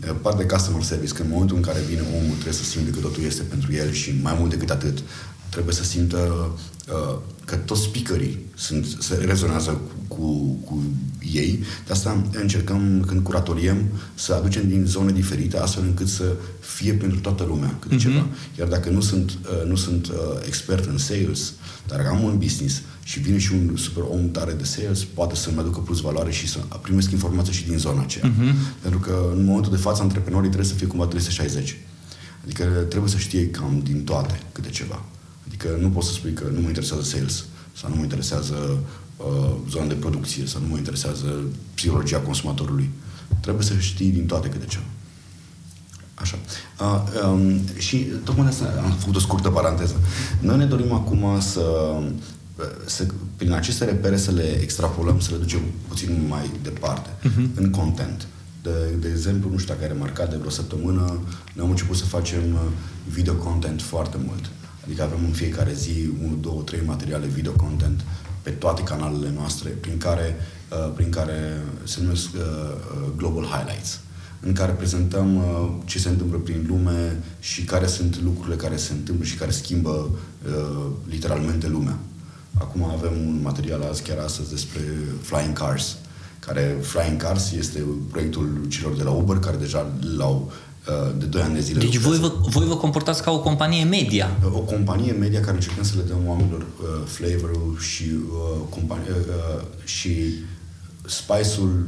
Uh, 0.09 0.15
partea 0.21 0.45
de 0.45 0.53
customer 0.53 0.83
service, 0.83 1.13
că 1.13 1.21
în 1.21 1.29
momentul 1.29 1.55
în 1.55 1.61
care 1.61 1.79
vine 1.89 2.01
omul 2.01 2.33
trebuie 2.33 2.53
să 2.53 2.63
simte 2.63 2.89
că 2.89 2.99
totul 2.99 3.23
este 3.23 3.41
pentru 3.41 3.73
el 3.73 3.91
și 3.91 4.13
mai 4.21 4.35
mult 4.39 4.49
decât 4.49 4.69
atât, 4.69 4.99
trebuie 5.49 5.73
să 5.73 5.83
simtă 5.83 6.51
uh, 6.87 7.17
că 7.45 7.55
toți 7.55 7.81
speakerii 7.81 8.45
sunt, 8.55 8.85
se 8.99 9.15
rezonează 9.25 9.81
cu, 10.07 10.17
cu, 10.17 10.59
cu 10.65 10.83
ei. 11.33 11.59
De 11.85 11.91
asta 11.91 12.23
încercăm, 12.31 13.03
când 13.07 13.23
curatoriem, 13.23 13.85
să 14.13 14.33
aducem 14.33 14.67
din 14.67 14.85
zone 14.85 15.11
diferite, 15.11 15.57
astfel 15.57 15.83
încât 15.83 16.07
să 16.07 16.35
fie 16.59 16.93
pentru 16.93 17.19
toată 17.19 17.43
lumea 17.43 17.75
câte 17.79 17.95
mm-hmm. 17.95 17.99
ceva. 17.99 18.27
Iar 18.59 18.67
dacă 18.67 18.89
nu 18.89 19.01
sunt, 19.01 19.31
uh, 19.31 19.69
nu 19.69 19.75
sunt 19.75 20.07
uh, 20.07 20.15
expert 20.45 20.85
în 20.85 20.97
sales, 20.97 21.53
dar 21.87 22.05
am 22.05 22.23
un 22.23 22.37
business 22.37 22.81
și 23.03 23.19
vine 23.19 23.37
și 23.37 23.51
un 23.53 23.77
super 23.77 24.03
om 24.09 24.31
tare 24.31 24.53
de 24.53 24.63
sales, 24.63 25.03
poate 25.03 25.35
să-mi 25.35 25.59
aducă 25.59 25.79
plus 25.79 25.99
valoare 25.99 26.31
și 26.31 26.47
să 26.47 26.59
primesc 26.81 27.11
informații 27.11 27.53
și 27.53 27.67
din 27.67 27.77
zona 27.77 28.01
aceea. 28.01 28.31
Mm-hmm. 28.31 28.81
Pentru 28.81 28.99
că 28.99 29.29
în 29.35 29.45
momentul 29.45 29.71
de 29.71 29.77
față 29.77 30.01
antreprenorii 30.01 30.49
trebuie 30.49 30.71
să 30.71 30.77
fie 30.77 30.87
cumva 30.87 31.05
360. 31.05 31.77
Adică 32.43 32.63
trebuie 32.63 33.11
să 33.11 33.17
știe 33.17 33.49
cam 33.49 33.81
din 33.83 34.03
toate 34.03 34.39
câte 34.51 34.69
ceva. 34.69 35.03
Adică 35.47 35.77
nu 35.81 35.89
poți 35.89 36.07
să 36.07 36.13
spui 36.13 36.33
că 36.33 36.43
nu 36.53 36.59
mă 36.59 36.67
interesează 36.67 37.03
sales 37.03 37.45
sau 37.77 37.89
nu 37.89 37.95
mă 37.95 38.01
interesează 38.03 38.55
uh, 38.55 38.77
zona 39.69 39.85
de 39.85 39.93
producție 39.93 40.45
sau 40.45 40.61
nu 40.61 40.67
mă 40.67 40.77
interesează 40.77 41.43
psihologia 41.73 42.19
consumatorului. 42.19 42.89
Trebuie 43.39 43.65
să 43.65 43.73
știi 43.77 44.09
din 44.09 44.25
toate 44.25 44.49
câte 44.49 44.65
ceva. 44.65 44.85
Așa. 46.13 46.37
Uh, 46.79 47.29
um, 47.29 47.59
și 47.77 47.97
tocmai 47.97 48.47
asta 48.47 48.81
am 48.83 48.91
făcut 48.91 49.15
o 49.15 49.19
scurtă 49.19 49.49
paranteză. 49.49 49.95
Noi 50.39 50.57
ne 50.57 50.65
dorim 50.65 50.91
acum 50.91 51.39
să, 51.39 51.95
să 52.85 53.05
prin 53.35 53.51
aceste 53.51 53.85
repere 53.85 54.17
să 54.17 54.31
le 54.31 54.59
extrapolăm, 54.61 55.19
să 55.19 55.31
le 55.31 55.37
ducem 55.37 55.59
puțin 55.87 56.25
mai 56.27 56.51
departe 56.63 57.09
uh-huh. 57.09 57.55
în 57.55 57.69
content. 57.69 58.27
De, 58.61 58.71
de 58.99 59.09
exemplu, 59.09 59.49
nu 59.49 59.57
știu 59.57 59.73
dacă 59.73 59.85
ai 59.85 59.91
remarcat, 59.91 60.29
de 60.29 60.35
vreo 60.35 60.49
săptămână 60.49 61.19
ne-am 61.53 61.69
început 61.69 61.95
să 61.95 62.05
facem 62.05 62.57
video 63.09 63.33
content 63.33 63.81
foarte 63.81 64.17
mult. 64.25 64.49
Adică 64.85 65.03
avem 65.03 65.19
în 65.25 65.31
fiecare 65.31 65.73
zi 65.73 66.09
1, 66.23 66.35
2, 66.35 66.61
3 66.65 66.81
materiale 66.85 67.25
video 67.25 67.51
content 67.51 68.01
pe 68.45 68.51
toate 68.51 68.81
canalele 68.83 69.31
noastre 69.35 69.69
prin 69.69 69.97
care, 69.97 70.35
uh, 70.71 70.91
prin 70.95 71.09
care 71.09 71.61
se 71.83 72.01
numesc 72.01 72.29
uh, 72.33 72.41
uh, 72.41 73.07
Global 73.17 73.43
Highlights 73.43 73.99
în 74.39 74.53
care 74.53 74.71
prezentăm 74.71 75.35
uh, 75.35 75.69
ce 75.85 75.99
se 75.99 76.09
întâmplă 76.09 76.37
prin 76.37 76.65
lume 76.67 77.23
și 77.39 77.63
care 77.63 77.87
sunt 77.87 78.21
lucrurile 78.21 78.55
care 78.55 78.75
se 78.75 78.93
întâmplă 78.93 79.25
și 79.25 79.35
care 79.35 79.51
schimbă 79.51 80.09
uh, 80.47 80.85
literalmente 81.09 81.67
lumea. 81.67 81.97
Acum 82.53 82.83
avem 82.83 83.11
un 83.11 83.39
material 83.43 83.81
azi, 83.81 84.03
chiar 84.03 84.17
astăzi 84.17 84.49
despre 84.49 84.81
Flying 85.21 85.57
Cars, 85.57 85.97
care 86.39 86.77
Flying 86.81 87.21
Cars 87.21 87.51
este 87.51 87.83
proiectul 88.11 88.65
celor 88.67 88.95
de 88.95 89.03
la 89.03 89.11
Uber, 89.11 89.37
care 89.37 89.57
deja 89.57 89.91
l-au 90.17 90.45
uh, 90.45 90.53
de 91.17 91.25
2 91.25 91.41
ani 91.41 91.53
de 91.53 91.59
zile. 91.59 91.79
Deci 91.79 91.97
voi 91.97 92.17
vă, 92.17 92.33
voi 92.49 92.65
vă 92.65 92.75
comportați 92.75 93.23
ca 93.23 93.31
o 93.31 93.39
companie 93.39 93.83
media. 93.83 94.29
O 94.53 94.59
companie 94.59 95.11
media 95.11 95.39
care 95.39 95.55
încercăm 95.55 95.83
să 95.83 95.93
le 95.97 96.03
dăm 96.07 96.27
oamenilor 96.27 96.61
uh, 96.61 96.87
flavorul 97.05 97.77
și, 97.79 98.03
uh, 98.03 98.61
companie, 98.69 99.09
uh, 99.09 99.63
și 99.83 100.11
spice-ul 101.05 101.87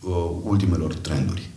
uh, 0.00 0.30
ultimelor 0.42 0.94
trenduri 0.94 1.50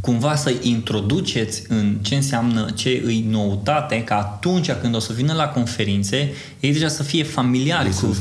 cumva 0.00 0.36
să-i 0.36 0.58
introduceți 0.62 1.62
în 1.68 1.98
ce 2.02 2.14
înseamnă, 2.14 2.70
ce 2.70 3.02
îi 3.04 3.26
noutate, 3.28 4.04
ca 4.04 4.16
atunci 4.18 4.72
când 4.72 4.94
o 4.94 4.98
să 4.98 5.12
vină 5.12 5.32
la 5.32 5.48
conferințe, 5.48 6.32
ei 6.60 6.72
deja 6.72 6.88
să 6.88 7.02
fie 7.02 7.22
familiari 7.22 7.88
deci 7.88 7.98
cu... 7.98 8.16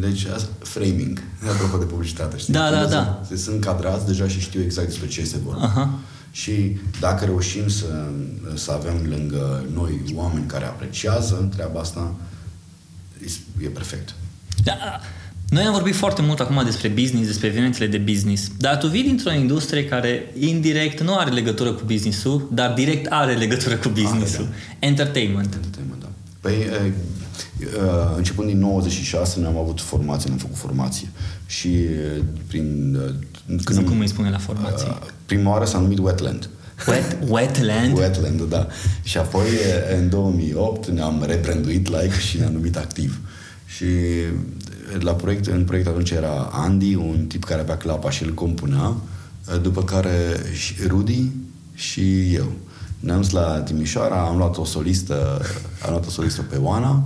Deci, 0.00 0.26
framing, 0.58 1.22
apropo 1.54 1.78
de 1.78 1.84
publicitate, 1.84 2.36
știi? 2.36 2.52
Da, 2.52 2.70
da, 2.70 2.84
da. 2.84 3.20
Se, 3.28 3.36
sunt 3.36 3.64
cadrați 3.64 4.06
deja 4.06 4.28
și 4.28 4.40
știu 4.40 4.62
exact 4.62 4.86
despre 4.88 5.08
ce 5.08 5.20
este 5.20 5.38
vorba. 5.44 5.62
Aha. 5.62 5.98
Și 6.30 6.76
dacă 7.00 7.24
reușim 7.24 7.68
să, 7.68 8.10
să 8.54 8.72
avem 8.72 9.06
lângă 9.08 9.64
noi 9.74 10.00
oameni 10.14 10.46
care 10.46 10.64
apreciază 10.64 11.48
treaba 11.54 11.80
asta, 11.80 12.14
e, 13.26 13.64
e 13.64 13.68
perfect. 13.68 14.14
Da, 14.64 15.00
noi 15.48 15.62
am 15.62 15.72
vorbit 15.72 15.94
foarte 15.94 16.22
mult 16.22 16.40
acum 16.40 16.64
despre 16.64 16.88
business, 16.88 17.26
despre 17.26 17.46
evenimentele 17.46 17.86
de 17.86 17.98
business, 17.98 18.50
dar 18.58 18.76
tu 18.76 18.86
vii 18.86 19.02
dintr-o 19.02 19.32
industrie 19.32 19.84
care 19.84 20.32
indirect 20.38 21.00
nu 21.00 21.16
are 21.16 21.30
legătură 21.30 21.72
cu 21.72 21.82
business-ul, 21.86 22.48
dar 22.52 22.72
direct 22.72 23.06
are 23.10 23.34
legătură 23.34 23.76
cu 23.76 23.88
business-ul. 23.88 24.44
Are, 24.44 24.54
da. 24.80 24.86
Entertainment. 24.86 25.54
Entertainment, 25.54 26.00
da. 26.00 26.08
Păi, 26.40 26.54
e, 26.54 26.92
începând 28.16 28.48
din 28.48 28.58
96 28.58 29.40
ne-am 29.40 29.56
avut 29.56 29.80
formație, 29.80 30.26
ne-am 30.26 30.40
făcut 30.40 30.56
formație 30.56 31.08
și 31.46 31.68
prin... 32.46 32.98
Când 33.64 33.86
cum 33.86 34.00
îi 34.00 34.08
spune 34.08 34.30
la 34.30 34.38
formație? 34.38 34.88
Prima 35.28 35.50
oară 35.50 35.64
s-a 35.64 35.78
numit 35.78 35.98
Wetland. 35.98 36.48
Wet, 36.86 37.18
wetland? 37.28 37.96
wetland, 37.98 38.42
da. 38.42 38.66
Și 39.02 39.18
apoi 39.18 39.46
în 39.98 40.08
2008 40.08 40.88
ne-am 40.88 41.24
rebranduit 41.26 41.88
like 41.88 42.18
și 42.18 42.38
ne-am 42.38 42.52
numit 42.52 42.76
activ. 42.76 43.20
Și 43.66 43.86
la 44.98 45.12
proiect, 45.12 45.46
în 45.46 45.64
proiect 45.64 45.88
atunci 45.88 46.10
era 46.10 46.50
Andy, 46.52 46.94
un 46.94 47.24
tip 47.28 47.44
care 47.44 47.60
avea 47.60 47.76
clapa 47.76 48.10
și 48.10 48.22
îl 48.22 48.34
compunea, 48.34 48.96
după 49.62 49.82
care 49.84 50.40
Rudy 50.86 51.30
și 51.74 52.34
eu. 52.34 52.52
Ne-am 53.00 53.20
dus 53.20 53.30
la 53.30 53.60
Timișoara, 53.60 54.20
am 54.20 54.36
luat 54.36 54.56
o 54.56 54.64
solistă, 54.64 55.40
am 55.84 55.90
luat 55.90 56.06
o 56.06 56.10
solistă 56.10 56.42
pe 56.42 56.56
Oana 56.56 57.02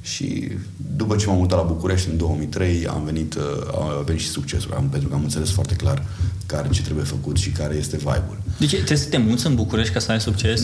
și 0.00 0.48
după 0.96 1.16
ce 1.16 1.26
m-am 1.26 1.36
mutat 1.36 1.58
la 1.58 1.64
București 1.64 2.10
în 2.10 2.16
2003 2.16 2.86
am 2.86 3.04
venit, 3.04 3.36
a 3.72 4.02
venit 4.04 4.20
și 4.20 4.28
succesul, 4.28 4.72
am, 4.72 4.88
pentru 4.88 5.08
că 5.08 5.14
am 5.14 5.22
înțeles 5.22 5.50
foarte 5.50 5.74
clar 5.74 6.02
care 6.48 6.68
ce 6.68 6.82
trebuie 6.82 7.04
făcut 7.04 7.36
și 7.36 7.50
care 7.50 7.74
este 7.74 7.96
vibe-ul. 7.96 8.38
Deci 8.58 8.70
trebuie 8.70 8.98
să 8.98 9.08
te 9.08 9.16
muți 9.16 9.46
în 9.46 9.54
București 9.54 9.92
ca 9.92 9.98
să 9.98 10.12
ai 10.12 10.20
succes? 10.20 10.62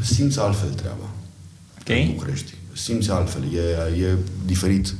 Simți 0.00 0.38
altfel 0.38 0.68
treaba. 0.68 1.10
Ok. 1.80 1.88
În 1.88 2.06
București 2.14 2.54
simți 2.78 3.10
altfel, 3.10 3.42
e, 3.54 4.04
e 4.04 4.16
diferit. 4.46 4.94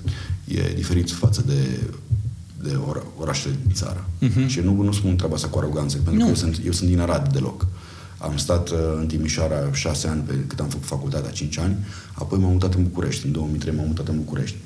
E 0.44 0.72
diferit 0.74 1.10
față 1.10 1.42
de, 1.46 1.80
de 2.62 2.74
ora, 2.74 3.02
orașele 3.18 3.54
din 3.64 3.74
țară. 3.74 4.08
Uh-huh. 4.22 4.46
Și 4.46 4.60
nu, 4.60 4.82
nu 4.82 4.92
spun 4.92 5.16
treaba 5.16 5.34
asta 5.34 5.48
cu 5.48 5.58
aroganță, 5.58 5.96
pentru 5.96 6.14
nu. 6.14 6.20
că 6.20 6.28
eu 6.28 6.34
sunt, 6.34 6.60
eu 6.64 6.72
sunt 6.72 6.88
din 6.88 7.00
Arad 7.00 7.32
deloc. 7.32 7.66
Am 8.18 8.36
stat 8.36 8.70
uh, 8.70 8.78
în 8.98 9.06
Timișoara 9.06 9.72
șase 9.72 10.08
ani 10.08 10.22
pe 10.22 10.34
cât 10.46 10.60
am 10.60 10.68
făcut 10.68 10.86
facultatea, 10.86 11.30
cinci 11.30 11.58
ani, 11.58 11.76
apoi 12.12 12.38
m-am 12.38 12.50
mutat 12.50 12.74
în 12.74 12.82
București. 12.82 13.26
În 13.26 13.32
2003 13.32 13.74
m-am 13.74 13.86
mutat 13.86 14.08
în 14.08 14.16
București. 14.16 14.56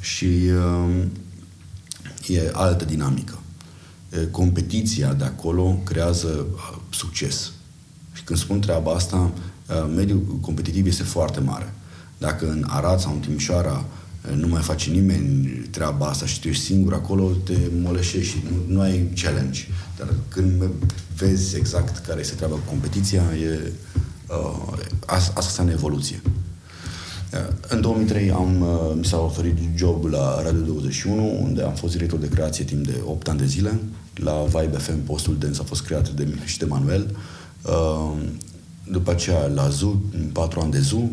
Și 0.00 0.24
uh, 0.24 1.04
e 2.26 2.50
altă 2.52 2.84
dinamică. 2.84 3.38
E, 4.16 4.26
competiția 4.30 5.12
de 5.12 5.24
acolo 5.24 5.80
creează 5.84 6.46
uh, 6.52 6.78
succes. 6.90 7.52
Și 8.12 8.22
când 8.22 8.38
spun 8.38 8.60
treaba 8.60 8.92
asta, 8.92 9.32
uh, 9.68 9.92
mediul 9.96 10.38
competitiv 10.40 10.86
este 10.86 11.02
foarte 11.02 11.40
mare. 11.40 11.72
Dacă 12.18 12.50
în 12.50 12.64
Arad 12.68 13.00
sau 13.00 13.12
în 13.12 13.18
Timișoara 13.18 13.84
eh, 14.28 14.36
nu 14.36 14.48
mai 14.48 14.62
face 14.62 14.90
nimeni 14.90 15.46
treaba 15.70 16.06
asta 16.06 16.26
și 16.26 16.40
tu 16.40 16.48
ești 16.48 16.64
singur 16.64 16.92
acolo, 16.92 17.28
te 17.44 17.56
moleșești 17.80 18.32
și 18.32 18.42
nu, 18.50 18.74
nu 18.74 18.80
ai 18.80 19.08
challenge. 19.22 19.60
Dar 19.98 20.08
când 20.28 20.62
vezi 21.16 21.56
exact 21.56 22.06
care 22.06 22.20
este 22.20 22.34
treaba 22.34 22.54
cu 22.54 22.62
competiția, 22.68 23.22
e, 23.42 23.72
uh, 24.26 24.78
asta 25.06 25.32
înseamnă 25.36 25.72
evoluție. 25.72 26.20
Uh, 26.24 27.54
în 27.68 27.80
2003 27.80 28.30
am, 28.30 28.60
uh, 28.60 28.94
mi 28.96 29.04
s-a 29.04 29.18
oferit 29.18 29.58
job 29.74 30.04
la 30.04 30.42
Radio 30.42 30.62
21, 30.62 31.38
unde 31.42 31.62
am 31.62 31.74
fost 31.74 31.92
director 31.92 32.18
de 32.18 32.28
creație 32.28 32.64
timp 32.64 32.86
de 32.86 32.94
8 33.04 33.28
ani 33.28 33.38
de 33.38 33.46
zile. 33.46 33.80
La 34.16 34.44
Vibe 34.44 34.76
FM 34.76 35.04
postul 35.04 35.36
Dance 35.38 35.60
a 35.60 35.64
fost 35.64 35.82
creat 35.82 36.08
de 36.08 36.24
mine 36.24 36.42
și 36.44 36.58
de 36.58 36.64
Manuel. 36.64 37.16
Uh, 37.62 38.12
după 38.90 39.10
aceea 39.10 39.46
la 39.46 39.68
ZU, 39.68 40.02
4 40.32 40.60
ani 40.60 40.70
de 40.70 40.80
ZU, 40.80 41.12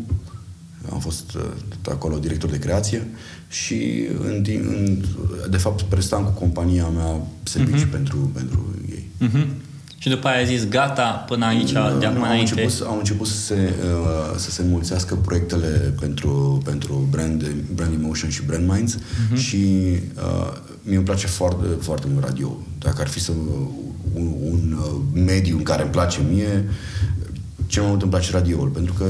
am 0.92 0.98
fost 0.98 1.34
uh, 1.34 1.42
acolo 1.90 2.18
director 2.18 2.50
de 2.50 2.58
creație 2.58 3.06
și 3.48 4.08
în, 4.22 4.44
în, 4.46 5.02
de 5.50 5.56
fapt 5.56 5.82
prestam 5.82 6.24
cu 6.24 6.30
compania 6.30 6.86
mea 6.86 7.20
servicii 7.42 7.86
uh-huh. 7.86 7.90
pentru, 7.90 8.30
pentru 8.34 8.74
ei. 8.90 9.08
Uh-huh. 9.28 9.46
Și 9.98 10.10
după 10.10 10.28
aia 10.28 10.38
ai 10.38 10.46
zis, 10.46 10.68
gata, 10.68 11.24
până 11.28 11.44
aici, 11.46 11.72
de 11.72 11.78
acum 11.78 12.22
au 12.22 12.24
înainte. 12.24 12.62
Început, 12.62 12.86
au 12.86 12.98
început 12.98 13.26
să 13.26 13.36
se, 13.36 13.72
uh, 13.82 14.36
să 14.36 14.50
se 14.50 14.62
înmulțească 14.62 15.14
proiectele 15.14 15.94
pentru, 16.00 16.62
pentru 16.64 17.06
brand, 17.10 17.50
brand 17.74 17.92
Emotion 17.92 18.30
și 18.30 18.42
Brand 18.42 18.70
Minds 18.70 18.96
uh-huh. 18.96 19.36
și 19.36 19.66
uh, 20.16 20.52
mie 20.84 20.96
îmi 20.96 21.04
place 21.04 21.26
foarte, 21.26 21.66
foarte 21.80 22.06
mult 22.12 22.24
radio. 22.24 22.56
Dacă 22.78 23.00
ar 23.00 23.08
fi 23.08 23.20
să 23.20 23.32
un, 24.14 24.34
un 24.50 24.76
uh, 24.78 25.00
mediu 25.24 25.56
în 25.56 25.62
care 25.62 25.82
îmi 25.82 25.90
place 25.90 26.20
mie, 26.30 26.68
cel 27.66 27.82
mai 27.82 27.90
mult 27.90 28.02
îmi 28.02 28.10
place 28.10 28.30
radioul, 28.30 28.68
pentru 28.68 28.92
că 28.92 29.04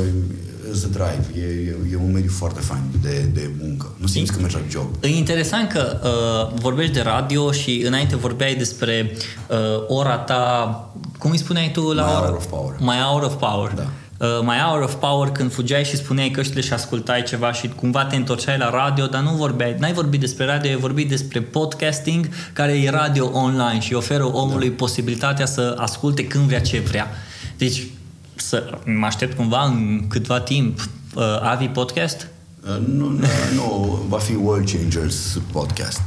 the 0.72 0.88
drive. 0.88 1.24
E, 1.34 1.42
e, 1.42 1.76
e 1.92 1.96
un 1.96 2.12
mediu 2.12 2.30
foarte 2.30 2.60
fain 2.60 2.82
de, 3.02 3.28
de 3.32 3.50
muncă. 3.62 3.92
Nu 3.96 4.06
simți 4.06 4.32
că 4.32 4.38
mergi 4.40 4.56
la 4.56 4.62
job. 4.70 4.86
E 5.00 5.08
interesant 5.08 5.68
că 5.68 6.00
uh, 6.02 6.58
vorbești 6.60 6.92
de 6.92 7.00
radio 7.00 7.52
și 7.52 7.82
înainte 7.86 8.16
vorbeai 8.16 8.54
despre 8.54 9.16
uh, 9.48 9.56
ora 9.86 10.16
ta, 10.16 10.92
cum 11.18 11.30
îi 11.30 11.38
spuneai 11.38 11.70
tu 11.72 11.92
la 11.92 12.04
My 12.04 12.10
ora? 12.10 12.26
hour 12.26 12.36
of 12.36 12.46
power. 12.46 12.76
My 12.80 12.96
hour 13.06 13.22
of 13.22 13.34
power. 13.34 13.72
Da. 13.76 13.86
Uh, 14.18 14.40
My 14.42 14.56
Hour 14.56 14.82
of 14.82 14.94
Power 14.94 15.28
când 15.28 15.52
fugeai 15.52 15.84
și 15.84 15.96
spuneai 15.96 16.30
căștile 16.30 16.60
și 16.60 16.72
ascultai 16.72 17.22
ceva 17.22 17.52
și 17.52 17.68
cumva 17.68 18.04
te 18.04 18.16
întorceai 18.16 18.58
la 18.58 18.70
radio, 18.70 19.06
dar 19.06 19.22
nu 19.22 19.30
vorbeai, 19.30 19.76
n-ai 19.78 19.92
vorbit 19.92 20.20
despre 20.20 20.44
radio, 20.44 20.70
ai 20.70 20.76
vorbit 20.76 21.08
despre 21.08 21.40
podcasting, 21.40 22.28
care 22.52 22.72
e 22.72 22.90
radio 22.90 23.30
online 23.32 23.80
și 23.80 23.94
oferă 23.94 24.24
omului 24.24 24.68
da. 24.68 24.74
posibilitatea 24.76 25.46
să 25.46 25.76
asculte 25.78 26.26
când 26.26 26.44
vrea 26.44 26.60
ce 26.60 26.80
vrea. 26.80 27.10
Deci 27.56 27.86
să 28.34 28.78
mă 28.84 29.06
aștept 29.06 29.36
cumva 29.36 29.64
în 29.64 30.04
câtva 30.08 30.40
timp 30.40 30.78
uh, 31.14 31.22
Avi 31.42 31.66
Podcast? 31.66 32.28
Uh, 32.62 32.86
nu, 32.86 33.08
nu, 33.08 33.26
nu, 33.54 33.98
va 34.08 34.18
fi 34.18 34.34
World 34.34 34.70
Changers 34.70 35.38
Podcast. 35.52 36.00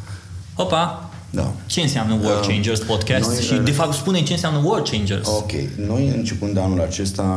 Opa! 0.55 1.09
Da. 1.37 1.53
Ce 1.65 1.81
înseamnă 1.81 2.13
World 2.13 2.39
uh, 2.39 2.47
Changers 2.47 2.79
Podcast? 2.79 3.29
Noi, 3.29 3.41
și, 3.41 3.53
de 3.53 3.71
fapt, 3.71 3.93
spune 3.93 4.23
ce 4.23 4.33
înseamnă 4.33 4.59
World 4.63 4.89
Changers. 4.89 5.27
Ok. 5.27 5.51
Noi, 5.87 6.13
începând 6.15 6.53
de 6.53 6.59
anul 6.59 6.81
acesta, 6.81 7.27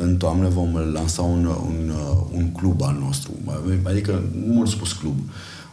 în 0.00 0.16
toamnă 0.16 0.48
vom 0.48 0.76
lansa 0.92 1.22
un, 1.22 1.44
un, 1.44 1.92
un 2.32 2.52
club 2.52 2.82
al 2.82 2.96
nostru. 3.00 3.30
Adică, 3.82 4.22
mult 4.46 4.68
spus 4.68 4.92
club. 4.92 5.18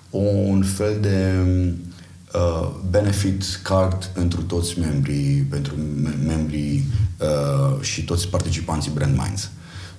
Un 0.10 0.64
fel 0.64 0.98
de 1.02 1.34
uh, 2.34 2.70
benefit 2.90 3.44
card 3.64 4.06
pentru 4.06 4.42
toți 4.42 4.80
membrii, 4.80 5.48
pentru 5.50 5.74
membrii 6.26 6.84
uh, 7.20 7.82
și 7.82 8.04
toți 8.04 8.28
participanții 8.28 8.92
Brand 8.94 9.18
Minds, 9.18 9.50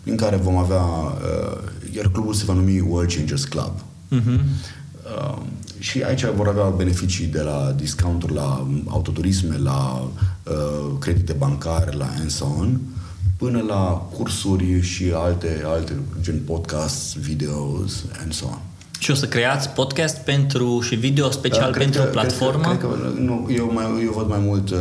prin 0.03 0.17
care 0.17 0.37
vom 0.37 0.57
avea, 0.57 0.83
uh, 0.83 1.59
iar 1.95 2.09
clubul 2.09 2.35
se 2.35 2.45
va 2.45 2.53
numi 2.53 2.81
World 2.81 3.13
Changers 3.15 3.45
Club. 3.45 3.73
Uh-huh. 4.13 4.41
Uh, 5.15 5.37
și 5.79 6.03
aici 6.03 6.25
vor 6.25 6.49
avea 6.49 6.65
beneficii 6.65 7.27
de 7.27 7.41
la 7.41 7.75
discounturi 7.77 8.35
la 8.35 8.67
autoturisme, 8.87 9.59
la 9.59 10.09
uh, 10.43 10.99
credite 10.99 11.33
bancare, 11.33 11.97
la 11.97 12.09
and 12.19 12.31
so 12.31 12.45
on, 12.59 12.79
până 13.37 13.65
la 13.69 14.09
cursuri 14.17 14.81
și 14.81 15.13
alte, 15.15 15.63
alte 15.65 15.93
gen 16.21 16.41
podcasts, 16.45 17.15
videos, 17.15 18.05
and 18.23 18.33
so 18.33 18.47
on. 18.47 18.59
Și 18.99 19.11
o 19.11 19.15
să 19.15 19.27
creați 19.27 19.69
podcast 19.69 20.17
pentru 20.17 20.81
și 20.81 20.95
video 20.95 21.31
special 21.31 21.71
cred 21.73 21.83
pentru 21.83 22.03
că, 22.03 22.09
platformă? 22.09 22.63
Cred 22.63 22.79
că, 22.79 22.87
cred 22.87 23.15
că 23.15 23.21
nu, 23.21 23.49
eu, 23.51 23.71
mai, 23.75 23.85
eu 24.05 24.13
văd 24.13 24.29
mai 24.29 24.39
mult 24.41 24.71
uh, 24.71 24.79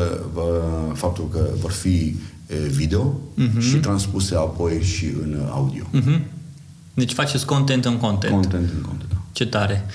faptul 0.93 1.29
că 1.31 1.47
vor 1.59 1.71
fi 1.71 2.15
video 2.69 3.19
uh-huh. 3.37 3.59
și 3.59 3.75
transpuse 3.75 4.35
apoi 4.35 4.81
și 4.81 5.05
în 5.05 5.39
audio. 5.51 5.83
Uh-huh. 5.93 6.19
Deci 6.93 7.13
faceți 7.13 7.45
content 7.45 7.85
în 7.85 7.97
content. 7.97 8.33
Content 8.33 8.69
în 8.75 8.81
content, 8.81 9.09
da. 9.09 9.21
Ce 9.31 9.45
tare. 9.45 9.85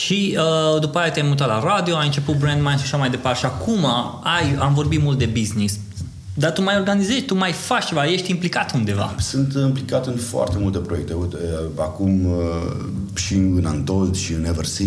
Și 0.00 0.38
uh, 0.38 0.80
după 0.80 0.98
aia 0.98 1.10
te-ai 1.10 1.28
mutat 1.28 1.48
la 1.48 1.62
radio, 1.62 1.96
ai 1.96 2.06
început 2.06 2.36
brand 2.36 2.62
mind 2.62 2.78
și 2.78 2.84
așa 2.84 2.96
mai 2.96 3.10
departe. 3.10 3.38
Și 3.38 3.44
acum 3.44 3.84
ai, 4.22 4.54
am 4.58 4.74
vorbit 4.74 5.02
mult 5.02 5.18
de 5.18 5.26
business. 5.26 5.78
Dar 6.34 6.52
tu 6.52 6.62
mai 6.62 6.76
organizezi, 6.76 7.22
tu 7.22 7.34
mai 7.34 7.52
faci 7.52 7.84
ceva, 7.84 8.06
ești 8.06 8.30
implicat 8.30 8.74
undeva. 8.74 9.14
Sunt 9.18 9.54
implicat 9.54 10.06
în 10.06 10.16
foarte 10.16 10.58
multe 10.58 10.78
proiecte. 10.78 11.12
Uite, 11.12 11.36
acum 11.78 12.26
și 13.14 13.34
în 13.34 13.64
Antold 13.66 14.16
și 14.16 14.32
în 14.32 14.44
Eversea 14.44 14.86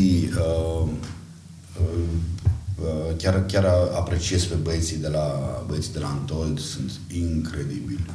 chiar, 3.18 3.46
chiar 3.46 3.66
apreciez 3.96 4.44
pe 4.44 4.56
băieții 4.56 4.98
de 4.98 5.08
la, 5.08 5.32
băieții 5.68 5.94
de 5.94 6.00
la 6.00 6.08
Antold, 6.08 6.60
sunt 6.60 6.92
incredibili. 7.14 8.06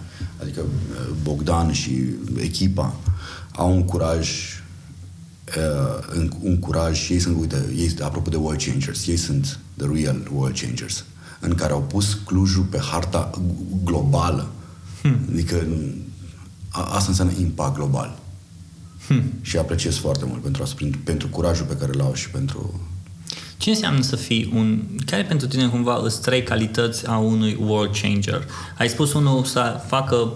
Adică 0.43 0.61
Bogdan 1.23 1.73
și 1.73 2.05
echipa 2.41 2.95
au 3.53 3.73
un 3.73 3.85
curaj 3.85 4.29
uh, 5.57 6.29
un 6.41 6.59
curaj 6.59 6.99
și 6.99 7.13
ei 7.13 7.19
sunt, 7.19 7.41
uite, 7.41 7.65
ei, 7.77 7.95
apropo 8.01 8.31
de 8.31 8.37
world 8.37 8.63
changers, 8.63 9.07
ei 9.07 9.17
sunt 9.17 9.59
the 9.77 9.87
real 9.93 10.31
world 10.35 10.59
changers, 10.59 11.05
în 11.41 11.55
care 11.55 11.73
au 11.73 11.83
pus 11.83 12.19
Clujul 12.25 12.63
pe 12.63 12.79
harta 12.79 13.31
globală. 13.85 14.49
Hmm. 15.03 15.19
Adică 15.33 15.67
a, 16.69 16.83
asta 16.83 17.09
înseamnă 17.09 17.35
impact 17.41 17.75
global. 17.75 18.19
Hmm. 19.07 19.23
Și 19.41 19.57
apreciez 19.57 19.97
foarte 19.97 20.25
mult 20.25 20.43
pentru, 20.43 20.65
pentru 21.05 21.29
curajul 21.29 21.67
pe 21.67 21.77
care 21.77 21.93
l-au 21.93 22.15
și 22.15 22.31
pentru 22.31 22.81
ce 23.61 23.71
înseamnă 23.71 24.03
să 24.03 24.17
fii 24.17 24.53
un... 24.55 24.83
Care 25.07 25.23
pentru 25.23 25.47
tine 25.47 25.69
cumva 25.69 25.97
sunt 25.99 26.23
trei 26.23 26.43
calități 26.43 27.07
a 27.07 27.19
unui 27.19 27.59
world 27.61 27.97
changer? 28.03 28.45
Ai 28.79 28.89
spus 28.89 29.13
unul 29.13 29.45
să 29.45 29.81
facă 29.87 30.33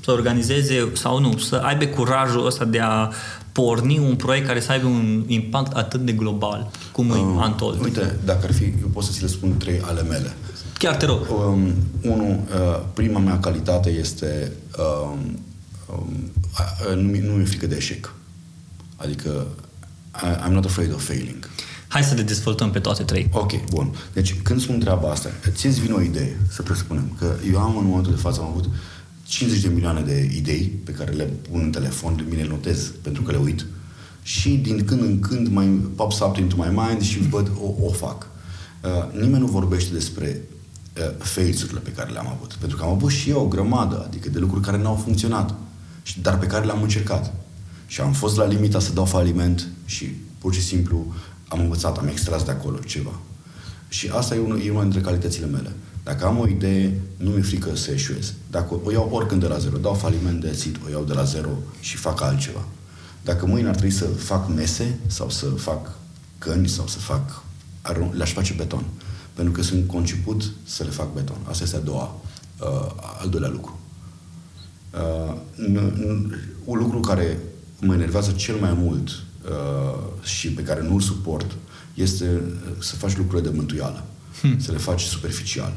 să 0.00 0.10
organizeze 0.10 0.90
sau 0.94 1.18
nu, 1.20 1.38
să 1.38 1.56
aibă 1.56 1.84
curajul 1.84 2.46
ăsta 2.46 2.64
de 2.64 2.80
a 2.80 3.10
porni 3.58 3.98
un 3.98 4.16
proiect 4.16 4.46
care 4.46 4.60
să 4.60 4.72
aibă 4.72 4.86
un 4.86 5.24
impact 5.26 5.72
atât 5.72 6.00
de 6.00 6.12
global, 6.12 6.70
cum 6.92 7.08
uh, 7.08 7.16
e 7.16 7.40
Antol. 7.40 7.78
Uite, 7.82 8.18
dacă 8.24 8.40
ar 8.42 8.52
fi, 8.52 8.64
eu 8.64 8.88
pot 8.92 9.04
să 9.04 9.10
ți 9.12 9.22
le 9.22 9.26
spun 9.26 9.56
trei 9.56 9.80
ale 9.80 10.02
mele. 10.02 10.34
Chiar 10.78 10.96
te 10.96 11.06
rog. 11.06 11.20
Um, 11.30 11.72
unu, 12.02 12.28
uh, 12.28 12.82
prima 12.94 13.18
mea 13.18 13.38
calitate 13.38 13.90
este 13.90 14.52
um, 14.78 15.38
um, 15.86 16.30
uh, 16.90 16.96
nu, 16.96 17.28
nu 17.28 17.32
mi-e 17.32 17.44
frică 17.44 17.66
de 17.66 17.76
eșec. 17.76 18.14
Adică 18.96 19.46
I, 20.22 20.48
I'm 20.48 20.52
not 20.52 20.64
afraid 20.64 20.94
of 20.94 21.04
failing. 21.04 21.50
Hai 21.88 22.02
să 22.02 22.14
le 22.14 22.22
dezvoltăm 22.22 22.70
pe 22.70 22.78
toate 22.78 23.02
trei. 23.02 23.28
Ok, 23.32 23.64
bun. 23.70 23.94
Deci, 24.12 24.34
când 24.42 24.60
spun 24.60 24.78
treaba 24.78 25.10
asta, 25.10 25.28
ți-ți 25.48 25.80
vine 25.80 25.92
o 25.92 26.00
idee, 26.00 26.36
să 26.50 26.62
presupunem, 26.62 27.12
că 27.18 27.34
eu 27.52 27.58
am 27.58 27.76
în 27.76 27.84
momentul 27.84 28.12
de 28.12 28.20
față, 28.20 28.40
am 28.40 28.46
avut 28.46 28.68
50 29.28 29.60
de 29.60 29.68
milioane 29.68 30.00
de 30.00 30.30
idei 30.36 30.80
pe 30.84 30.92
care 30.92 31.12
le 31.12 31.24
pun 31.24 31.60
în 31.60 31.70
telefon, 31.70 32.16
de 32.16 32.24
mine 32.28 32.42
lotez 32.42 32.92
pentru 33.02 33.22
că 33.22 33.30
le 33.30 33.38
uit. 33.38 33.66
Și 34.22 34.50
din 34.50 34.84
când 34.84 35.00
în 35.00 35.20
când 35.20 35.48
mai 35.48 35.66
pops 35.94 36.20
up 36.20 36.36
into 36.36 36.56
my 36.56 36.74
mind 36.74 37.02
și 37.02 37.18
văd, 37.18 37.50
o, 37.60 37.86
o 37.86 37.90
fac. 37.90 38.26
Uh, 38.82 39.20
nimeni 39.20 39.38
nu 39.38 39.46
vorbește 39.46 39.92
despre 39.92 40.40
uh, 40.96 41.14
fails-urile 41.18 41.78
pe 41.78 41.90
care 41.90 42.10
le-am 42.10 42.28
avut. 42.28 42.52
Pentru 42.52 42.76
că 42.76 42.84
am 42.84 42.90
avut 42.90 43.10
și 43.10 43.30
eu 43.30 43.40
o 43.40 43.48
grămadă, 43.48 44.04
adică 44.06 44.28
de 44.28 44.38
lucruri 44.38 44.64
care 44.64 44.78
nu 44.78 44.88
au 44.88 44.94
funcționat, 44.94 45.54
dar 46.22 46.38
pe 46.38 46.46
care 46.46 46.64
le-am 46.64 46.82
încercat. 46.82 47.34
Și 47.86 48.00
am 48.00 48.12
fost 48.12 48.36
la 48.36 48.46
limita 48.46 48.80
să 48.80 48.92
dau 48.92 49.04
faliment 49.04 49.68
și 49.84 50.04
pur 50.38 50.54
și 50.54 50.62
simplu 50.62 51.14
am 51.48 51.60
învățat, 51.60 51.98
am 51.98 52.06
extras 52.06 52.44
de 52.44 52.50
acolo 52.50 52.78
ceva. 52.78 53.20
Și 53.88 54.08
asta 54.08 54.34
e, 54.34 54.38
una, 54.38 54.62
e 54.62 54.70
una 54.70 54.82
dintre 54.82 55.00
calitățile 55.00 55.46
mele. 55.46 55.72
Dacă 56.08 56.26
am 56.26 56.38
o 56.38 56.46
idee, 56.46 57.00
nu 57.16 57.30
mi-e 57.30 57.42
frică 57.42 57.76
să 57.76 57.90
eșuez. 57.90 58.32
Dacă 58.50 58.80
o 58.84 58.90
iau 58.90 59.08
oricând 59.12 59.40
de 59.40 59.46
la 59.46 59.58
zero, 59.58 59.76
dau 59.76 59.94
faliment 59.94 60.40
de 60.40 60.50
țit, 60.50 60.76
o 60.86 60.90
iau 60.90 61.04
de 61.04 61.12
la 61.12 61.24
zero 61.24 61.48
și 61.80 61.96
fac 61.96 62.20
altceva. 62.20 62.64
Dacă 63.24 63.46
mâine 63.46 63.68
ar 63.68 63.74
trebui 63.74 63.94
să 63.94 64.04
fac 64.04 64.48
mese 64.54 64.98
sau 65.06 65.30
să 65.30 65.46
fac 65.46 65.92
căni 66.38 66.68
sau 66.68 66.86
să 66.86 66.98
fac... 66.98 67.42
le-aș 68.12 68.32
face 68.32 68.54
beton. 68.54 68.84
Pentru 69.34 69.52
că 69.52 69.62
sunt 69.62 69.86
conceput 69.86 70.52
să 70.64 70.84
le 70.84 70.90
fac 70.90 71.12
beton. 71.12 71.36
Asta 71.48 71.64
este 71.64 71.76
a 71.76 71.80
doua, 71.80 72.20
uh, 72.60 72.90
al 73.20 73.28
doilea 73.28 73.50
lucru. 73.50 73.78
Uh, 74.94 75.34
un 76.64 76.78
lucru 76.78 77.00
care 77.00 77.38
mă 77.80 77.94
enervează 77.94 78.30
cel 78.30 78.56
mai 78.56 78.72
mult 78.72 79.08
uh, 79.08 80.24
și 80.24 80.52
pe 80.52 80.62
care 80.62 80.82
nu-l 80.82 81.00
suport 81.00 81.56
este 81.94 82.24
uh, 82.24 82.82
să 82.82 82.96
faci 82.96 83.16
lucrurile 83.16 83.48
de 83.48 83.56
mântuială. 83.56 84.04
Hmm. 84.40 84.58
Să 84.58 84.72
le 84.72 84.78
faci 84.78 85.00
superficial. 85.00 85.76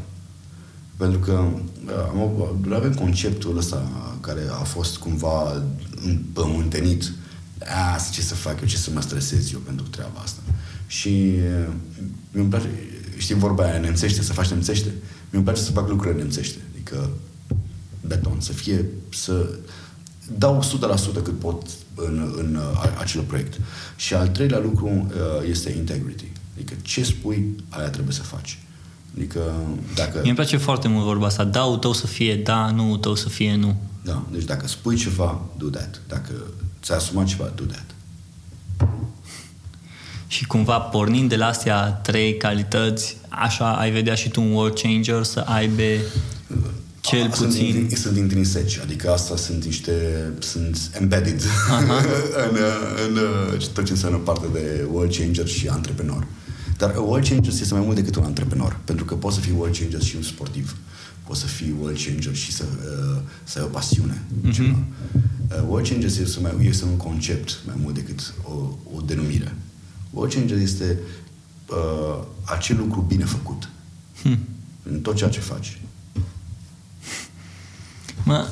Pentru 1.01 1.19
că 1.19 1.31
uh, 1.31 1.91
am, 2.09 2.73
avem 2.73 2.93
conceptul 2.93 3.57
ăsta 3.57 3.87
care 4.19 4.41
a 4.51 4.63
fost 4.63 4.97
cumva 4.97 5.63
împământenit. 6.05 7.11
A, 7.59 7.99
ce 8.11 8.21
să 8.21 8.35
fac 8.35 8.61
eu, 8.61 8.67
ce 8.67 8.77
să 8.77 8.89
mă 8.93 9.01
stresez 9.01 9.53
eu 9.53 9.59
pentru 9.59 9.85
treaba 9.85 10.19
asta. 10.23 10.39
Și 10.87 11.33
uh, 11.67 11.73
mi-mi 12.31 12.49
place, 12.49 12.69
știi 13.17 13.35
vorba 13.35 13.63
aia 13.63 13.79
nemțește, 13.79 14.21
să 14.21 14.33
faci 14.33 14.47
nemțește? 14.47 14.93
Mi-mi 15.29 15.43
place 15.43 15.61
să 15.61 15.71
fac 15.71 15.89
lucrurile 15.89 16.21
nemțește. 16.21 16.57
Adică 16.73 17.09
beton, 18.05 18.39
să 18.39 18.53
fie, 18.53 18.85
să 19.13 19.49
dau 20.37 20.63
100% 21.19 21.23
cât 21.23 21.39
pot 21.39 21.63
în, 21.95 22.33
în 22.37 22.55
uh, 22.55 22.95
acel 22.99 23.21
proiect. 23.21 23.59
Și 23.95 24.13
al 24.13 24.27
treilea 24.27 24.59
lucru 24.59 24.87
uh, 24.87 25.49
este 25.49 25.71
integrity. 25.71 26.31
Adică 26.55 26.73
ce 26.81 27.03
spui, 27.03 27.55
aia 27.69 27.89
trebuie 27.89 28.13
să 28.13 28.21
faci. 28.21 28.59
Adică 29.15 29.39
dacă... 29.95 30.17
Mie 30.19 30.27
îmi 30.27 30.35
place 30.35 30.57
foarte 30.57 30.87
mult 30.87 31.03
vorba 31.03 31.25
asta. 31.25 31.43
Da, 31.43 31.77
tău 31.79 31.93
să 31.93 32.07
fie 32.07 32.35
da, 32.35 32.71
nu 32.71 32.97
tău 32.97 33.15
să 33.15 33.29
fie 33.29 33.55
nu. 33.55 33.75
Da, 34.03 34.23
deci 34.31 34.43
dacă 34.43 34.67
spui 34.67 34.95
ceva, 34.95 35.41
do 35.57 35.65
that. 35.65 36.01
Dacă 36.07 36.31
ți-ai 36.83 36.97
asumat 36.97 37.25
ceva, 37.25 37.51
do 37.55 37.63
that. 37.63 37.85
Și 40.27 40.45
cumva 40.45 40.79
pornind 40.79 41.29
de 41.29 41.35
la 41.35 41.45
astea 41.45 41.89
trei 41.89 42.37
calități, 42.37 43.17
așa 43.29 43.73
ai 43.73 43.91
vedea 43.91 44.15
și 44.15 44.29
tu 44.29 44.41
un 44.41 44.51
world 44.51 44.79
changer 44.79 45.23
să 45.23 45.39
aibă 45.39 45.83
cel 47.01 47.23
A, 47.23 47.27
puțin... 47.27 47.85
Sunt, 47.87 47.99
sunt 47.99 48.17
intrinseci, 48.17 48.79
adică 48.79 49.11
asta 49.11 49.35
sunt 49.35 49.65
niște... 49.65 49.93
sunt 50.39 50.77
embedded 50.99 51.41
în, 51.79 51.89
în, 52.47 52.57
în 53.07 53.59
tot 53.73 53.85
ce 53.85 53.91
înseamnă 53.91 54.17
parte 54.17 54.45
de 54.53 54.87
world 54.91 55.15
changer 55.15 55.47
și 55.47 55.67
antreprenor. 55.67 56.27
Dar 56.81 56.95
world 56.95 57.27
changer 57.27 57.53
este 57.53 57.73
mai 57.73 57.83
mult 57.83 57.95
decât 57.95 58.15
un 58.15 58.23
antreprenor, 58.23 58.79
pentru 58.85 59.05
că 59.05 59.15
poți 59.15 59.35
să 59.35 59.41
fii 59.41 59.53
world 59.57 59.77
changer 59.77 60.01
și 60.01 60.15
un 60.15 60.21
sportiv. 60.21 60.77
Poți 61.27 61.39
să 61.39 61.45
fii 61.45 61.73
world 61.79 62.03
changer 62.05 62.35
și 62.35 62.51
să, 62.51 62.63
uh, 62.63 63.21
să 63.43 63.59
ai 63.59 63.65
o 63.65 63.67
pasiune. 63.67 64.21
Mm-hmm. 64.21 64.51
Ceva. 64.51 64.77
Uh, 65.49 65.63
world 65.67 65.87
changer 65.87 66.09
este, 66.09 66.39
mai, 66.39 66.55
este 66.61 66.85
un 66.85 66.97
concept 66.97 67.59
mai 67.65 67.75
mult 67.81 67.95
decât 67.95 68.33
o, 68.43 68.51
o 68.95 69.01
denumire. 69.05 69.55
World 70.09 70.33
changer 70.33 70.57
este 70.57 70.99
uh, 71.69 72.23
acel 72.43 72.77
lucru 72.77 73.01
bine 73.01 73.25
făcut. 73.25 73.69
Hmm. 74.21 74.39
În 74.83 74.99
tot 74.99 75.15
ceea 75.15 75.29
ce 75.29 75.39
faci. 75.39 75.81
Mă, 78.23 78.47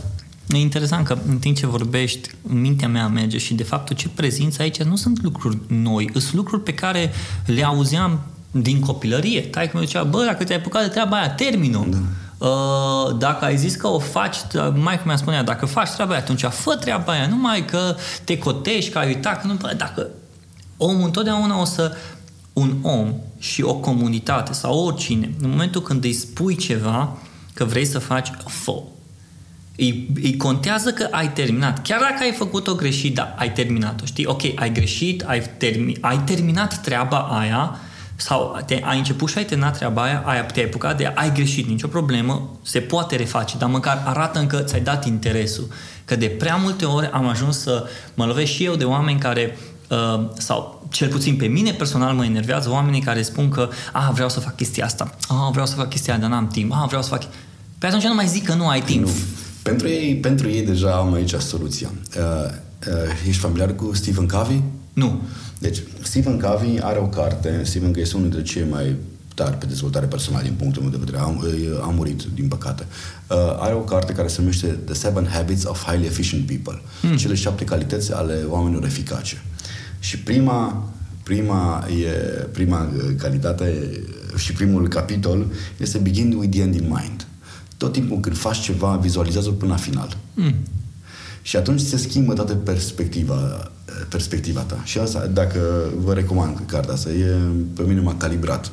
E 0.54 0.58
interesant 0.58 1.06
că 1.06 1.18
în 1.28 1.38
timp 1.38 1.58
ce 1.58 1.68
vorbești, 1.68 2.30
mintea 2.42 2.88
mea 2.88 3.08
merge 3.08 3.38
și 3.38 3.54
de 3.54 3.64
fapt 3.64 3.94
ce 3.94 4.10
prezinți 4.10 4.62
aici 4.62 4.84
nu 4.84 4.96
sunt 4.96 5.24
lucruri 5.24 5.58
noi, 5.68 6.10
sunt 6.14 6.34
lucruri 6.34 6.64
pe 6.64 6.74
care 6.74 7.12
le 7.46 7.64
auzeam 7.64 8.20
din 8.52 8.80
copilărie. 8.80 9.42
Tai 9.42 9.70
că 9.70 9.80
zicea, 9.80 10.04
bă, 10.04 10.24
dacă 10.26 10.44
te-ai 10.44 10.60
apucat 10.60 10.82
de 10.82 10.88
treaba 10.88 11.18
aia, 11.18 11.30
termină. 11.30 11.88
Da. 11.90 11.98
Uh, 12.48 13.18
dacă 13.18 13.46
ai 13.46 13.58
zis 13.58 13.76
că 13.76 13.88
o 13.88 14.00
faci, 14.00 14.38
mai 14.76 14.96
cum 14.96 15.06
mi-a 15.06 15.16
spunea, 15.16 15.44
dacă 15.44 15.66
faci 15.66 15.90
treaba 15.90 16.12
aia, 16.12 16.22
atunci 16.22 16.44
fă 16.44 16.76
treaba 16.76 17.12
aia, 17.12 17.28
numai 17.28 17.66
că 17.66 17.96
te 18.24 18.38
cotești, 18.38 18.92
că 18.92 18.98
ai 18.98 19.08
uitat, 19.08 19.42
că 19.42 19.48
nu, 19.48 19.54
bă, 19.54 19.74
dacă 19.78 20.08
omul 20.78 21.06
întotdeauna 21.06 21.62
o 21.62 21.66
să 21.66 21.92
un 22.54 22.76
om 22.82 23.14
și 23.38 23.62
o 23.62 23.74
comunitate 23.74 24.54
sau 24.54 24.86
oricine, 24.86 25.34
în 25.42 25.50
momentul 25.50 25.82
când 25.82 26.04
îi 26.04 26.14
spui 26.14 26.56
ceva, 26.56 27.18
că 27.54 27.66
vrei 27.66 27.86
să 27.86 28.00
faci, 28.00 28.32
fă 28.46 28.82
îi, 29.80 30.08
îi 30.22 30.38
contează 30.38 30.92
că 30.92 31.08
ai 31.12 31.32
terminat. 31.32 31.82
Chiar 31.82 32.00
dacă 32.00 32.24
ai 32.24 32.32
făcut-o 32.32 32.76
greșit, 32.76 33.16
da, 33.16 33.36
ai 33.38 33.52
terminat-o, 33.52 34.06
știi? 34.06 34.26
Ok, 34.26 34.42
ai 34.56 34.72
greșit, 34.72 35.24
ai, 35.28 35.42
termi, 35.58 35.98
ai 36.02 36.20
terminat 36.20 36.82
treaba 36.82 37.18
aia 37.18 37.80
sau 38.16 38.62
te, 38.66 38.80
ai 38.84 38.98
început 38.98 39.30
și 39.30 39.38
ai 39.38 39.46
terminat 39.46 39.78
treaba 39.78 40.04
aia, 40.04 40.24
ai, 40.26 40.46
te-ai 40.46 40.66
apucat 40.66 40.98
de 40.98 41.12
ai 41.16 41.34
greșit, 41.34 41.68
nicio 41.68 41.88
problemă, 41.88 42.50
se 42.62 42.80
poate 42.80 43.16
reface, 43.16 43.58
dar 43.58 43.70
măcar 43.70 44.04
arată 44.06 44.40
încă 44.40 44.58
ți-ai 44.58 44.82
dat 44.82 45.06
interesul. 45.06 45.68
Că 46.06 46.16
de 46.16 46.26
prea 46.26 46.56
multe 46.56 46.86
ori 46.86 47.10
am 47.12 47.28
ajuns 47.28 47.60
să 47.60 47.90
mă 48.14 48.26
lovesc 48.26 48.52
și 48.52 48.64
eu 48.64 48.76
de 48.76 48.84
oameni 48.84 49.20
care 49.20 49.58
uh, 49.90 50.30
sau 50.38 50.88
cel 50.90 51.08
puțin 51.08 51.36
pe 51.36 51.46
mine 51.46 51.72
personal 51.72 52.14
mă 52.14 52.26
enervează 52.26 52.70
oamenii 52.70 53.02
care 53.02 53.22
spun 53.22 53.50
că 53.50 53.70
a, 53.92 54.12
vreau 54.12 54.30
să 54.30 54.40
fac 54.40 54.56
chestia 54.56 54.86
asta, 54.86 55.16
a, 55.28 55.50
vreau 55.52 55.66
să 55.66 55.76
fac 55.76 55.90
chestia 55.90 56.14
aia, 56.14 56.22
dar 56.22 56.32
n-am 56.32 56.48
timp, 56.48 56.72
a, 56.74 56.86
vreau 56.88 57.02
să 57.02 57.10
fac... 57.10 57.24
Pe 57.78 57.88
atunci 57.88 58.04
nu 58.04 58.16
mai 58.16 58.28
zic 58.28 58.46
că 58.46 58.54
nu 58.54 58.68
ai 58.68 58.82
timp. 58.82 59.06
Nu. 59.06 59.12
Pentru 59.70 59.88
ei, 59.88 60.16
pentru 60.16 60.50
ei 60.50 60.66
deja 60.66 60.92
am 60.92 61.14
aici 61.14 61.34
soluția. 61.34 61.92
Uh, 62.18 62.24
uh, 62.88 63.28
ești 63.28 63.42
familiar 63.42 63.76
cu 63.76 63.92
Stephen 63.94 64.28
Covey? 64.28 64.64
Nu. 64.94 65.22
Deci, 65.60 65.78
Stephen 66.02 66.40
Covey 66.40 66.80
are 66.82 67.00
o 67.00 67.08
carte, 67.08 67.62
Stephen 67.64 67.88
Covey 67.88 68.02
este 68.02 68.16
unul 68.16 68.30
dintre 68.30 68.52
cei 68.52 68.66
mai 68.70 68.96
tare 69.36 69.56
pe 69.56 69.66
dezvoltare 69.66 70.06
personală 70.06 70.44
din 70.44 70.54
punctul 70.54 70.82
meu 70.82 70.92
de 70.92 70.98
vedere. 71.00 71.18
Am, 71.18 71.44
a 71.82 71.86
murit, 71.86 72.24
din 72.34 72.48
păcate. 72.48 72.86
Uh, 73.28 73.38
are 73.60 73.74
o 73.74 73.80
carte 73.80 74.14
care 74.14 74.28
se 74.28 74.40
numește 74.40 74.68
The 74.68 74.94
Seven 74.94 75.28
Habits 75.28 75.64
of 75.64 75.84
Highly 75.86 76.06
Efficient 76.06 76.46
People. 76.46 76.82
Hmm. 77.02 77.18
Cele 77.18 77.36
șapte 77.36 77.64
calități 77.64 78.14
ale 78.14 78.44
oamenilor 78.48 78.86
eficace. 78.86 79.42
Și 80.00 80.20
prima, 80.20 80.90
prima, 81.24 81.86
e, 82.04 82.10
prima 82.52 82.92
calitate 83.18 83.90
și 84.38 84.54
primul 84.54 84.88
capitol 84.88 85.46
este 85.78 85.98
Begin 85.98 86.34
with 86.38 86.52
the 86.52 86.62
end 86.62 86.76
in 86.76 86.88
mind. 86.88 87.28
Tot 87.80 87.94
timpul 87.94 88.20
când 88.20 88.38
faci 88.38 88.60
ceva, 88.60 88.96
vizualizează 88.96 89.50
până 89.50 89.72
la 89.72 89.78
final. 89.78 90.18
Hmm. 90.36 90.56
Și 91.42 91.56
atunci 91.56 91.80
se 91.80 91.98
schimbă 91.98 92.34
toată 92.34 92.54
perspectiva, 92.56 93.72
perspectiva 94.10 94.62
ta. 94.62 94.82
Și 94.84 94.98
asta, 94.98 95.26
dacă 95.26 95.60
vă 95.98 96.14
recomand 96.14 96.64
cartea 96.66 96.94
asta, 96.94 97.10
e, 97.10 97.36
pe 97.76 97.84
mine 97.84 98.00
m-a 98.00 98.16
calibrat. 98.16 98.72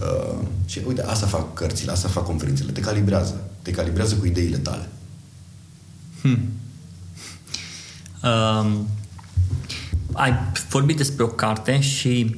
Uh, 0.00 0.38
și 0.66 0.80
uite, 0.86 1.02
asta 1.02 1.26
fac 1.26 1.54
cărțile, 1.54 1.90
asta 1.92 2.08
fac 2.08 2.24
conferințele. 2.24 2.72
Te 2.72 2.80
calibrează. 2.80 3.40
Te 3.62 3.70
calibrează 3.70 4.14
cu 4.14 4.26
ideile 4.26 4.56
tale. 4.56 4.88
Hmm. 6.20 6.48
Um, 8.22 8.86
ai 10.12 10.32
vorbit 10.68 10.96
despre 10.96 11.24
o 11.24 11.28
carte 11.28 11.80
și 11.80 12.36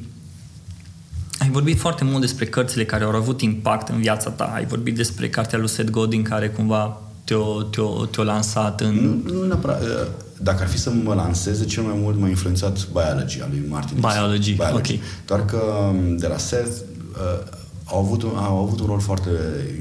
ai 1.39 1.51
vorbit 1.51 1.78
foarte 1.78 2.05
mult 2.05 2.20
despre 2.20 2.47
cărțile 2.47 2.84
care 2.84 3.05
au 3.05 3.11
avut 3.11 3.41
impact 3.41 3.89
în 3.89 4.01
viața 4.01 4.30
ta. 4.30 4.53
Ai 4.55 4.66
vorbit 4.66 4.97
despre 4.97 5.28
cartea 5.28 5.59
lui 5.59 5.68
Seth 5.68 5.91
Godin 5.91 6.22
care 6.22 6.49
cumva 6.49 7.01
te-o, 7.24 7.62
te-o, 7.62 8.05
te-o 8.05 8.24
lansat 8.24 8.80
în... 8.80 9.22
Nu, 9.24 9.32
nu 9.32 9.47
neapărat. 9.47 9.82
Uh, 9.82 9.89
dacă 10.43 10.62
ar 10.62 10.68
fi 10.68 10.78
să 10.78 10.91
mă 11.05 11.14
lanseze, 11.14 11.64
cel 11.64 11.82
mai 11.82 11.95
mult 11.97 12.18
m-a 12.18 12.28
influențat 12.28 12.89
Biology 12.93 13.41
al 13.41 13.49
lui 13.51 13.64
Martin. 13.68 13.97
Biology, 14.01 14.53
Biology. 14.53 14.93
ok. 14.93 15.01
Doar 15.26 15.45
că 15.45 15.57
um, 15.57 16.16
de 16.16 16.26
la 16.26 16.39
Seth 16.39 16.76
uh, 17.12 17.53
au 17.84 17.99
avut, 17.99 18.22
un, 18.22 18.30
au 18.37 18.59
avut 18.59 18.80
un 18.80 18.87
rol 18.87 19.01
foarte 19.01 19.30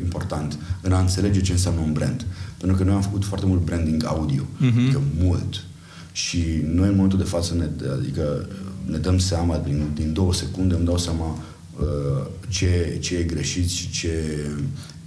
important 0.04 0.58
în 0.82 0.92
a 0.92 1.00
înțelege 1.00 1.42
ce 1.42 1.52
înseamnă 1.52 1.82
un 1.82 1.94
brand. 1.94 2.26
Pentru 2.58 2.78
că 2.78 2.84
noi 2.84 2.94
am 2.94 3.02
făcut 3.02 3.26
foarte 3.26 3.46
mult 3.46 3.62
branding 3.62 4.06
audio, 4.06 4.44
uh-huh. 4.44 4.84
adică 4.84 5.02
mult. 5.20 5.64
Și 6.12 6.40
noi 6.74 6.88
în 6.88 6.96
momentul 6.96 7.18
de 7.18 7.24
față 7.24 7.54
ne, 7.54 7.70
adică 8.00 8.48
ne 8.86 8.98
dăm 8.98 9.18
seama, 9.18 9.62
din, 9.66 9.84
din 9.94 10.14
două 10.14 10.34
secunde 10.34 10.76
îmi 10.76 10.86
dau 10.86 10.98
seama 10.98 11.26
uh, 11.26 11.38
ce, 12.48 12.98
ce 13.02 13.18
e 13.18 13.24
greșit 13.24 13.70
și 13.70 13.90
ce, 13.90 14.46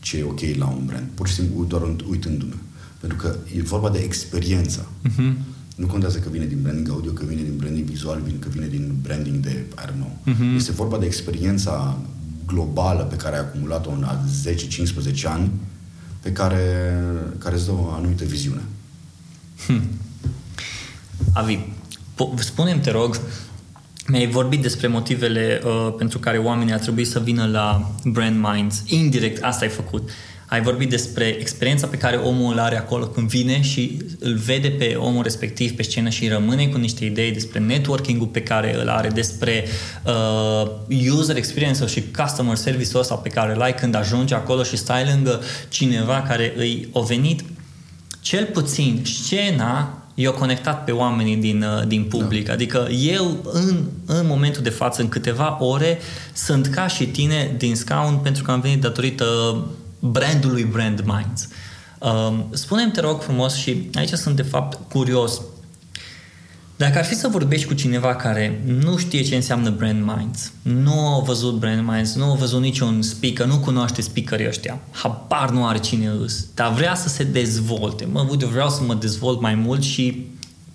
ce 0.01 0.19
e 0.19 0.23
ok 0.23 0.41
la 0.57 0.67
un 0.67 0.83
brand. 0.87 1.07
Pur 1.15 1.29
și 1.29 1.35
simplu 1.35 1.65
doar 1.65 1.83
uitându-mă. 2.09 2.55
Pentru 3.01 3.19
că 3.19 3.37
e 3.57 3.63
vorba 3.63 3.91
de 3.91 3.99
experiență. 3.99 4.89
Uh-huh. 5.09 5.33
Nu 5.77 5.87
contează 5.87 6.19
că 6.19 6.29
vine 6.29 6.47
din 6.47 6.59
branding 6.63 6.91
audio, 6.91 7.13
că 7.13 7.25
vine 7.25 7.43
din 7.43 7.57
branding 7.57 7.87
vizual, 7.87 8.23
că 8.39 8.49
vine 8.49 8.67
din 8.67 8.95
branding 9.03 9.37
de, 9.37 9.51
I 9.51 9.91
don't 9.91 9.95
know. 9.95 10.19
Uh-huh. 10.27 10.57
Este 10.57 10.73
vorba 10.73 10.99
de 10.99 11.07
experiența 11.07 11.99
globală 12.47 13.03
pe 13.03 13.17
care 13.17 13.37
ai 13.37 13.41
acumulat-o 13.41 13.91
în 13.91 14.07
10-15 15.21 15.23
ani, 15.25 15.51
pe 16.21 16.33
care, 16.33 16.95
care 17.39 17.55
îți 17.55 17.65
dă 17.65 17.73
o 17.73 17.91
anumită 17.91 18.25
viziune. 18.25 18.63
Hmm. 19.67 19.83
Avi, 21.33 21.59
po- 22.15 22.39
spune-mi, 22.39 22.81
te 22.81 22.91
rog, 22.91 23.21
mi-ai 24.09 24.27
vorbit 24.27 24.63
despre 24.63 24.87
motivele 24.87 25.61
uh, 25.65 25.95
pentru 25.99 26.19
care 26.19 26.39
oamenii 26.39 26.73
ar 26.73 26.79
trebui 26.79 27.05
să 27.05 27.21
vină 27.21 27.47
la 27.47 27.91
Brand 28.05 28.49
Minds. 28.53 28.83
Indirect, 28.87 29.43
asta 29.43 29.65
ai 29.65 29.71
făcut. 29.71 30.11
Ai 30.47 30.61
vorbit 30.61 30.91
despre 30.91 31.25
experiența 31.25 31.87
pe 31.87 31.97
care 31.97 32.17
omul 32.17 32.53
îl 32.53 32.59
are 32.59 32.79
acolo 32.79 33.07
când 33.07 33.29
vine 33.29 33.63
și 33.63 34.03
îl 34.19 34.35
vede 34.35 34.69
pe 34.69 34.95
omul 34.99 35.23
respectiv 35.23 35.73
pe 35.73 35.83
scenă 35.83 36.09
și 36.09 36.29
rămâne 36.29 36.67
cu 36.67 36.79
niște 36.79 37.05
idei 37.05 37.33
despre 37.33 37.59
networking-ul 37.59 38.27
pe 38.27 38.43
care 38.43 38.81
îl 38.81 38.89
are, 38.89 39.09
despre 39.09 39.65
uh, 40.05 40.71
user 41.11 41.37
experience 41.37 41.87
și 41.87 42.05
customer 42.17 42.57
service-ul 42.57 43.01
ăsta 43.01 43.15
pe 43.15 43.29
care 43.29 43.55
îl 43.55 43.61
ai 43.61 43.75
când 43.75 43.95
ajungi 43.95 44.35
acolo 44.35 44.63
și 44.63 44.77
stai 44.77 45.05
lângă 45.05 45.41
cineva 45.69 46.25
care 46.29 46.53
îi 46.57 46.89
o 46.93 47.03
venit. 47.03 47.41
Cel 48.21 48.45
puțin 48.45 49.03
scena 49.05 49.98
i-a 50.21 50.31
conectat 50.31 50.85
pe 50.85 50.93
oamenii 50.93 51.37
din, 51.37 51.63
uh, 51.63 51.87
din 51.87 52.05
public. 52.05 52.47
Da. 52.47 52.53
Adică 52.53 52.89
eu, 52.91 53.37
în, 53.53 53.85
în 54.07 54.27
momentul 54.27 54.63
de 54.63 54.71
față, 54.71 55.01
în 55.03 55.09
câteva 55.09 55.57
ore, 55.61 55.99
sunt 56.33 56.67
ca 56.67 56.87
și 56.87 57.07
tine 57.07 57.55
din 57.59 57.77
scaun 57.77 58.17
pentru 58.17 58.43
că 58.43 58.51
am 58.51 58.61
venit 58.61 58.81
datorită 58.81 59.25
brandului 59.99 60.65
Brand 60.65 61.01
Minds. 61.05 61.49
Um, 61.99 62.47
spune-mi, 62.51 62.93
te 62.93 63.01
rog 63.01 63.21
frumos, 63.21 63.55
și 63.55 63.91
aici 63.95 64.09
sunt 64.09 64.37
de 64.37 64.43
fapt 64.43 64.79
curios, 64.93 65.41
dacă 66.79 66.99
ar 66.99 67.05
fi 67.05 67.15
să 67.15 67.29
vorbești 67.29 67.67
cu 67.67 67.75
cineva 67.75 68.15
care 68.15 68.63
nu 68.83 68.97
știe 68.97 69.23
ce 69.23 69.35
înseamnă 69.35 69.71
Brand 69.71 70.05
Minds, 70.05 70.53
nu 70.63 71.07
a 71.07 71.21
văzut 71.21 71.59
Brand 71.59 71.89
Minds, 71.89 72.15
nu 72.15 72.31
a 72.31 72.35
văzut 72.35 72.61
niciun 72.61 73.03
speaker, 73.03 73.47
nu 73.47 73.59
cunoaște 73.59 74.03
speakerii 74.03 74.47
ăștia, 74.47 74.81
habar 74.91 75.51
nu 75.51 75.67
are 75.67 75.79
cine 75.79 76.07
îs, 76.23 76.47
dar 76.55 76.73
vrea 76.73 76.95
să 76.95 77.09
se 77.09 77.25
dezvolte. 77.25 78.05
Mă, 78.05 78.27
eu 78.41 78.49
vreau 78.49 78.69
să 78.69 78.83
mă 78.87 78.95
dezvolt 78.95 79.41
mai 79.41 79.55
mult 79.55 79.83
și 79.83 80.27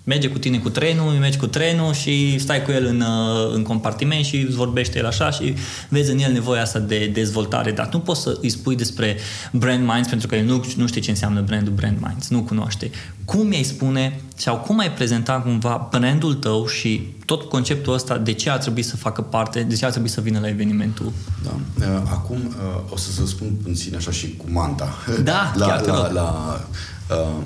merge 0.04 0.28
cu 0.28 0.38
tine 0.38 0.58
cu 0.58 0.68
trenul, 0.68 1.12
mergi 1.12 1.38
cu 1.38 1.46
trenul 1.46 1.92
și 1.92 2.38
stai 2.38 2.62
cu 2.62 2.70
el 2.70 2.84
în, 2.84 3.00
uh, 3.00 3.54
în 3.54 3.62
compartiment 3.62 4.24
și 4.24 4.36
îți 4.36 4.56
vorbește 4.56 4.98
el 4.98 5.06
așa 5.06 5.30
și 5.30 5.54
vezi 5.88 6.10
în 6.10 6.18
el 6.18 6.32
nevoia 6.32 6.62
asta 6.62 6.78
de 6.78 7.10
dezvoltare, 7.12 7.70
dar 7.70 7.88
nu 7.92 7.98
poți 7.98 8.20
să 8.20 8.38
îi 8.40 8.48
spui 8.48 8.76
despre 8.76 9.16
brand 9.52 9.86
minds 9.86 10.08
pentru 10.08 10.26
că 10.26 10.34
el 10.34 10.44
nu, 10.44 10.64
nu 10.76 10.86
știe 10.86 11.00
ce 11.00 11.10
înseamnă 11.10 11.40
brandul 11.40 11.72
brand 11.72 11.96
minds, 12.00 12.28
nu 12.28 12.42
cunoaște. 12.42 12.90
Cum 13.24 13.52
i-ai 13.52 13.62
spune 13.62 14.20
sau 14.36 14.56
cum 14.56 14.78
ai 14.78 14.92
prezenta 14.92 15.32
cumva 15.32 15.88
brandul 15.90 16.34
tău 16.34 16.66
și 16.66 17.14
tot 17.24 17.42
conceptul 17.42 17.92
ăsta 17.92 18.18
de 18.18 18.32
ce 18.32 18.50
ar 18.50 18.58
trebui 18.58 18.82
să 18.82 18.96
facă 18.96 19.22
parte, 19.22 19.62
de 19.62 19.74
ce 19.74 19.84
ar 19.84 19.90
trebui 19.90 20.08
să 20.08 20.20
vină 20.20 20.38
la 20.38 20.48
evenimentul? 20.48 21.12
Da. 21.42 21.86
Uh, 21.86 22.02
acum 22.04 22.36
uh, 22.36 22.92
o 22.92 22.96
să 22.96 23.10
să 23.10 23.26
spun 23.26 23.48
puțin 23.62 23.96
așa 23.96 24.10
și 24.10 24.36
cu 24.36 24.44
manta. 24.48 24.94
Da, 25.22 25.52
la, 25.56 25.66
chiar 25.66 25.86
la, 25.86 25.94
la, 25.94 26.10
la 26.10 26.66
uh, 27.10 27.42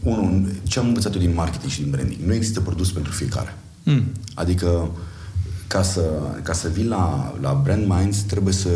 unul, 0.00 0.46
ce 0.62 0.78
am 0.78 0.86
învățat 0.86 1.14
eu 1.14 1.20
din 1.20 1.34
marketing 1.34 1.70
și 1.70 1.80
din 1.80 1.90
branding, 1.90 2.20
nu 2.20 2.34
există 2.34 2.60
produs 2.60 2.92
pentru 2.92 3.12
fiecare. 3.12 3.58
Mm. 3.82 4.04
Adică, 4.34 4.90
ca 5.66 5.82
să, 5.82 6.00
ca 6.42 6.52
să 6.52 6.68
vii 6.68 6.86
la, 6.86 7.34
la 7.40 7.60
Brand 7.62 7.86
Minds, 7.86 8.18
trebuie 8.18 8.54
să 8.54 8.68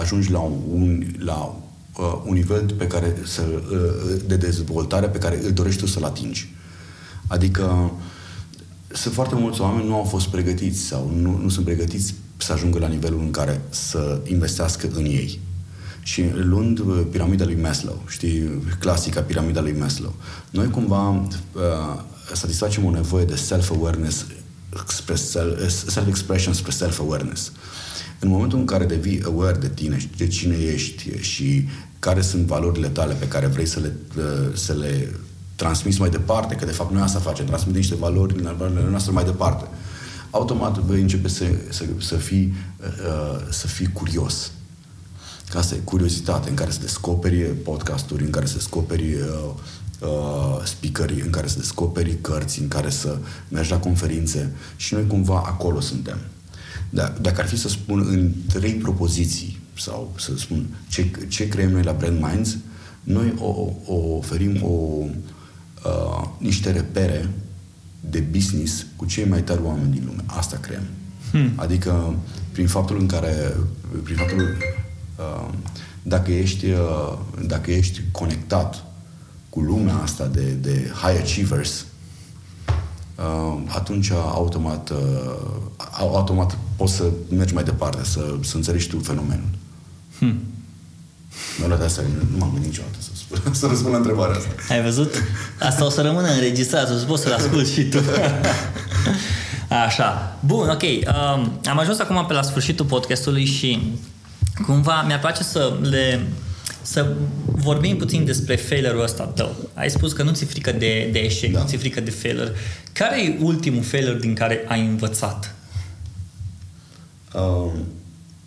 ajungi 0.00 0.30
la 0.30 0.38
un, 0.72 1.02
la, 1.18 1.56
uh, 1.98 2.22
un 2.24 2.34
nivel 2.34 2.74
pe 2.78 2.86
care 2.86 3.16
să, 3.24 3.42
uh, 3.42 4.20
de 4.26 4.36
dezvoltare 4.36 5.06
pe 5.06 5.18
care 5.18 5.44
îl 5.44 5.52
dorești 5.52 5.80
tu 5.80 5.86
să-l 5.86 6.04
atingi. 6.04 6.54
Adică, 7.26 7.92
sunt 8.92 9.14
foarte 9.14 9.34
mulți 9.34 9.60
oameni 9.60 9.86
nu 9.88 9.94
au 9.94 10.04
fost 10.04 10.26
pregătiți 10.26 10.80
sau 10.80 11.12
nu, 11.14 11.38
nu 11.42 11.48
sunt 11.48 11.64
pregătiți 11.64 12.14
să 12.36 12.52
ajungă 12.52 12.78
la 12.78 12.86
nivelul 12.86 13.20
în 13.20 13.30
care 13.30 13.60
să 13.68 14.20
investească 14.24 14.88
în 14.94 15.04
ei. 15.04 15.40
Și 16.04 16.24
luând 16.34 16.78
uh, 16.78 17.00
piramida 17.10 17.44
lui 17.44 17.58
Maslow, 17.62 18.02
știi, 18.08 18.62
clasica 18.78 19.20
piramida 19.20 19.60
lui 19.60 19.76
Maslow, 19.78 20.14
noi 20.50 20.70
cumva 20.70 21.08
uh, 21.08 22.02
satisfacem 22.32 22.84
o 22.84 22.90
nevoie 22.90 23.24
de 23.24 23.36
self-awareness 23.36 24.26
spre 24.88 25.14
self-expression 25.86 26.52
spre 26.52 26.70
self-awareness. 26.70 27.52
În 28.18 28.28
momentul 28.28 28.58
în 28.58 28.64
care 28.64 28.84
devii 28.84 29.22
aware 29.24 29.56
de 29.58 29.68
tine 29.68 29.98
și 29.98 30.08
de 30.16 30.26
cine 30.26 30.56
ești 30.56 31.18
și 31.20 31.68
care 31.98 32.20
sunt 32.20 32.46
valorile 32.46 32.88
tale 32.88 33.14
pe 33.14 33.28
care 33.28 33.46
vrei 33.46 33.66
să 33.66 33.80
le, 33.80 33.92
uh, 34.16 34.54
să 34.54 34.72
le 34.72 35.14
transmiți 35.56 36.00
mai 36.00 36.10
departe, 36.10 36.54
că 36.54 36.64
de 36.64 36.72
fapt 36.72 36.92
noi 36.92 37.02
asta 37.02 37.18
facem, 37.18 37.46
transmitem 37.46 37.80
niște 37.80 37.94
valori, 37.94 38.42
valorile 38.42 38.90
noastre 38.90 39.12
mai 39.12 39.24
departe, 39.24 39.68
automat 40.30 40.78
vei 40.78 41.00
începe 41.00 41.28
să, 41.28 41.44
să, 41.68 41.84
să, 41.98 42.16
fii, 42.16 42.54
uh, 42.80 43.40
să 43.50 43.66
fii 43.66 43.92
curios 43.92 44.50
asta 45.58 45.74
e 45.74 45.78
curiozitate, 45.78 46.48
în 46.48 46.54
care 46.54 46.70
să 46.70 46.80
descoperi 46.80 47.40
podcasturi, 47.42 48.24
în 48.24 48.30
care 48.30 48.46
să 48.46 48.54
descoperi 48.54 49.14
uh, 49.14 49.50
uh, 50.00 50.64
speakeri, 50.64 51.20
în 51.20 51.30
care 51.30 51.46
să 51.46 51.58
descoperi 51.58 52.18
cărți, 52.20 52.60
în 52.60 52.68
care 52.68 52.90
să 52.90 53.18
mergi 53.48 53.70
la 53.70 53.78
conferințe 53.78 54.52
și 54.76 54.94
noi 54.94 55.06
cumva 55.06 55.42
acolo 55.46 55.80
suntem. 55.80 56.18
Da, 56.90 57.14
dacă 57.20 57.40
ar 57.40 57.46
fi 57.46 57.56
să 57.58 57.68
spun 57.68 58.06
în 58.10 58.32
trei 58.52 58.72
propoziții 58.72 59.60
sau 59.78 60.14
să 60.18 60.32
spun 60.36 60.66
ce, 60.88 61.10
ce 61.28 61.48
creăm 61.48 61.70
noi 61.70 61.82
la 61.82 61.92
Brand 61.92 62.20
Minds, 62.20 62.56
noi 63.02 63.34
o, 63.38 63.72
o 63.86 64.16
oferim 64.16 64.62
o, 64.62 64.68
uh, 64.68 66.28
niște 66.38 66.70
repere 66.70 67.30
de 68.10 68.20
business 68.20 68.86
cu 68.96 69.04
cei 69.04 69.24
mai 69.24 69.42
tari 69.42 69.62
oameni 69.62 69.92
din 69.92 70.02
lume. 70.06 70.22
Asta 70.26 70.56
creăm. 70.56 70.82
Hmm. 71.30 71.52
Adică 71.54 72.14
prin 72.52 72.66
faptul 72.66 72.98
în 72.98 73.06
care 73.06 73.56
prin 74.02 74.16
faptul 74.16 74.38
Uh, 74.40 74.83
dacă 76.02 76.32
ești, 76.32 76.70
uh, 76.70 77.18
dacă 77.46 77.70
ești 77.70 78.00
conectat 78.12 78.84
cu 79.48 79.60
lumea 79.60 79.96
asta 79.96 80.26
de, 80.26 80.40
de 80.40 80.92
high 81.02 81.20
achievers, 81.20 81.84
uh, 83.16 83.62
atunci 83.66 84.10
automat, 84.10 84.92
automat 85.98 86.58
poți 86.76 86.92
să 86.92 87.04
mergi 87.28 87.54
mai 87.54 87.64
departe, 87.64 88.04
să, 88.04 88.36
să 88.40 88.56
înțelegi 88.56 88.88
tu 88.88 88.98
fenomenul. 88.98 89.48
Hmm. 90.18 90.40
Mi-a 91.58 91.66
luat 91.66 91.82
asta, 91.82 92.02
nu 92.30 92.36
m-am 92.38 92.50
gândit 92.52 92.68
niciodată 92.68 92.96
să, 92.98 93.10
spun, 93.14 93.38
să 93.60 93.66
răspund 93.66 93.90
la 93.90 93.96
întrebarea 93.96 94.36
asta. 94.36 94.74
Ai 94.74 94.82
văzut? 94.82 95.14
Asta 95.60 95.84
o 95.84 95.90
să 95.90 96.00
rămână 96.00 96.28
înregistrat, 96.28 96.90
o 96.90 96.96
să 96.96 97.04
poți 97.04 97.22
să-l 97.22 97.32
asculti 97.32 97.72
și 97.72 97.82
tu. 97.82 97.98
Așa. 99.86 100.36
Bun, 100.46 100.68
ok. 100.68 100.82
Um, 100.82 101.60
am 101.64 101.78
ajuns 101.78 101.98
acum 101.98 102.26
pe 102.26 102.32
la 102.32 102.42
sfârșitul 102.42 102.84
podcastului 102.84 103.44
și 103.44 103.92
cumva 104.62 105.02
mi-ar 105.02 105.18
place 105.18 105.42
să 105.42 105.78
le 105.80 106.26
să 106.82 107.14
vorbim 107.44 107.96
puțin 107.96 108.24
despre 108.24 108.56
failure-ul 108.56 109.02
ăsta 109.02 109.24
tău. 109.24 109.56
Ai 109.74 109.90
spus 109.90 110.12
că 110.12 110.22
nu 110.22 110.32
ți-e 110.32 110.46
frică 110.46 110.72
de, 110.72 111.08
de 111.12 111.18
eșec, 111.18 111.52
da. 111.52 111.60
nu 111.60 111.66
ți-e 111.66 111.78
frică 111.78 112.00
de 112.00 112.10
failure. 112.10 112.52
Care 112.92 113.24
e 113.24 113.38
ultimul 113.40 113.82
failure 113.82 114.18
din 114.18 114.34
care 114.34 114.64
ai 114.68 114.86
învățat? 114.86 115.54
Um, 117.34 117.72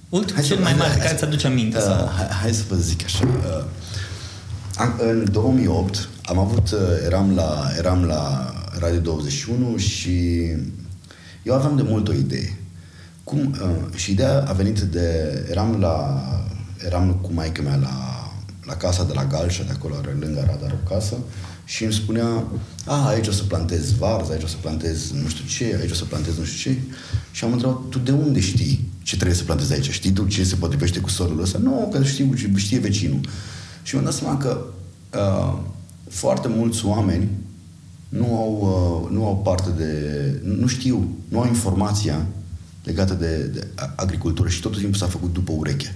ultimul 0.09 0.43
cel 0.43 0.59
mai 0.59 0.75
mare, 0.77 0.99
care 0.99 1.15
ți-aduce 1.15 1.47
aminte? 1.47 1.77
Uh, 1.77 2.09
hai, 2.15 2.27
hai 2.41 2.53
să 2.53 2.63
vă 2.69 2.75
zic 2.75 3.03
așa. 3.03 3.27
Uh, 3.27 3.65
în 4.97 5.31
2008 5.31 6.09
am 6.23 6.37
avut, 6.37 6.71
uh, 6.71 6.79
eram 7.05 7.35
la, 7.35 7.67
eram 7.77 8.03
la 8.03 8.53
Radio 8.79 8.99
21 8.99 9.77
și 9.77 10.45
eu 11.43 11.53
aveam 11.53 11.75
de 11.75 11.81
mult 11.81 12.07
o 12.07 12.13
idee. 12.13 12.57
Cum, 13.27 13.55
uh, 13.61 13.95
și 13.95 14.11
ideea 14.11 14.43
a 14.47 14.51
venit 14.51 14.79
de... 14.79 15.07
Eram 15.49 15.79
la... 15.79 16.21
Eram 16.85 17.19
cu 17.21 17.33
maica 17.33 17.61
mea 17.61 17.75
la, 17.75 17.95
la 18.65 18.73
casa 18.73 19.03
de 19.03 19.13
la 19.13 19.25
Galșa, 19.25 19.63
de 19.63 19.71
acolo, 19.71 19.95
are 19.95 20.17
lângă 20.19 20.43
radar 20.47 20.71
o 20.71 20.93
casă, 20.93 21.15
și 21.65 21.83
îmi 21.83 21.93
spunea, 21.93 22.43
a, 22.85 23.07
aici 23.07 23.27
o 23.27 23.31
să 23.31 23.43
plantez 23.43 23.91
varză, 23.91 24.31
aici 24.31 24.43
o 24.43 24.47
să 24.47 24.55
plantez 24.61 25.11
nu 25.11 25.27
știu 25.27 25.45
ce, 25.45 25.77
aici 25.79 25.91
o 25.91 25.93
să 25.93 26.05
plantez 26.05 26.37
nu 26.37 26.43
știu 26.43 26.71
ce. 26.71 26.79
Și 27.31 27.43
am 27.43 27.51
întrebat, 27.51 27.77
tu 27.89 27.99
de 27.99 28.11
unde 28.11 28.39
știi 28.39 28.89
ce 29.03 29.15
trebuie 29.15 29.37
să 29.37 29.43
plantezi 29.43 29.73
aici? 29.73 29.91
Știi 29.91 30.11
tu 30.11 30.25
ce 30.25 30.43
se 30.43 30.55
potrivește 30.55 30.99
cu 30.99 31.09
solul 31.09 31.41
ăsta? 31.41 31.57
Nu, 31.57 31.89
că 31.91 32.03
știu, 32.03 32.33
știe 32.55 32.79
vecinul. 32.79 33.19
Și 33.83 33.93
mi-am 33.93 34.05
dat 34.05 34.13
seama 34.13 34.37
că 34.37 34.65
uh, 35.13 35.59
foarte 36.09 36.47
mulți 36.47 36.85
oameni 36.85 37.29
nu 38.09 38.25
au, 38.25 38.51
uh, 38.61 39.11
nu 39.15 39.25
au 39.25 39.37
parte 39.37 39.69
de... 39.77 39.91
nu 40.43 40.67
știu, 40.67 41.09
nu 41.27 41.39
au 41.39 41.47
informația 41.47 42.25
legată 42.87 43.13
de, 43.13 43.37
de 43.37 43.67
agricultură 43.95 44.49
și 44.49 44.61
tot 44.61 44.77
timpul 44.77 44.97
s-a 44.97 45.05
făcut 45.05 45.33
după 45.33 45.51
ureche. 45.51 45.95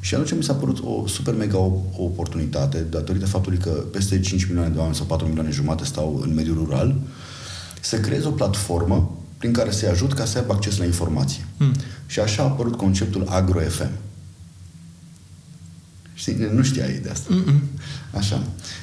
Și 0.00 0.14
atunci 0.14 0.32
mi 0.32 0.42
s-a 0.42 0.54
părut 0.54 0.78
o 0.82 1.06
super 1.06 1.34
mega 1.34 1.58
o, 1.58 1.72
o 1.96 2.02
oportunitate, 2.02 2.78
datorită 2.78 3.26
faptului 3.26 3.58
că 3.58 3.70
peste 3.70 4.20
5 4.20 4.44
milioane 4.44 4.70
de 4.70 4.78
oameni 4.78 4.96
sau 4.96 5.06
4 5.06 5.26
milioane 5.26 5.50
jumate 5.50 5.84
stau 5.84 6.20
în 6.24 6.34
mediul 6.34 6.56
rural, 6.56 6.96
să 7.80 8.00
creez 8.00 8.24
o 8.24 8.30
platformă 8.30 9.18
prin 9.38 9.52
care 9.52 9.70
să-i 9.70 9.88
ajut 9.88 10.12
ca 10.12 10.24
să 10.24 10.38
aibă 10.38 10.52
acces 10.52 10.76
la 10.76 10.84
informație. 10.84 11.44
Hmm. 11.56 11.74
Și 12.06 12.20
așa 12.20 12.42
a 12.42 12.46
apărut 12.46 12.76
conceptul 12.76 13.26
AgroFM. 13.28 13.90
Știi, 16.14 16.48
nu 16.52 16.62
știai 16.62 17.00
de 17.02 17.08
asta. 17.10 17.34
Mm-mm. 17.34 17.60
Așa. 18.10 18.42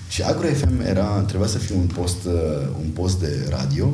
Și 0.09 0.21
AgroFM 0.21 0.81
era, 0.81 1.05
trebuia 1.05 1.47
să 1.47 1.57
fie 1.57 1.75
un 1.75 1.85
post, 1.85 2.25
uh, 2.25 2.67
un 2.79 2.89
post 2.89 3.19
de 3.19 3.47
radio 3.49 3.93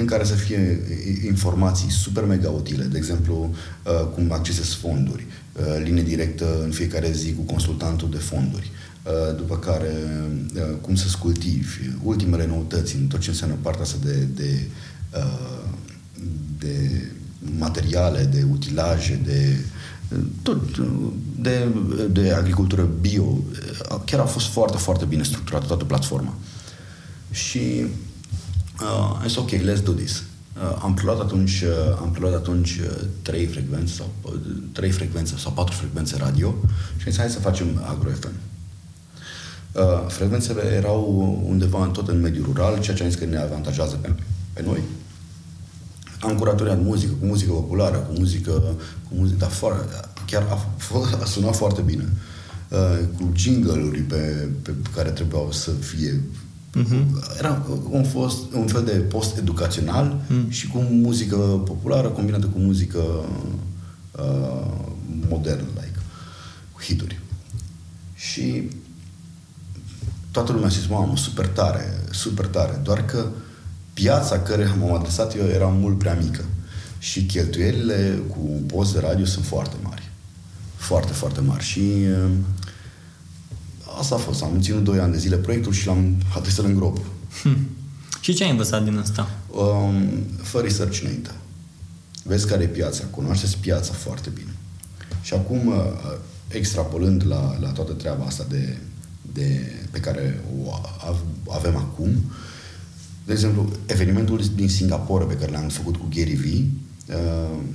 în 0.00 0.06
care 0.06 0.24
să 0.24 0.34
fie 0.34 0.80
informații 1.26 1.90
super 1.90 2.24
mega 2.24 2.50
utile, 2.50 2.84
de 2.84 2.96
exemplu, 2.96 3.54
uh, 3.84 4.06
cum 4.14 4.32
accesezi 4.32 4.74
fonduri, 4.74 5.26
uh, 5.52 5.82
linie 5.84 6.02
directă 6.02 6.62
în 6.64 6.70
fiecare 6.70 7.10
zi 7.12 7.32
cu 7.32 7.42
consultantul 7.42 8.10
de 8.10 8.16
fonduri, 8.16 8.70
după 9.36 9.56
care 9.58 9.92
cum 10.80 10.94
să-ți 10.94 11.18
cultivi, 11.18 11.78
ultimele 12.02 12.46
noutăți 12.46 12.96
în 12.96 13.06
tot 13.06 13.20
ce 13.20 13.30
înseamnă 13.30 13.56
partea 13.62 13.82
asta 13.82 13.96
de, 14.04 14.26
de, 14.34 14.66
de 16.58 17.02
materiale, 17.58 18.28
de 18.32 18.46
utilaje, 18.50 19.20
de 19.24 19.56
tot 20.42 20.78
de, 21.40 21.68
de 22.10 22.32
agricultură 22.32 22.88
bio. 23.00 23.38
Chiar 24.04 24.20
a 24.20 24.24
fost 24.24 24.46
foarte, 24.46 24.76
foarte 24.76 25.04
bine 25.04 25.22
structurată 25.22 25.66
toată 25.66 25.84
platforma. 25.84 26.34
Și 27.30 27.86
uh, 28.82 29.20
zis, 29.26 29.36
ok, 29.36 29.50
let's 29.50 29.82
do 29.84 29.92
this. 29.92 30.22
Uh, 30.56 30.78
am 30.82 30.94
preluat 30.94 31.20
atunci, 31.20 31.60
uh, 31.60 31.98
am 32.00 32.10
preluat 32.10 32.34
atunci 32.34 32.70
uh, 32.70 33.04
trei 33.22 33.46
frecvențe 33.46 33.92
sau 33.92 34.12
uh, 34.22 34.32
trei 34.72 34.90
frecvențe 34.90 35.34
sau 35.36 35.52
patru 35.52 35.74
frecvențe 35.74 36.16
radio 36.16 36.54
și 36.96 37.04
am 37.04 37.10
zis, 37.10 37.18
hai 37.18 37.30
să 37.30 37.38
facem 37.38 37.82
AgroFM. 37.86 38.32
Uh, 39.72 40.06
frecvențele 40.08 40.62
erau 40.62 41.42
undeva 41.48 41.84
în 41.84 41.90
tot 41.90 42.08
în 42.08 42.20
mediul 42.20 42.44
rural, 42.44 42.80
ceea 42.80 42.96
ce 42.96 43.02
am 43.02 43.08
zis 43.08 43.18
că 43.18 43.24
ne 43.24 43.38
avantajează 43.38 43.96
pe, 43.96 44.14
pe 44.52 44.62
noi. 44.62 44.80
Am 46.20 46.38
curatoriat 46.38 46.82
muzică, 46.82 47.12
cu 47.20 47.26
muzică 47.26 47.52
populară, 47.52 47.96
cu 47.96 48.12
muzică, 48.18 48.50
cu 49.08 49.14
muzică, 49.14 49.38
dar 49.38 49.50
fără, 49.50 49.86
chiar 50.26 50.42
a, 50.42 50.66
a 51.20 51.24
sunat 51.24 51.56
foarte 51.56 51.80
bine. 51.80 52.08
Uh, 52.68 52.98
cu 53.16 53.32
jingle-uri 53.34 54.00
pe, 54.00 54.48
pe 54.62 54.72
care 54.94 55.10
trebuiau 55.10 55.52
să 55.52 55.70
fie 55.70 56.20
Uh-huh. 56.78 57.04
Era 57.38 57.66
un, 57.90 58.04
fost, 58.04 58.52
un 58.52 58.66
fel 58.66 58.84
de 58.84 58.92
post 58.92 59.36
educațional 59.36 60.20
uh-huh. 60.26 60.48
și 60.48 60.68
cu 60.68 60.78
muzică 60.78 61.36
populară 61.64 62.08
combinată 62.08 62.46
cu 62.46 62.58
muzică 62.58 62.98
uh, 64.18 64.70
modernă, 65.28 65.66
like, 65.74 65.98
cu 66.72 66.82
hituri. 66.82 67.18
Și 68.14 68.68
toată 70.30 70.52
lumea 70.52 70.66
a 70.66 70.70
zis, 70.70 70.86
mamă, 70.86 71.16
super 71.16 71.46
tare, 71.46 72.00
super 72.10 72.46
tare, 72.46 72.80
doar 72.82 73.04
că 73.04 73.26
piața 73.92 74.38
care 74.38 74.74
m-am 74.78 74.94
adresat 74.94 75.36
eu 75.36 75.46
era 75.46 75.66
mult 75.66 75.98
prea 75.98 76.18
mică 76.22 76.44
și 76.98 77.24
cheltuielile 77.24 78.22
cu 78.28 78.38
un 78.52 78.62
post 78.62 78.92
de 78.92 79.00
radio 79.00 79.24
sunt 79.24 79.44
foarte 79.44 79.76
mari. 79.82 80.10
Foarte, 80.76 81.12
foarte 81.12 81.40
mari. 81.40 81.64
Și 81.64 81.80
uh, 81.80 82.30
asta 84.00 84.14
a 84.14 84.18
fost. 84.18 84.42
Am 84.42 84.60
ținut 84.60 84.84
2 84.84 84.98
ani 84.98 85.12
de 85.12 85.18
zile 85.18 85.36
proiectul 85.36 85.72
și 85.72 85.86
l-am 85.86 86.16
adresat 86.36 86.64
în 86.64 86.74
grob. 86.74 86.98
Hm. 87.42 87.56
Și 88.20 88.34
ce 88.34 88.44
ai 88.44 88.50
învățat 88.50 88.84
din 88.84 88.98
asta? 88.98 89.30
Um, 89.50 90.08
fă 90.42 90.60
research 90.60 91.00
înainte. 91.02 91.30
Vezi 92.22 92.46
care 92.46 92.62
e 92.62 92.66
piața, 92.66 93.04
cunoașteți 93.10 93.58
piața 93.58 93.92
foarte 93.92 94.30
bine. 94.34 94.54
Și 95.22 95.34
acum, 95.34 95.66
uh, 95.66 95.74
extrapolând 96.48 97.26
la, 97.26 97.58
la 97.60 97.68
toată 97.68 97.92
treaba 97.92 98.24
asta 98.24 98.46
de, 98.48 98.76
de, 99.32 99.72
pe 99.90 100.00
care 100.00 100.44
o 100.64 100.80
avem 101.50 101.76
acum, 101.76 102.10
de 103.26 103.32
exemplu, 103.32 103.68
evenimentul 103.86 104.40
din 104.54 104.68
Singapore 104.68 105.24
pe 105.24 105.34
care 105.34 105.52
l-am 105.52 105.68
făcut 105.68 105.96
cu 105.96 106.08
Gary 106.14 106.34
Vee, 106.34 106.64
Uh, 106.64 106.89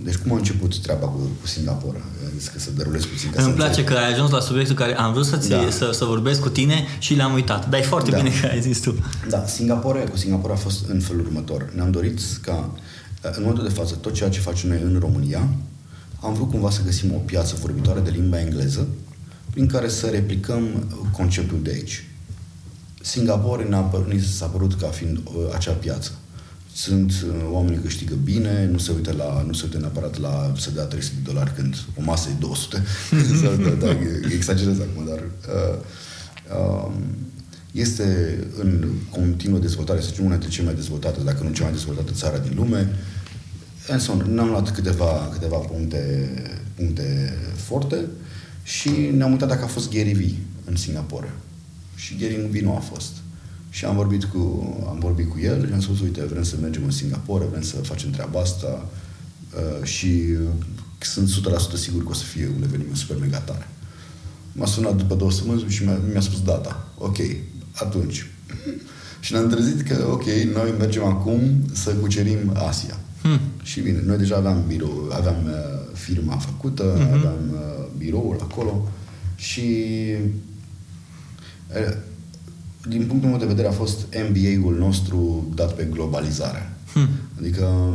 deci 0.04 0.16
cum 0.16 0.34
a 0.34 0.36
început 0.36 0.80
treaba 0.80 1.06
cu, 1.06 1.20
cu 1.42 1.48
Singapore? 1.48 2.04
Zis 2.38 2.48
că 2.48 2.60
să 2.60 2.70
derulez 2.72 3.06
puțin. 3.06 3.32
Îmi 3.36 3.54
place 3.54 3.84
că 3.84 3.94
ai 3.94 4.12
ajuns 4.12 4.30
la 4.30 4.40
subiectul 4.40 4.76
care 4.76 4.98
am 4.98 5.14
vrut 5.14 5.26
să, 5.26 5.36
da. 5.36 5.70
să, 5.70 5.90
să 5.94 6.06
vorbesc 6.06 6.42
cu 6.42 6.50
tine 6.50 6.86
și 7.00 7.16
l-am 7.16 7.34
uitat. 7.34 7.70
Dar 7.70 7.80
e 7.80 7.84
foarte 7.84 8.12
da. 8.12 8.18
bine 8.18 8.30
că 8.42 8.48
ai 8.52 8.62
zis 8.62 8.80
tu. 8.80 8.96
Da, 9.30 9.46
Singapore, 9.46 10.00
cu 10.00 10.18
Singapore 10.18 10.54
a 10.54 10.56
fost 10.56 10.90
în 10.90 11.00
felul 11.00 11.26
următor. 11.26 11.72
Ne-am 11.76 11.92
dorit 11.92 12.20
ca, 12.42 12.72
uh, 13.24 13.30
în 13.36 13.42
momentul 13.42 13.68
de 13.68 13.74
față, 13.74 13.96
tot 13.96 14.14
ceea 14.14 14.30
ce 14.30 14.40
facem 14.40 14.70
noi 14.70 14.82
în 14.82 14.98
România, 15.00 15.48
am 16.22 16.34
vrut 16.34 16.50
cumva 16.50 16.70
să 16.70 16.82
găsim 16.86 17.14
o 17.14 17.18
piață 17.18 17.56
vorbitoare 17.62 18.00
de 18.00 18.10
limba 18.10 18.40
engleză 18.40 18.88
prin 19.50 19.68
care 19.68 19.90
să 19.90 20.08
replicăm 20.08 20.64
conceptul 21.12 21.60
de 21.62 21.70
aici. 21.70 22.08
Singapore 23.02 23.64
ne-a, 23.64 23.92
s-a 24.38 24.46
părut 24.46 24.74
ca 24.80 24.88
fiind 24.88 25.18
uh, 25.18 25.54
acea 25.54 25.72
piață 25.72 26.12
sunt 26.76 27.12
uh, 27.12 27.50
oameni 27.52 27.82
câștigă 27.82 28.16
bine, 28.24 28.68
nu 28.72 28.78
se 28.78 28.92
uită, 28.92 29.14
la, 29.18 29.44
nu 29.48 29.54
se 29.54 29.62
uită 29.66 29.78
neapărat 29.78 30.20
la 30.20 30.54
să 30.58 30.72
dea 30.72 30.84
300 30.84 31.16
de 31.16 31.32
dolari 31.32 31.54
când 31.54 31.76
o 32.00 32.02
masă 32.02 32.30
e 32.30 32.36
200. 32.40 32.84
da, 33.64 33.70
da, 33.86 33.98
exagerez 34.34 34.80
acum, 34.80 35.06
dar 35.06 35.18
uh, 35.18 35.78
uh, 36.58 36.92
este 37.72 38.38
în 38.60 38.92
continuă 39.10 39.60
dezvoltare, 39.60 40.02
să 40.02 40.08
zicem, 40.08 40.26
una 40.26 40.34
dintre 40.34 40.54
cele 40.56 40.66
mai 40.66 40.76
dezvoltate, 40.76 41.20
dacă 41.24 41.44
nu 41.44 41.52
cea 41.52 41.64
mai 41.64 41.72
dezvoltată 41.72 42.12
țară 42.12 42.38
din 42.38 42.56
lume. 42.56 42.96
În 43.88 44.34
ne-am 44.34 44.50
luat 44.50 44.72
câteva, 44.72 45.30
câteva 45.34 45.58
puncte, 45.58 46.30
puncte 46.76 47.38
forte 47.56 48.06
și 48.64 48.90
ne-am 48.90 49.32
uitat 49.32 49.48
dacă 49.48 49.64
a 49.64 49.68
fost 49.68 49.92
Gary 49.92 50.14
Vee 50.14 50.36
în 50.66 50.76
Singapore. 50.76 51.34
Și 51.96 52.16
Gary 52.20 52.48
Vee 52.50 52.62
nu 52.62 52.76
a 52.76 52.80
fost. 52.80 53.12
Și 53.76 53.86
am 53.86 53.96
vorbit 53.96 54.24
cu, 54.24 54.40
am 54.90 55.00
vorbit 55.00 55.30
cu 55.30 55.40
el 55.40 55.68
și 55.68 55.74
am 55.74 55.80
spus, 55.82 56.00
uite, 56.00 56.26
vrem 56.26 56.44
să 56.44 56.56
mergem 56.62 56.84
în 56.84 56.92
Singapore, 56.92 57.46
vrem 57.46 57.62
să 57.62 57.76
facem 57.76 58.10
treaba 58.10 58.40
asta 58.40 58.86
uh, 59.56 59.86
și 59.86 60.24
sunt 61.00 61.30
100% 61.30 61.78
sigur 61.78 62.04
că 62.04 62.10
o 62.10 62.14
să 62.14 62.24
fie 62.24 62.48
un 62.56 62.64
eveniment 62.64 62.96
super 62.96 63.18
mega 63.20 63.38
tare. 63.38 63.70
M-a 64.52 64.66
sunat 64.66 64.96
după 64.96 65.16
două 65.16 65.32
săptămâni 65.32 65.70
și 65.70 65.84
mi-a, 65.84 65.98
mi-a 66.12 66.22
spus 66.22 66.42
data. 66.42 66.88
Ok, 66.98 67.18
atunci. 67.74 68.26
și 69.24 69.34
ne-am 69.34 69.50
trezit 69.50 69.82
că, 69.82 70.08
ok, 70.12 70.26
noi 70.54 70.74
mergem 70.78 71.04
acum 71.04 71.42
să 71.74 71.94
cucerim 71.94 72.52
Asia. 72.68 73.00
Hmm. 73.22 73.40
Și 73.64 73.80
bine, 73.82 74.02
noi 74.06 74.18
deja 74.18 74.36
aveam 74.36 74.64
birou, 74.68 75.10
aveam 75.12 75.46
uh, 75.46 75.54
firma 75.94 76.38
făcută, 76.38 76.98
mm-hmm. 76.98 77.14
aveam 77.14 77.40
uh, 77.52 77.86
biroul 77.98 78.38
acolo 78.42 78.88
și 79.36 79.86
uh, 81.70 81.98
din 82.88 83.06
punctul 83.08 83.30
meu 83.30 83.40
de 83.40 83.46
vedere, 83.46 83.68
a 83.68 83.72
fost 83.72 83.98
MBA-ul 84.30 84.78
nostru 84.78 85.48
dat 85.56 85.76
pe 85.76 85.88
globalizare. 85.92 86.70
Hmm. 86.94 87.08
Adică 87.38 87.94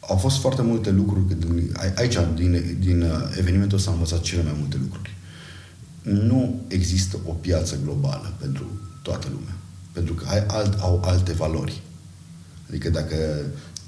au 0.00 0.16
fost 0.16 0.40
foarte 0.40 0.62
multe 0.62 0.90
lucruri, 0.90 1.38
din, 1.38 1.72
aici, 1.94 2.18
din, 2.34 2.76
din 2.80 3.04
evenimentul 3.38 3.78
ăsta 3.78 3.90
am 3.90 3.96
învățat 3.96 4.20
cele 4.20 4.42
mai 4.42 4.54
multe 4.58 4.76
lucruri. 4.82 5.16
Nu 6.02 6.60
există 6.68 7.18
o 7.26 7.32
piață 7.32 7.78
globală 7.84 8.34
pentru 8.40 8.66
toată 9.02 9.28
lumea. 9.32 9.54
Pentru 9.92 10.14
că 10.14 10.26
ai 10.28 10.46
alt, 10.46 10.80
au 10.80 11.02
alte 11.04 11.32
valori. 11.32 11.82
Adică 12.68 12.90
dacă 12.90 13.16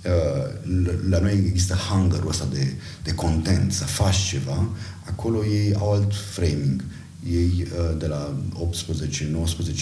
uh, 0.05 0.71
la 1.09 1.19
noi 1.19 1.33
există 1.47 1.75
hunger 1.75 2.25
ăsta 2.29 2.47
de, 2.53 2.73
de 3.03 3.15
content, 3.15 3.73
să 3.73 3.85
faci 3.85 4.17
ceva, 4.17 4.69
acolo 5.05 5.45
ei 5.45 5.75
au 5.75 5.93
alt 5.93 6.15
framing. 6.15 6.85
Ei 7.31 7.67
uh, 7.67 7.99
de 7.99 8.07
la 8.07 8.35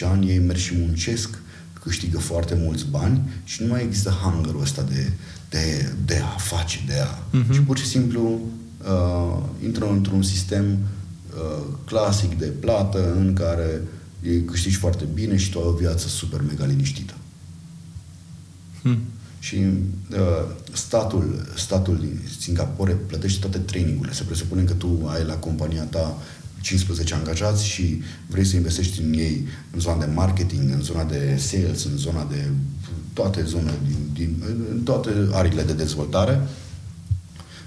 18-19 0.00 0.04
ani, 0.04 0.30
ei 0.30 0.38
merg 0.38 0.58
și 0.58 0.74
muncesc, 0.76 1.38
câștigă 1.82 2.18
foarte 2.18 2.54
mulți 2.54 2.86
bani 2.90 3.20
și 3.44 3.62
nu 3.62 3.68
mai 3.68 3.84
există 3.84 4.10
hunger 4.10 4.54
ăsta 4.60 4.82
de, 4.82 5.10
de, 5.48 5.92
de 6.04 6.16
a 6.16 6.36
face, 6.38 6.78
de 6.86 6.94
a... 7.00 7.18
Uh-huh. 7.18 7.52
Și 7.52 7.60
pur 7.60 7.78
și 7.78 7.86
simplu 7.86 8.40
uh, 8.84 9.42
intră 9.64 9.90
într-un 9.90 10.22
sistem 10.22 10.64
uh, 10.72 11.64
clasic 11.84 12.38
de 12.38 12.46
plată 12.46 13.14
în 13.14 13.32
care 13.32 13.80
ei 14.22 14.44
câștigi 14.44 14.76
foarte 14.76 15.04
bine 15.14 15.36
și 15.36 15.50
tu 15.50 15.58
ai 15.58 15.64
o 15.66 15.72
viață 15.72 16.08
super 16.08 16.40
mega 16.40 16.64
liniștită. 16.64 17.14
Hmm. 18.82 18.98
Și 19.38 19.56
uh, 19.56 20.54
statul, 20.72 21.46
statul 21.56 21.96
din 21.96 22.20
Singapore 22.38 22.92
plătește 22.92 23.40
toate 23.40 23.58
trainingurile. 23.58 24.14
Se 24.14 24.22
presupune 24.22 24.62
că 24.62 24.72
tu 24.72 25.08
ai 25.12 25.24
la 25.24 25.34
compania 25.34 25.82
ta 25.82 26.18
15 26.60 27.14
angajați 27.14 27.66
și 27.66 28.02
vrei 28.26 28.44
să 28.44 28.56
investești 28.56 29.00
în 29.00 29.12
ei 29.12 29.46
în 29.72 29.80
zona 29.80 29.98
de 29.98 30.12
marketing, 30.14 30.70
în 30.70 30.82
zona 30.82 31.04
de 31.04 31.36
sales, 31.36 31.84
în 31.84 31.96
zona 31.96 32.26
de 32.30 32.48
toate 33.12 33.42
zonele 33.44 33.78
din, 33.86 33.98
din 34.12 34.42
în 34.70 34.82
toate 34.82 35.10
arile 35.32 35.62
de 35.62 35.72
dezvoltare, 35.72 36.40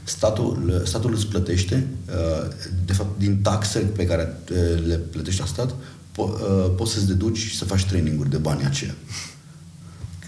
statul, 0.04 0.82
statul 0.86 1.14
îți 1.14 1.28
plătește, 1.28 1.88
uh, 2.08 2.48
de 2.86 2.94
fapt, 2.94 3.20
din 3.20 3.42
taxe 3.42 3.80
pe 3.80 4.06
care 4.06 4.38
uh, 4.52 4.86
le 4.86 4.96
plătești 4.96 5.40
la 5.40 5.46
stat, 5.46 5.72
po- 6.12 6.16
uh, 6.16 6.72
poți 6.78 6.92
să-ți 6.92 7.08
deduci 7.08 7.38
și 7.38 7.58
să 7.58 7.66
faci 7.66 7.86
traininguri 7.86 8.30
de 8.30 8.38
bani 8.38 8.66
aceea. 8.66 8.96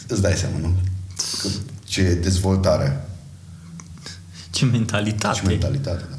Îți 0.07 0.21
dai 0.21 0.33
seama, 0.33 0.57
nu? 0.57 0.75
Ce 1.83 2.13
dezvoltare. 2.13 3.09
Ce 4.49 4.65
mentalitate. 4.65 5.39
Ce 5.39 5.47
mentalitate, 5.47 6.03
da. 6.09 6.14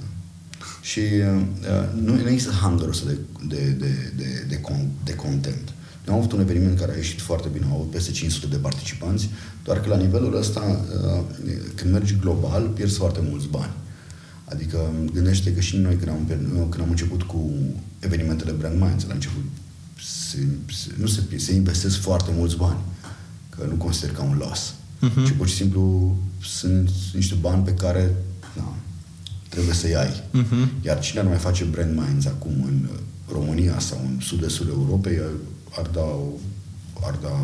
Și 0.91 1.01
uh, 1.01 1.43
nu, 2.01 2.15
nu 2.15 2.29
există 2.29 2.53
hunger 2.63 2.89
de, 3.07 3.19
de, 3.49 3.77
de, 3.79 4.13
de, 4.17 4.45
de, 4.49 4.61
con, 4.61 4.89
de 5.05 5.15
content. 5.15 5.73
Noi 6.05 6.15
am 6.15 6.21
avut 6.21 6.33
un 6.33 6.41
eveniment 6.41 6.79
care 6.79 6.93
a 6.93 6.97
ieșit 6.97 7.21
foarte 7.21 7.49
bine, 7.53 7.67
au 7.71 7.75
avut 7.75 7.91
peste 7.91 8.11
500 8.11 8.47
de 8.47 8.57
participanți, 8.57 9.29
doar 9.65 9.81
că 9.81 9.89
la 9.89 9.97
nivelul 9.97 10.37
ăsta, 10.37 10.85
uh, 11.05 11.23
când 11.75 11.93
mergi 11.93 12.19
global, 12.21 12.69
pierzi 12.69 12.97
foarte 12.97 13.21
mulți 13.31 13.47
bani. 13.47 13.73
Adică 14.45 14.91
gândește 15.13 15.55
că 15.55 15.61
și 15.61 15.77
noi 15.77 15.97
când 15.97 16.09
am, 16.09 16.27
când 16.71 16.83
am 16.83 16.91
început 16.91 17.23
cu 17.23 17.51
evenimentele 17.99 18.53
Brand 18.53 18.81
Minds, 18.81 19.07
la 19.07 19.15
început 19.15 19.43
se, 20.31 20.47
se, 20.73 20.91
nu 20.97 21.07
se, 21.07 21.23
se 21.37 21.55
investesc 21.55 21.97
foarte 22.01 22.31
mulți 22.37 22.57
bani, 22.57 22.79
că 23.49 23.67
nu 23.69 23.75
consider 23.75 24.11
ca 24.11 24.23
un 24.23 24.37
loss. 24.39 24.75
Uh-huh. 24.75 25.27
Și 25.27 25.33
pur 25.33 25.49
și 25.49 25.55
simplu 25.55 26.17
sunt 26.43 26.91
niște 27.15 27.35
bani 27.41 27.65
pe 27.65 27.75
care 27.75 28.15
na, 28.57 28.75
trebuie 29.57 29.75
să-i 29.75 29.97
ai. 29.97 30.23
Uh-huh. 30.43 30.85
Iar 30.85 30.99
cine 31.01 31.21
ar 31.21 31.27
mai 31.27 31.37
face 31.37 31.65
Brand 31.65 31.93
Minds 32.01 32.27
acum 32.27 32.53
în 32.67 32.89
România 33.33 33.79
sau 33.79 33.99
în 34.05 34.21
sud-estul 34.21 34.67
Europei 34.69 35.19
ar 35.79 35.87
da, 35.93 36.07
ar 37.01 37.15
da 37.23 37.35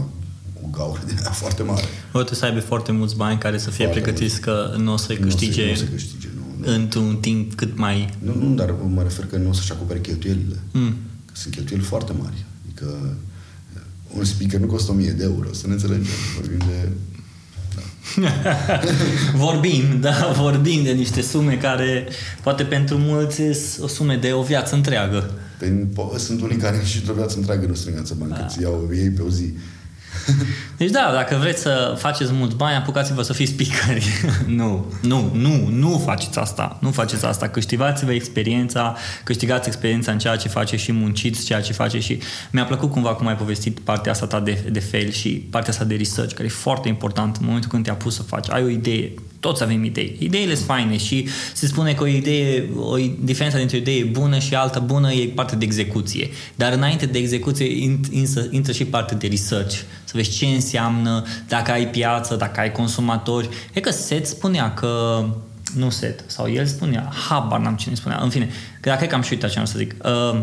o 0.63 0.67
gaură 0.71 1.01
de 1.07 1.15
foarte 1.43 1.63
mare. 1.63 1.85
O 2.07 2.19
trebuie 2.19 2.39
să 2.39 2.45
aibă 2.45 2.61
foarte 2.61 2.93
mulți 2.93 3.17
bani 3.17 3.39
care 3.39 3.59
să 3.59 3.71
fie 3.71 3.85
foarte 3.85 4.01
pregătiți 4.01 4.41
mulți. 4.47 4.75
că 4.77 4.77
nu 4.83 4.93
o 4.93 4.97
să 4.97 5.13
câștige, 5.15 5.65
nu 5.65 5.73
o 5.73 5.75
să, 5.75 5.85
câștige 5.85 6.29
nu, 6.37 6.67
nu. 6.67 6.73
într-un 6.75 7.17
timp 7.17 7.55
cât 7.55 7.77
mai... 7.77 8.15
Nu, 8.19 8.35
nu, 8.35 8.55
dar 8.55 8.75
mă 8.95 9.03
refer 9.03 9.27
că 9.27 9.37
nu 9.37 9.49
o 9.49 9.53
să-și 9.53 9.73
acopere 9.73 10.01
cheltuielile. 10.01 10.59
Mm. 10.73 10.95
Că 11.25 11.33
sunt 11.33 11.55
cheltuieli 11.55 11.85
foarte 11.85 12.13
mari. 12.13 12.45
Adică 12.65 13.17
un 14.17 14.25
speaker 14.25 14.61
nu 14.61 14.67
costă 14.67 14.91
1000 14.91 15.11
de 15.11 15.23
euro, 15.23 15.53
să 15.53 15.67
ne 15.67 15.73
înțelegem. 15.73 16.05
Vorbim 16.37 16.59
de 16.59 16.89
vorbim, 19.45 20.01
da, 20.01 20.33
vorbim 20.37 20.83
de 20.83 20.91
niște 20.91 21.21
sume 21.21 21.57
care 21.57 22.09
poate 22.43 22.63
pentru 22.63 22.97
mulți 22.99 23.37
sunt 23.37 23.85
o 23.85 23.87
sume 23.87 24.17
de 24.17 24.33
o 24.33 24.43
viață 24.43 24.75
întreagă. 24.75 25.31
Păi, 25.59 25.87
sunt 26.17 26.43
unii 26.43 26.57
care 26.57 26.81
și 26.85 27.03
o 27.11 27.13
viață 27.13 27.37
întreagă 27.37 27.67
nu 27.67 27.75
strâng 27.75 28.07
bani, 28.19 28.33
da. 28.33 28.37
cât 28.37 28.63
iau 28.63 28.91
ei 28.95 29.09
pe 29.11 29.23
o 29.23 29.29
zi. 29.29 29.53
Deci 30.77 30.91
da, 30.91 31.11
dacă 31.15 31.37
vreți 31.41 31.61
să 31.61 31.95
faceți 31.99 32.33
mulți 32.33 32.57
bani, 32.57 32.77
apucați-vă 32.77 33.23
să 33.23 33.33
fiți 33.33 33.53
speakeri. 33.53 34.07
nu, 34.61 34.93
nu, 35.03 35.31
nu, 35.35 35.69
nu 35.71 36.03
faceți 36.05 36.39
asta. 36.39 36.79
Nu 36.81 36.91
faceți 36.91 37.25
asta. 37.25 37.49
Câștigați-vă 37.49 38.13
experiența, 38.13 38.97
câștigați 39.25 39.69
experiența 39.69 40.13
în 40.13 40.19
ceea 40.19 40.37
ce 40.37 40.49
faceți 40.49 40.83
și 40.83 40.93
munciți 40.93 41.45
ceea 41.45 41.61
ce 41.61 41.73
faceți 41.73 42.05
și 42.05 42.19
mi-a 42.51 42.65
plăcut 42.65 42.91
cumva 42.91 43.15
cum 43.15 43.27
ai 43.27 43.37
povestit 43.37 43.81
partea 43.81 44.13
asta 44.13 44.27
ta 44.27 44.41
de, 44.41 44.65
de 44.71 44.81
fail 44.81 45.11
și 45.11 45.29
partea 45.29 45.73
asta 45.73 45.85
de 45.85 45.95
research, 45.95 46.35
care 46.35 46.47
e 46.47 46.51
foarte 46.51 46.89
important 46.89 47.37
în 47.37 47.45
momentul 47.45 47.71
când 47.71 47.85
te-a 47.85 47.95
pus 47.95 48.15
să 48.15 48.23
faci. 48.23 48.51
Ai 48.51 48.63
o 48.63 48.69
idee, 48.69 49.13
toți 49.43 49.62
avem 49.62 49.84
idei. 49.84 50.16
Ideile 50.18 50.55
sunt 50.55 50.66
faine 50.66 50.97
și 50.97 51.28
se 51.53 51.66
spune 51.66 51.93
că 51.93 52.03
o 52.03 52.07
idee, 52.07 52.68
o 52.76 52.97
diferență 53.20 53.57
dintre 53.57 53.76
o 53.76 53.80
idee 53.80 54.05
bună 54.05 54.38
și 54.38 54.55
alta 54.55 54.78
bună 54.78 55.12
e 55.12 55.28
parte 55.34 55.57
de 55.57 55.64
execuție. 55.64 56.30
Dar 56.55 56.72
înainte 56.72 57.07
de 57.07 57.18
execuție 57.18 57.66
intră, 58.11 58.47
intră 58.51 58.72
și 58.72 58.84
parte 58.84 59.14
de 59.14 59.26
research. 59.26 59.74
Să 60.05 60.12
vezi 60.14 60.36
ce 60.36 60.47
înseamnă, 60.47 61.24
dacă 61.49 61.70
ai 61.70 61.88
piață, 61.88 62.36
dacă 62.36 62.61
ai 62.61 62.72
consumatori. 62.72 63.49
E 63.72 63.80
că 63.80 63.90
Seth 63.90 64.26
spunea 64.26 64.74
că 64.74 65.24
nu 65.76 65.90
Seth, 65.90 66.22
sau 66.26 66.51
el 66.51 66.66
spunea, 66.66 67.12
habar 67.28 67.61
n-am 67.61 67.76
cine 67.76 67.95
spunea, 67.95 68.18
în 68.22 68.30
fine, 68.30 68.49
că 68.80 68.88
dacă 68.88 69.05
e 69.05 69.07
că 69.07 69.14
am 69.14 69.22
și 69.22 69.32
uitat 69.32 69.51
ce 69.51 69.59
am 69.59 69.64
să 69.64 69.78
zic. 69.78 69.95
Uh, 70.05 70.43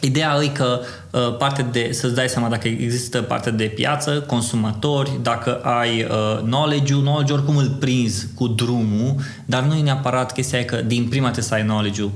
Ideea 0.00 0.38
e 0.42 0.46
că 0.46 0.80
uh, 1.10 1.36
parte 1.36 1.62
de, 1.62 1.88
să-ți 1.92 2.14
dai 2.14 2.28
seama 2.28 2.48
dacă 2.48 2.68
există 2.68 3.22
parte 3.22 3.50
de 3.50 3.64
piață, 3.64 4.20
consumatori, 4.20 5.18
dacă 5.22 5.54
ai 5.54 6.02
uh, 6.02 6.38
knowledge-ul, 6.42 7.00
knowledge 7.00 7.32
oricum 7.32 7.56
îl 7.56 7.68
prinzi 7.68 8.26
cu 8.34 8.46
drumul, 8.46 9.14
dar 9.44 9.62
nu 9.62 9.74
e 9.74 9.82
neapărat 9.82 10.32
chestia 10.32 10.64
că 10.64 10.76
din 10.76 11.08
prima 11.08 11.24
trebuie 11.24 11.44
să 11.44 11.54
ai 11.54 11.62
knowledge-ul. 11.62 12.10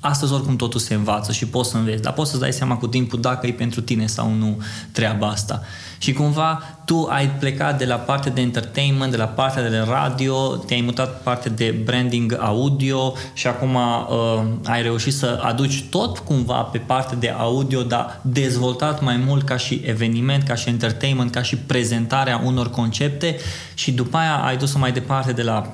Astăzi 0.00 0.32
oricum 0.32 0.56
totul 0.56 0.80
se 0.80 0.94
învață 0.94 1.32
și 1.32 1.46
poți 1.46 1.70
să 1.70 1.76
înveți, 1.76 2.02
dar 2.02 2.12
poți 2.12 2.30
să-ți 2.30 2.42
dai 2.42 2.52
seama 2.52 2.76
cu 2.76 2.86
timpul 2.86 3.20
dacă 3.20 3.46
e 3.46 3.52
pentru 3.52 3.80
tine 3.80 4.06
sau 4.06 4.32
nu 4.32 4.62
treaba 4.92 5.26
asta. 5.26 5.62
Și 5.98 6.12
cumva 6.12 6.62
tu 6.84 7.06
ai 7.10 7.30
plecat 7.30 7.78
de 7.78 7.84
la 7.84 7.94
partea 7.94 8.32
de 8.32 8.40
entertainment, 8.40 9.10
de 9.10 9.16
la 9.16 9.24
partea 9.24 9.70
de 9.70 9.84
radio, 9.88 10.56
te-ai 10.56 10.80
mutat 10.80 11.22
partea 11.22 11.50
de 11.50 11.80
branding 11.84 12.36
audio 12.40 13.12
și 13.32 13.46
acum 13.46 13.74
uh, 13.74 14.42
ai 14.64 14.82
reușit 14.82 15.12
să 15.12 15.40
aduci 15.42 15.84
tot 15.90 16.18
cumva 16.18 16.60
pe 16.62 16.78
partea 16.78 17.16
de 17.16 17.28
audio, 17.28 17.82
dar 17.82 18.20
dezvoltat 18.22 19.02
mai 19.02 19.16
mult 19.26 19.44
ca 19.44 19.56
și 19.56 19.82
eveniment, 19.84 20.42
ca 20.42 20.54
și 20.54 20.68
entertainment, 20.68 21.30
ca 21.30 21.42
și 21.42 21.56
prezentarea 21.56 22.42
unor 22.44 22.70
concepte 22.70 23.36
și 23.74 23.92
după 23.92 24.16
aia 24.16 24.36
ai 24.36 24.56
dus-o 24.56 24.78
mai 24.78 24.92
departe 24.92 25.32
de 25.32 25.42
la 25.42 25.72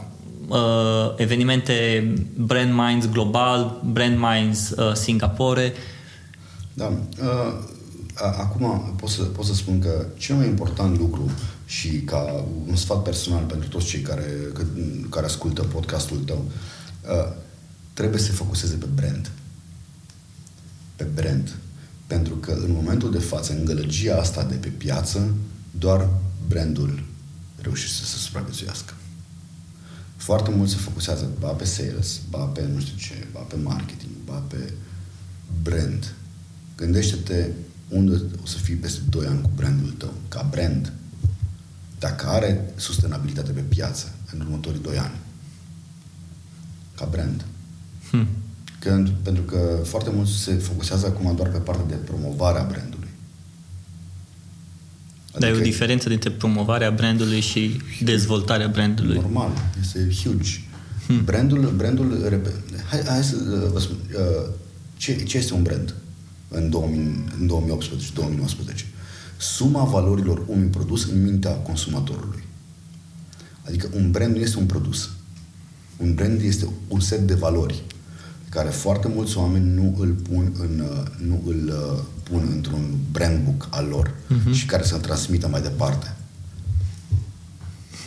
uh, 0.49 1.15
evenimente 1.17 2.13
Brand 2.37 2.73
Minds 2.75 3.09
Global, 3.09 3.81
Brand 3.85 4.19
Minds 4.19 4.71
uh, 4.71 4.95
Singapore. 4.95 5.73
Da. 6.73 6.93
Uh 7.23 7.73
Acum 8.15 8.95
pot 8.97 9.09
să, 9.09 9.23
pot 9.23 9.45
să 9.45 9.55
spun 9.55 9.81
că 9.81 10.07
cel 10.17 10.37
mai 10.37 10.47
important 10.47 10.99
lucru 10.99 11.31
și 11.67 11.89
ca 11.89 12.45
un 12.67 12.77
sfat 12.77 13.03
personal 13.03 13.45
pentru 13.45 13.69
toți 13.69 13.87
cei 13.87 14.01
care, 14.01 14.27
care 15.11 15.27
ascultă 15.27 15.63
podcastul 15.63 16.17
tău, 16.17 16.45
trebuie 17.93 18.21
să 18.21 18.27
se 18.27 18.33
focuseze 18.33 18.75
pe 18.75 18.87
brand. 18.95 19.31
Pe 20.97 21.05
brand. 21.15 21.57
Pentru 22.07 22.35
că 22.35 22.53
în 22.53 22.73
momentul 22.73 23.11
de 23.11 23.19
față, 23.19 23.53
în 23.53 23.65
gălăgia 23.65 24.17
asta 24.17 24.43
de 24.43 24.55
pe 24.55 24.69
piață, 24.69 25.35
doar 25.79 26.09
brandul 26.49 27.03
reușește 27.61 28.05
să 28.05 28.05
se 28.05 28.17
supraviețuiască. 28.17 28.95
Foarte 30.25 30.51
mult 30.51 30.69
se 30.69 30.77
focusează 30.77 31.31
ba 31.39 31.49
pe 31.49 31.65
sales, 31.65 32.21
ba 32.31 32.39
pe 32.39 32.67
nu 32.73 32.81
știu 32.81 32.97
ce, 32.97 33.27
ba 33.33 33.41
pe 33.41 33.57
marketing, 33.57 34.11
ba 34.25 34.43
pe 34.49 34.73
brand. 35.63 36.15
Gândește-te 36.77 37.51
unde 37.89 38.23
o 38.43 38.47
să 38.47 38.59
fii 38.59 38.75
peste 38.75 39.01
2 39.09 39.27
ani 39.27 39.43
cu 39.43 39.51
brandul 39.55 39.91
tău, 39.91 40.13
ca 40.29 40.47
brand, 40.51 40.93
dacă 41.99 42.27
are 42.27 42.73
sustenabilitate 42.77 43.53
pe 43.53 43.61
piață 43.61 44.13
în 44.33 44.41
următorii 44.41 44.81
2 44.81 44.99
ani, 44.99 45.19
ca 46.95 47.09
brand. 47.11 47.45
Hmm. 48.11 48.27
Când, 48.79 49.09
pentru 49.09 49.43
că 49.43 49.81
foarte 49.85 50.11
mult 50.11 50.29
se 50.29 50.55
focusează 50.55 51.07
acum 51.07 51.37
doar 51.37 51.49
pe 51.49 51.59
partea 51.59 51.87
de 51.87 51.95
promovare 51.95 52.59
a 52.59 52.65
brandului. 52.65 52.94
Adică 55.35 55.39
Dar 55.39 55.49
e 55.49 55.53
o 55.53 55.55
adică 55.55 55.71
diferență 55.71 56.09
dintre 56.09 56.31
promovarea 56.31 56.91
brandului 56.91 57.41
și 57.41 57.81
dezvoltarea 58.03 58.69
brandului. 58.69 59.15
Normal, 59.15 59.51
este 59.81 60.09
huge. 60.23 60.51
Hmm. 61.07 61.25
Brandul, 61.25 61.73
brandul, 61.77 62.43
hai, 62.91 63.03
hai 63.07 63.23
să 63.23 63.37
vă 63.73 63.81
spun, 63.81 63.97
uh, 64.13 64.49
ce, 64.97 65.23
ce 65.23 65.37
este 65.37 65.55
un 65.55 65.63
brand? 65.63 65.95
în, 66.55 66.71
2000, 66.71 67.25
în 67.41 67.79
2018-2019. 68.73 68.87
Suma 69.37 69.85
valorilor 69.85 70.45
unui 70.47 70.67
produs 70.67 71.11
în 71.11 71.23
mintea 71.23 71.51
consumatorului. 71.51 72.45
Adică 73.67 73.89
un 73.95 74.11
brand 74.11 74.35
nu 74.35 74.41
este 74.41 74.59
un 74.59 74.67
produs. 74.67 75.11
Un 75.97 76.15
brand 76.15 76.41
este 76.43 76.69
un 76.89 77.01
set 77.01 77.21
de 77.21 77.35
valori 77.35 77.83
care 78.49 78.69
foarte 78.69 79.09
mulți 79.09 79.37
oameni 79.39 79.75
nu 79.75 79.97
îl 79.99 80.09
pun, 80.09 80.53
în, 80.59 80.85
nu 81.27 81.43
îl 81.47 81.69
uh, 81.69 82.03
pun 82.31 82.49
într-un 82.53 82.99
brand 83.11 83.45
book 83.45 83.67
al 83.71 83.87
lor 83.87 84.11
uh-huh. 84.11 84.53
și 84.53 84.67
care 84.67 84.83
să-l 84.83 85.01
transmită 85.01 85.49
mai 85.49 85.63
departe. 85.63 86.15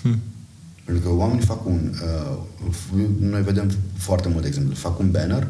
Hmm. 0.02 0.20
Pentru 0.84 1.04
că 1.04 1.16
oamenii 1.16 1.46
fac 1.46 1.66
un... 1.66 1.94
Uh, 2.92 3.08
noi 3.20 3.44
vedem 3.44 3.72
foarte 3.98 4.28
multe 4.28 4.48
exemple. 4.48 4.76
Fac 4.76 5.00
un 5.00 5.12
banner 5.12 5.48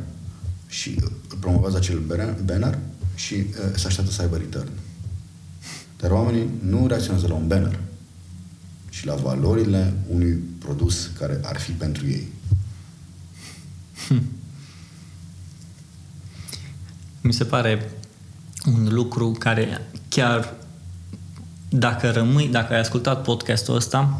și 0.68 1.00
promovează 1.40 1.78
acel 1.78 2.00
banner 2.46 2.78
și 3.16 3.34
uh, 3.34 3.76
se 3.76 3.88
așteaptă 3.88 4.12
să 4.12 4.22
aibă 4.22 4.38
return. 4.38 4.70
Dar 5.98 6.12
oamenii 6.12 6.50
nu 6.62 6.88
reacționează 6.88 7.28
la 7.28 7.34
un 7.34 7.48
banner 7.48 7.80
și 8.90 9.06
la 9.06 9.16
valorile 9.16 9.94
unui 10.08 10.34
produs 10.60 11.10
care 11.20 11.40
ar 11.44 11.60
fi 11.60 11.72
pentru 11.72 12.08
ei. 12.08 12.28
Hmm. 14.08 14.22
Mi 17.22 17.34
se 17.34 17.44
pare 17.44 17.92
un 18.76 18.88
lucru 18.90 19.32
care 19.40 19.82
chiar 20.10 20.54
dacă 21.70 22.10
rămâi, 22.10 22.48
dacă 22.48 22.74
ai 22.74 22.80
ascultat 22.80 23.22
podcastul 23.22 23.76
ăsta, 23.76 24.20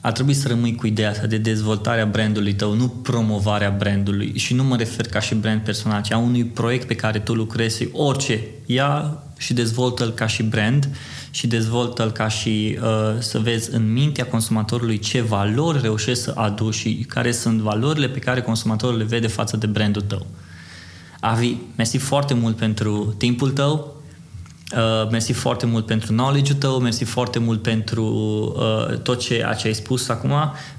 ar 0.00 0.12
trebui 0.12 0.34
să 0.34 0.48
rămâi 0.48 0.74
cu 0.74 0.86
ideea 0.86 1.10
asta 1.10 1.26
de 1.26 1.36
dezvoltarea 1.36 2.06
brandului 2.06 2.54
tău, 2.54 2.74
nu 2.74 2.88
promovarea 2.88 3.70
brandului. 3.78 4.32
Și 4.36 4.54
nu 4.54 4.64
mă 4.64 4.76
refer 4.76 5.08
ca 5.08 5.20
și 5.20 5.34
brand 5.34 5.60
personal, 5.60 6.02
ci 6.02 6.12
a 6.12 6.18
unui 6.18 6.44
proiect 6.44 6.86
pe 6.86 6.94
care 6.94 7.18
tu 7.18 7.34
lucrezi, 7.34 7.88
orice. 7.92 8.40
Ia 8.66 9.22
și 9.38 9.54
dezvoltă-l 9.54 10.10
ca 10.10 10.26
și 10.26 10.42
brand 10.42 10.88
și 11.30 11.46
dezvoltă-l 11.46 12.10
ca 12.10 12.28
și 12.28 12.78
uh, 12.82 13.16
să 13.18 13.38
vezi 13.38 13.74
în 13.74 13.92
mintea 13.92 14.26
consumatorului 14.26 14.98
ce 14.98 15.20
valori 15.20 15.80
reușești 15.80 16.22
să 16.22 16.32
aduci 16.36 16.74
și 16.74 17.04
care 17.08 17.32
sunt 17.32 17.60
valorile 17.60 18.08
pe 18.08 18.18
care 18.18 18.42
consumatorul 18.42 18.98
le 18.98 19.04
vede 19.04 19.26
față 19.26 19.56
de 19.56 19.66
brandul 19.66 20.02
tău. 20.02 20.26
Avi, 21.20 21.56
mersi 21.76 21.96
foarte 21.96 22.34
mult 22.34 22.56
pentru 22.56 23.14
timpul 23.18 23.50
tău, 23.50 24.00
Uh, 24.76 25.08
mersi 25.10 25.32
foarte 25.32 25.66
mult 25.66 25.86
pentru 25.86 26.12
knowledge-ul 26.12 26.58
tău, 26.58 26.80
mersi 26.80 27.04
foarte 27.04 27.38
mult 27.38 27.62
pentru 27.62 28.04
uh, 28.56 28.98
tot 28.98 29.18
ce, 29.18 29.46
ce 29.58 29.66
ai 29.66 29.74
spus 29.74 30.08
acum. 30.08 30.32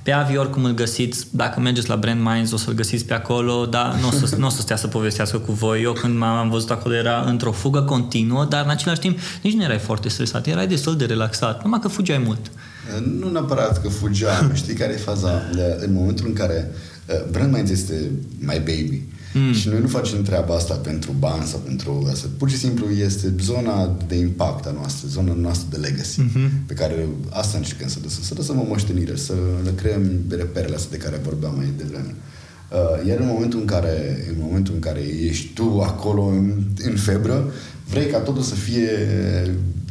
Pe 0.03 0.11
Avi 0.11 0.37
oricum 0.37 0.63
îl 0.63 0.73
găsiți, 0.73 1.27
dacă 1.29 1.59
mergeți 1.59 1.89
la 1.89 1.95
Brand 1.95 2.21
Minds 2.21 2.51
o 2.51 2.57
să-l 2.57 2.73
găsiți 2.73 3.05
pe 3.05 3.13
acolo, 3.13 3.65
dar 3.65 3.95
nu 4.01 4.07
o 4.07 4.11
să, 4.11 4.35
n-o 4.35 4.49
să 4.49 4.61
stea 4.61 4.75
să 4.75 4.87
povestească 4.87 5.37
cu 5.37 5.51
voi. 5.51 5.81
Eu 5.81 5.93
când 5.93 6.17
m-am 6.17 6.49
văzut 6.49 6.71
acolo 6.71 6.95
era 6.95 7.23
într-o 7.27 7.51
fugă 7.51 7.81
continuă, 7.81 8.45
dar 8.45 8.63
în 8.63 8.69
același 8.69 8.99
timp 8.99 9.19
nici 9.41 9.53
nu 9.53 9.63
erai 9.63 9.79
foarte 9.79 10.09
stresat, 10.09 10.47
erai 10.47 10.67
destul 10.67 10.97
de 10.97 11.05
relaxat, 11.05 11.63
numai 11.63 11.79
că 11.79 11.87
fugeai 11.87 12.17
mult. 12.17 12.51
Nu 13.19 13.31
neapărat 13.31 13.81
că 13.81 13.89
fugeam, 13.89 14.51
știi 14.53 14.73
care 14.73 14.93
e 14.93 14.97
faza? 14.97 15.41
În 15.79 15.93
momentul 15.93 16.25
în 16.27 16.33
care 16.33 16.71
uh, 17.07 17.15
Brand 17.31 17.53
Minds 17.53 17.71
este 17.71 18.11
my 18.39 18.57
baby, 18.57 19.01
Mm. 19.33 19.53
Și 19.53 19.67
noi 19.67 19.79
nu 19.79 19.87
facem 19.87 20.21
treaba 20.21 20.55
asta 20.55 20.73
pentru 20.73 21.15
bani 21.19 21.45
sau 21.45 21.59
pentru 21.59 22.07
asta. 22.11 22.27
Pur 22.37 22.49
și 22.49 22.57
simplu 22.57 22.89
este 22.89 23.33
zona 23.39 23.97
de 24.07 24.15
impact 24.15 24.65
a 24.65 24.71
noastră, 24.71 25.07
zona 25.07 25.33
noastră 25.33 25.67
de 25.69 25.77
legacy, 25.77 26.21
mm-hmm. 26.21 26.65
pe 26.65 26.73
care 26.73 27.07
asta 27.29 27.57
încercăm 27.57 27.87
să 27.87 27.97
lăsăm, 28.03 28.23
să 28.23 28.33
lăsăm 28.37 28.59
o 28.59 28.65
moștenire, 28.67 29.15
să 29.15 29.33
le 29.63 29.71
creăm 29.75 30.09
reperele 30.29 30.75
astea 30.75 30.97
de 30.97 31.03
care 31.03 31.21
vorbeam 31.23 31.53
mai 31.55 31.69
devreme. 31.77 32.15
Uh, 32.71 33.07
iar 33.07 33.19
în 33.19 33.27
momentul 33.27 33.59
în 33.59 33.65
care, 33.65 34.25
în 34.29 34.35
momentul 34.39 34.73
în 34.73 34.79
care 34.79 34.99
ești 34.99 35.53
tu 35.53 35.81
acolo 35.81 36.23
în, 36.25 36.61
în 36.83 36.95
febră, 36.95 37.51
vrei 37.89 38.05
ca 38.05 38.17
totul 38.17 38.41
să 38.41 38.55
fie 38.55 38.89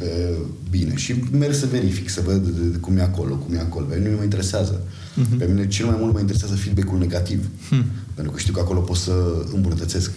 uh, 0.01 0.37
bine 0.69 0.95
și 0.95 1.15
merg 1.31 1.53
să 1.53 1.65
verific, 1.71 2.09
să 2.09 2.21
văd 2.25 2.53
cum 2.79 2.97
e 2.97 3.01
acolo, 3.01 3.35
cum 3.35 3.53
e 3.55 3.59
acolo. 3.59 3.85
Pe 3.85 3.95
mine 3.95 4.09
nu 4.09 4.17
mă 4.17 4.23
interesează. 4.23 4.81
Uh-huh. 4.81 5.37
Pe 5.37 5.45
mine 5.45 5.67
cel 5.67 5.85
mai 5.85 5.95
mult 5.99 6.13
mă 6.13 6.19
interesează 6.19 6.55
feedback-ul 6.55 6.99
negativ. 6.99 7.49
Hmm. 7.69 7.85
Pentru 8.13 8.33
că 8.33 8.39
știu 8.39 8.53
că 8.53 8.59
acolo 8.59 8.79
pot 8.79 8.97
să 8.97 9.45
îmbunătățesc. 9.53 10.11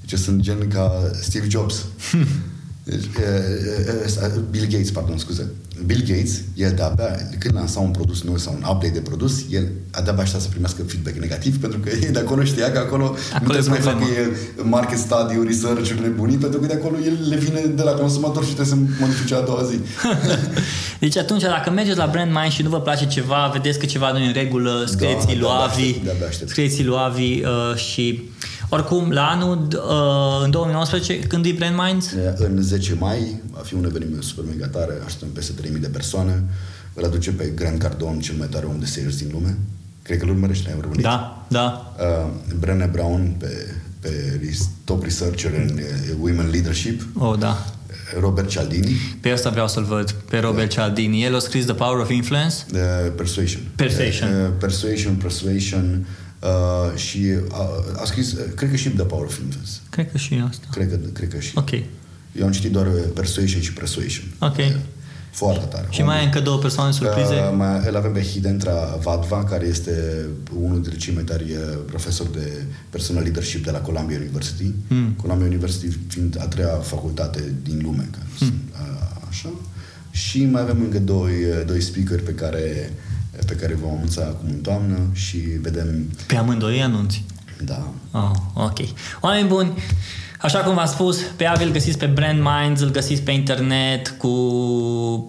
Deci 0.00 0.18
sunt 0.18 0.40
gen 0.40 0.68
ca 0.68 1.10
Steve 1.20 1.48
Jobs. 1.48 1.84
Hmm. 2.10 2.26
Deci, 2.84 3.04
Bill 4.50 4.66
Gates, 4.70 4.90
pardon, 4.90 5.18
scuze. 5.18 5.50
Bill 5.86 6.02
Gates, 6.06 6.40
el 6.54 6.72
de-abia, 6.76 7.16
când 7.38 7.54
lansa 7.54 7.80
un 7.80 7.90
produs 7.90 8.22
nou 8.22 8.36
sau 8.36 8.52
un 8.52 8.62
update 8.68 8.92
de 8.92 9.00
produs, 9.00 9.44
el 9.50 9.68
de-abia 10.04 10.22
aștepta 10.22 10.44
să 10.44 10.48
primească 10.48 10.82
feedback 10.82 11.16
negativ, 11.16 11.60
pentru 11.60 11.78
că 11.78 11.90
de 12.16 12.18
acolo 12.18 12.44
știa 12.44 12.72
că 12.72 12.78
acolo, 12.78 13.04
acolo 13.04 13.16
nu 13.32 13.48
trebuie 13.48 13.62
să 13.62 13.70
mai 13.70 13.78
facă 13.78 14.04
el 14.16 14.30
market 14.62 14.98
study 14.98 15.34
research-uri 15.46 16.00
nebunii, 16.00 16.36
pentru 16.36 16.60
că 16.60 16.66
de 16.66 16.72
acolo 16.72 16.96
el 17.04 17.16
le 17.28 17.36
vine 17.36 17.60
de 17.60 17.82
la 17.82 17.90
consumator 17.90 18.44
și 18.44 18.54
trebuie 18.54 18.74
să 18.76 19.00
modifice 19.00 19.34
a 19.34 19.40
doua 19.40 19.62
zi. 19.62 19.78
deci 21.04 21.16
atunci, 21.16 21.42
dacă 21.42 21.70
mergeți 21.70 21.98
la 21.98 22.06
Brand 22.06 22.32
Mind 22.40 22.52
și 22.52 22.62
nu 22.62 22.68
vă 22.68 22.80
place 22.80 23.06
ceva, 23.06 23.50
vedeți 23.52 23.78
că 23.78 23.86
ceva 23.86 24.12
nu 24.12 24.18
e 24.18 24.26
în 24.26 24.32
regulă, 24.32 24.84
scrieți-i 24.86 25.34
da, 25.34 25.40
lui 25.40 25.50
Avi, 25.64 25.94
scrieți-i 26.46 26.84
lui 26.84 26.96
Avi 26.98 27.40
uh, 27.40 27.76
și 27.76 28.30
oricum, 28.68 29.10
la 29.10 29.28
anul, 29.28 29.58
uh, 29.58 30.44
în 30.44 30.50
2019, 30.50 31.18
când 31.18 31.44
e 31.44 31.52
Brand 31.52 31.76
Minds? 31.84 32.12
În 32.36 32.62
10 32.62 32.94
mai 32.94 33.40
va 33.50 33.60
fi 33.60 33.74
un 33.74 33.84
eveniment 33.84 34.22
super 34.22 34.44
mega 34.48 34.66
tare, 34.66 34.92
așteptăm 35.04 35.28
peste 35.28 35.52
3000 35.52 35.80
de 35.80 35.88
persoane. 35.88 36.44
Îl 36.94 37.04
aduce 37.04 37.30
pe 37.30 37.52
Grant 37.54 37.78
Cardone, 37.78 38.18
cel 38.18 38.34
mai 38.38 38.46
tare 38.46 38.66
om 38.66 38.78
de 38.78 38.84
sales 38.84 39.16
din 39.16 39.28
lume. 39.32 39.58
Cred 40.02 40.18
că 40.18 40.24
îl 40.24 40.30
urmărește, 40.30 40.70
ai 40.70 40.76
urmărit? 40.78 41.02
Da, 41.02 41.46
da. 41.48 41.94
Uh, 41.98 42.30
Brené 42.58 42.88
Brown, 42.92 43.34
pe, 43.38 43.74
pe 44.00 44.40
top 44.84 45.02
researcher 45.02 45.52
în 45.52 45.78
uh, 45.78 46.14
Women 46.20 46.48
Leadership. 46.50 47.02
Oh, 47.18 47.38
da. 47.38 47.64
Robert 48.20 48.48
Cialdini. 48.48 49.18
Pe 49.20 49.30
asta 49.30 49.50
vreau 49.50 49.68
să-l 49.68 49.84
văd, 49.84 50.10
pe 50.10 50.38
Robert 50.38 50.74
da. 50.74 50.82
Cialdini. 50.82 51.24
El 51.24 51.34
a 51.34 51.38
scris 51.38 51.64
The 51.64 51.74
Power 51.74 51.98
of 51.98 52.10
Influence? 52.10 52.54
Uh, 52.72 52.78
persuasion. 53.16 53.60
Persuasion. 53.76 54.28
Uh, 54.28 54.50
persuasion, 54.58 55.14
persuasion, 55.14 56.06
Uh, 56.42 56.98
și 56.98 57.26
a, 57.50 57.68
a 58.00 58.04
scris, 58.04 58.36
cred 58.54 58.70
că 58.70 58.76
și 58.76 58.88
The 58.88 59.04
Power 59.04 59.24
of 59.24 59.38
Influence. 59.38 59.70
Cred 59.90 60.10
că 60.10 60.18
și 60.18 60.42
asta. 60.48 60.66
Cred 60.70 60.88
că, 60.88 60.96
cred 61.12 61.28
că 61.28 61.38
și. 61.38 61.52
Ok. 61.54 61.70
Eu 62.32 62.44
am 62.44 62.52
citit 62.52 62.72
doar 62.72 62.86
Persuasion 63.14 63.60
și 63.60 63.72
Persuasion. 63.72 64.24
Ok. 64.38 64.56
Foarte 65.30 65.64
tare. 65.64 65.86
Și 65.90 66.02
mai 66.02 66.18
ai 66.18 66.24
încă 66.24 66.40
două 66.40 66.58
persoane 66.58 66.92
surprize? 66.92 67.34
Uh, 67.34 67.54
mai, 67.56 67.82
îl 67.86 67.96
avem 67.96 68.12
pe 68.12 68.22
Hidentra 68.22 68.98
Vadva, 69.02 69.44
care 69.44 69.66
este 69.66 70.26
unul 70.60 70.72
dintre 70.72 70.96
cei 70.96 71.14
mai 71.14 71.22
tari 71.22 71.52
uh, 71.52 71.78
profesori 71.86 72.32
de 72.32 72.62
personal 72.90 73.22
leadership 73.22 73.64
de 73.64 73.70
la 73.70 73.78
Columbia 73.78 74.16
University. 74.16 74.72
Mm. 74.88 75.10
Columbia 75.12 75.46
University 75.46 75.98
fiind 76.06 76.36
a 76.40 76.46
treia 76.46 76.68
facultate 76.68 77.52
din 77.62 77.80
lume. 77.82 78.08
Mm. 78.40 78.52
Așa. 79.28 79.48
Și 80.10 80.44
mai 80.44 80.62
avem 80.62 80.80
încă 80.80 80.98
doi, 80.98 81.32
doi 81.66 81.80
speaker 81.80 82.22
pe 82.22 82.32
care 82.32 82.92
pe 83.46 83.54
care 83.54 83.74
vom 83.74 83.90
anunța 83.90 84.22
acum 84.22 84.48
în 84.48 84.60
toamnă 84.60 84.98
și 85.12 85.36
vedem... 85.36 86.10
Pe 86.26 86.36
amândoi 86.36 86.82
anunți? 86.82 87.24
Da. 87.64 87.88
Oh, 88.12 88.30
ok. 88.54 88.78
Oameni 89.20 89.48
buni, 89.48 89.72
așa 90.40 90.58
cum 90.58 90.74
v-am 90.74 90.86
spus, 90.86 91.18
pe 91.36 91.44
Avi 91.44 91.64
îl 91.64 91.70
găsiți 91.70 91.98
pe 91.98 92.06
Brand 92.06 92.42
Minds, 92.42 92.80
îl 92.80 92.90
găsiți 92.90 93.22
pe 93.22 93.30
internet 93.30 94.08
cu 94.08 94.28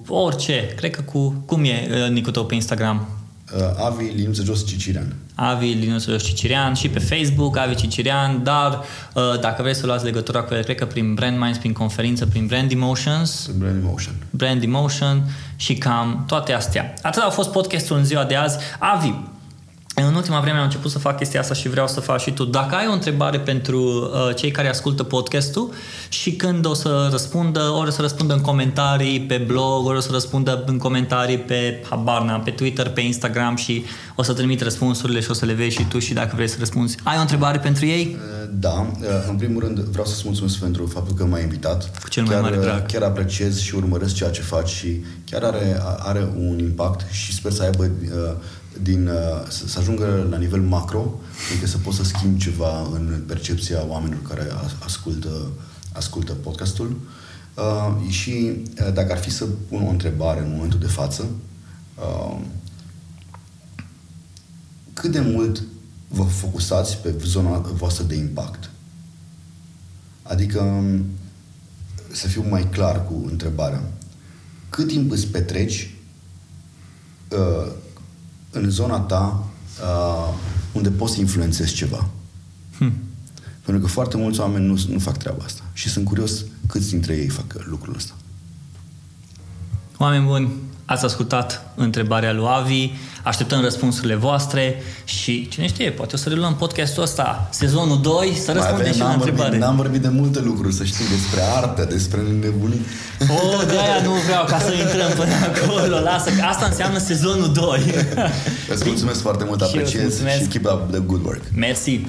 orice. 0.08 0.74
Cred 0.76 0.92
că 0.92 1.02
cu... 1.02 1.44
Cum 1.46 1.64
e 1.64 1.90
uh, 1.92 2.10
nicul 2.10 2.32
tău 2.32 2.46
pe 2.46 2.56
Instagram? 2.56 3.08
Uh, 3.56 3.86
Avi 3.86 4.04
Linuță 4.16 4.44
Jos 4.44 4.66
Cicirian. 4.66 5.16
Avi 5.42 5.74
Linuță 5.74 6.12
Jos 6.12 6.24
Cicirian 6.24 6.74
și 6.74 6.90
pe 6.90 7.00
Facebook 7.00 7.58
Avi 7.58 7.76
Cicirian, 7.76 8.44
dar 8.44 8.80
uh, 9.14 9.40
dacă 9.40 9.62
vreți 9.62 9.80
să 9.80 9.86
luați 9.86 10.04
legătura 10.04 10.42
cu 10.42 10.54
el, 10.54 10.64
cred 10.64 10.76
că 10.76 10.86
prin 10.86 11.14
Brand 11.14 11.38
Minds, 11.38 11.58
prin 11.58 11.74
conferință, 11.74 12.26
prin 12.26 12.46
Brand 12.46 12.72
Emotions. 12.72 13.50
Brand 13.58 13.84
Emotion. 13.84 14.14
Brand 14.30 14.64
Emotion 14.64 15.24
și 15.56 15.74
cam 15.74 16.24
toate 16.28 16.54
astea. 16.54 16.94
Atât 17.02 17.24
a 17.24 17.30
fost 17.30 17.52
podcastul 17.52 17.98
în 17.98 18.06
ziua 18.06 18.24
de 18.24 18.36
azi. 18.36 18.58
Avi, 18.80 19.14
în 20.02 20.16
ultima 20.16 20.40
vreme 20.40 20.58
am 20.58 20.64
început 20.64 20.92
să 20.92 21.00
fac 21.00 21.18
chestia 21.18 21.40
asta 21.40 21.54
și 21.54 21.70
vreau 21.70 21.88
să 21.88 22.00
fac 22.00 22.20
și 22.20 22.32
tu. 22.32 22.46
Dacă 22.46 22.76
ai 22.76 22.88
o 22.88 22.92
întrebare 22.92 23.40
pentru 23.40 23.80
uh, 23.82 24.36
cei 24.36 24.52
care 24.52 24.70
ascultă 24.70 25.04
podcastul 25.04 25.74
și 26.10 26.32
când 26.32 26.66
o 26.66 26.74
să 26.74 27.08
răspundă, 27.12 27.60
ori 27.60 27.88
o 27.88 27.92
să 27.92 28.02
răspundă 28.02 28.34
în 28.34 28.42
comentarii 28.42 29.22
pe 29.22 29.44
blog, 29.48 29.86
ori 29.86 29.98
o 29.98 30.00
să 30.00 30.10
răspundă 30.12 30.64
în 30.66 30.78
comentarii 30.78 31.38
pe 31.38 31.84
Habarna, 31.90 32.40
pe 32.40 32.52
Twitter, 32.52 32.90
pe 32.90 33.02
Instagram 33.02 33.56
și 33.56 33.86
o 34.16 34.24
să 34.24 34.34
trimit 34.34 34.62
răspunsurile 34.62 35.20
și 35.20 35.30
o 35.30 35.34
să 35.34 35.46
le 35.46 35.54
vezi 35.54 35.76
și 35.76 35.84
tu 35.84 36.00
și 36.00 36.14
dacă 36.14 36.32
vrei 36.36 36.48
să 36.48 36.56
răspunzi. 36.60 36.98
Ai 37.04 37.18
o 37.18 37.22
întrebare 37.22 37.58
pentru 37.58 37.86
ei? 37.86 38.18
Uh, 38.20 38.50
da. 38.52 38.92
Uh, 39.02 39.08
în 39.30 39.36
primul 39.36 39.62
rând 39.62 39.80
vreau 39.80 40.06
să-ți 40.06 40.22
mulțumesc 40.26 40.58
pentru 40.58 40.86
faptul 40.86 41.16
că 41.16 41.26
m-ai 41.26 41.42
invitat. 41.42 42.00
Cu 42.02 42.10
cel 42.10 42.24
mai 42.24 42.34
chiar, 42.34 42.42
mare 42.42 42.58
drag. 42.58 42.86
Chiar 42.86 43.02
apreciez 43.02 43.60
și 43.60 43.76
urmăresc 43.76 44.16
ceea 44.16 44.30
ce 44.30 44.42
faci 44.42 44.70
și 44.70 45.04
chiar 45.30 45.44
are, 45.44 45.82
are 46.00 46.28
un 46.38 46.60
impact 46.60 47.12
și 47.12 47.34
sper 47.34 47.52
să 47.52 47.64
aibă 47.64 47.84
uh, 47.84 48.36
din, 48.82 49.08
uh, 49.08 49.48
să, 49.50 49.68
să 49.68 49.80
ajungă 49.80 50.28
la 50.30 50.38
nivel 50.38 50.62
macro, 50.62 51.20
adică 51.52 51.68
să 51.68 51.78
poți 51.78 51.98
să 51.98 52.04
schimbi 52.04 52.40
ceva 52.40 52.82
în 52.82 53.24
percepția 53.28 53.86
oamenilor 53.88 54.22
care 54.22 54.48
ascultă, 54.84 55.52
ascultă 55.94 56.34
podcastul. 56.34 56.96
Uh, 57.56 58.10
și 58.10 58.52
uh, 58.82 58.94
dacă 58.94 59.12
ar 59.12 59.18
fi 59.18 59.30
să 59.30 59.46
pun 59.46 59.86
o 59.86 59.90
întrebare 59.90 60.40
în 60.40 60.52
momentul 60.52 60.80
de 60.80 60.88
față, 60.88 61.30
uh, 61.96 62.38
cât 64.94 65.12
de 65.12 65.20
mult 65.20 65.64
vă 66.08 66.24
focusați 66.24 66.98
pe 66.98 67.16
zona 67.24 67.58
voastră 67.58 68.04
de 68.04 68.16
impact? 68.16 68.70
Adică, 70.24 70.62
um, 70.62 71.06
să 72.12 72.28
fiu 72.28 72.46
mai 72.50 72.70
clar 72.70 73.06
cu 73.06 73.24
întrebarea, 73.30 73.92
cât 74.70 74.88
timp 74.88 75.12
îți 75.12 75.28
petreci 75.28 75.96
uh, 77.32 77.72
în 78.52 78.70
zona 78.70 79.00
ta 79.00 79.44
uh, 79.82 80.34
unde 80.72 80.90
poți 80.90 81.14
să 81.14 81.20
influențezi 81.20 81.74
ceva. 81.74 82.10
Hmm. 82.78 82.94
Pentru 83.66 83.84
că 83.84 83.90
foarte 83.90 84.18
mulți 84.18 84.40
oameni 84.40 84.66
nu, 84.66 84.82
nu 84.88 85.00
fac 85.00 85.18
treaba 85.18 85.44
asta. 85.44 85.62
Și 85.74 85.90
sunt 85.90 86.06
curios 86.06 86.46
câți 86.68 86.90
dintre 86.90 87.16
ei 87.16 87.28
fac 87.28 87.56
lucrul 87.66 87.96
ăsta. 87.96 88.14
Oameni 89.98 90.26
buni, 90.26 90.52
ați 90.90 91.06
ascultat 91.06 91.62
întrebarea 91.76 92.34
lui 92.34 92.46
Avi, 92.48 92.92
așteptăm 93.24 93.62
răspunsurile 93.62 94.16
voastre 94.16 94.82
și 95.04 95.48
cine 95.48 95.68
știe, 95.68 95.92
poate 95.92 96.16
o 96.16 96.18
să 96.18 96.30
reluăm 96.30 96.56
podcastul 96.56 97.04
ăsta, 97.04 97.48
sezonul 97.52 98.02
2, 98.02 98.38
să 98.44 98.52
răspundem 98.52 98.94
și 98.94 99.00
la 99.00 99.10
întrebare. 99.10 99.42
Vorbit, 99.42 99.60
n-am 99.60 99.76
vorbit 99.76 100.02
de 100.02 100.08
multe 100.08 100.40
lucruri, 100.40 100.74
să 100.74 100.84
știi, 100.84 101.06
despre 101.08 101.42
artă, 101.56 101.88
despre 101.90 102.20
nebunii. 102.42 102.86
Oh, 103.22 103.64
de-aia 103.68 104.02
nu 104.04 104.12
vreau 104.26 104.46
ca 104.46 104.60
să 104.60 104.74
intrăm 104.74 105.12
până 105.16 105.34
acolo, 105.50 106.00
lasă, 106.00 106.30
că 106.30 106.44
asta 106.44 106.66
înseamnă 106.66 106.98
sezonul 106.98 107.52
2. 107.52 107.84
Îți 108.70 108.84
mulțumesc 108.86 109.22
foarte 109.22 109.44
mult, 109.44 109.62
apreciez 109.68 110.20
și, 110.20 110.42
și 110.42 110.48
keep 110.48 110.66
up 110.66 110.92
the 110.92 111.00
good 111.00 111.26
work. 111.26 111.42
Mersi. 111.56 112.02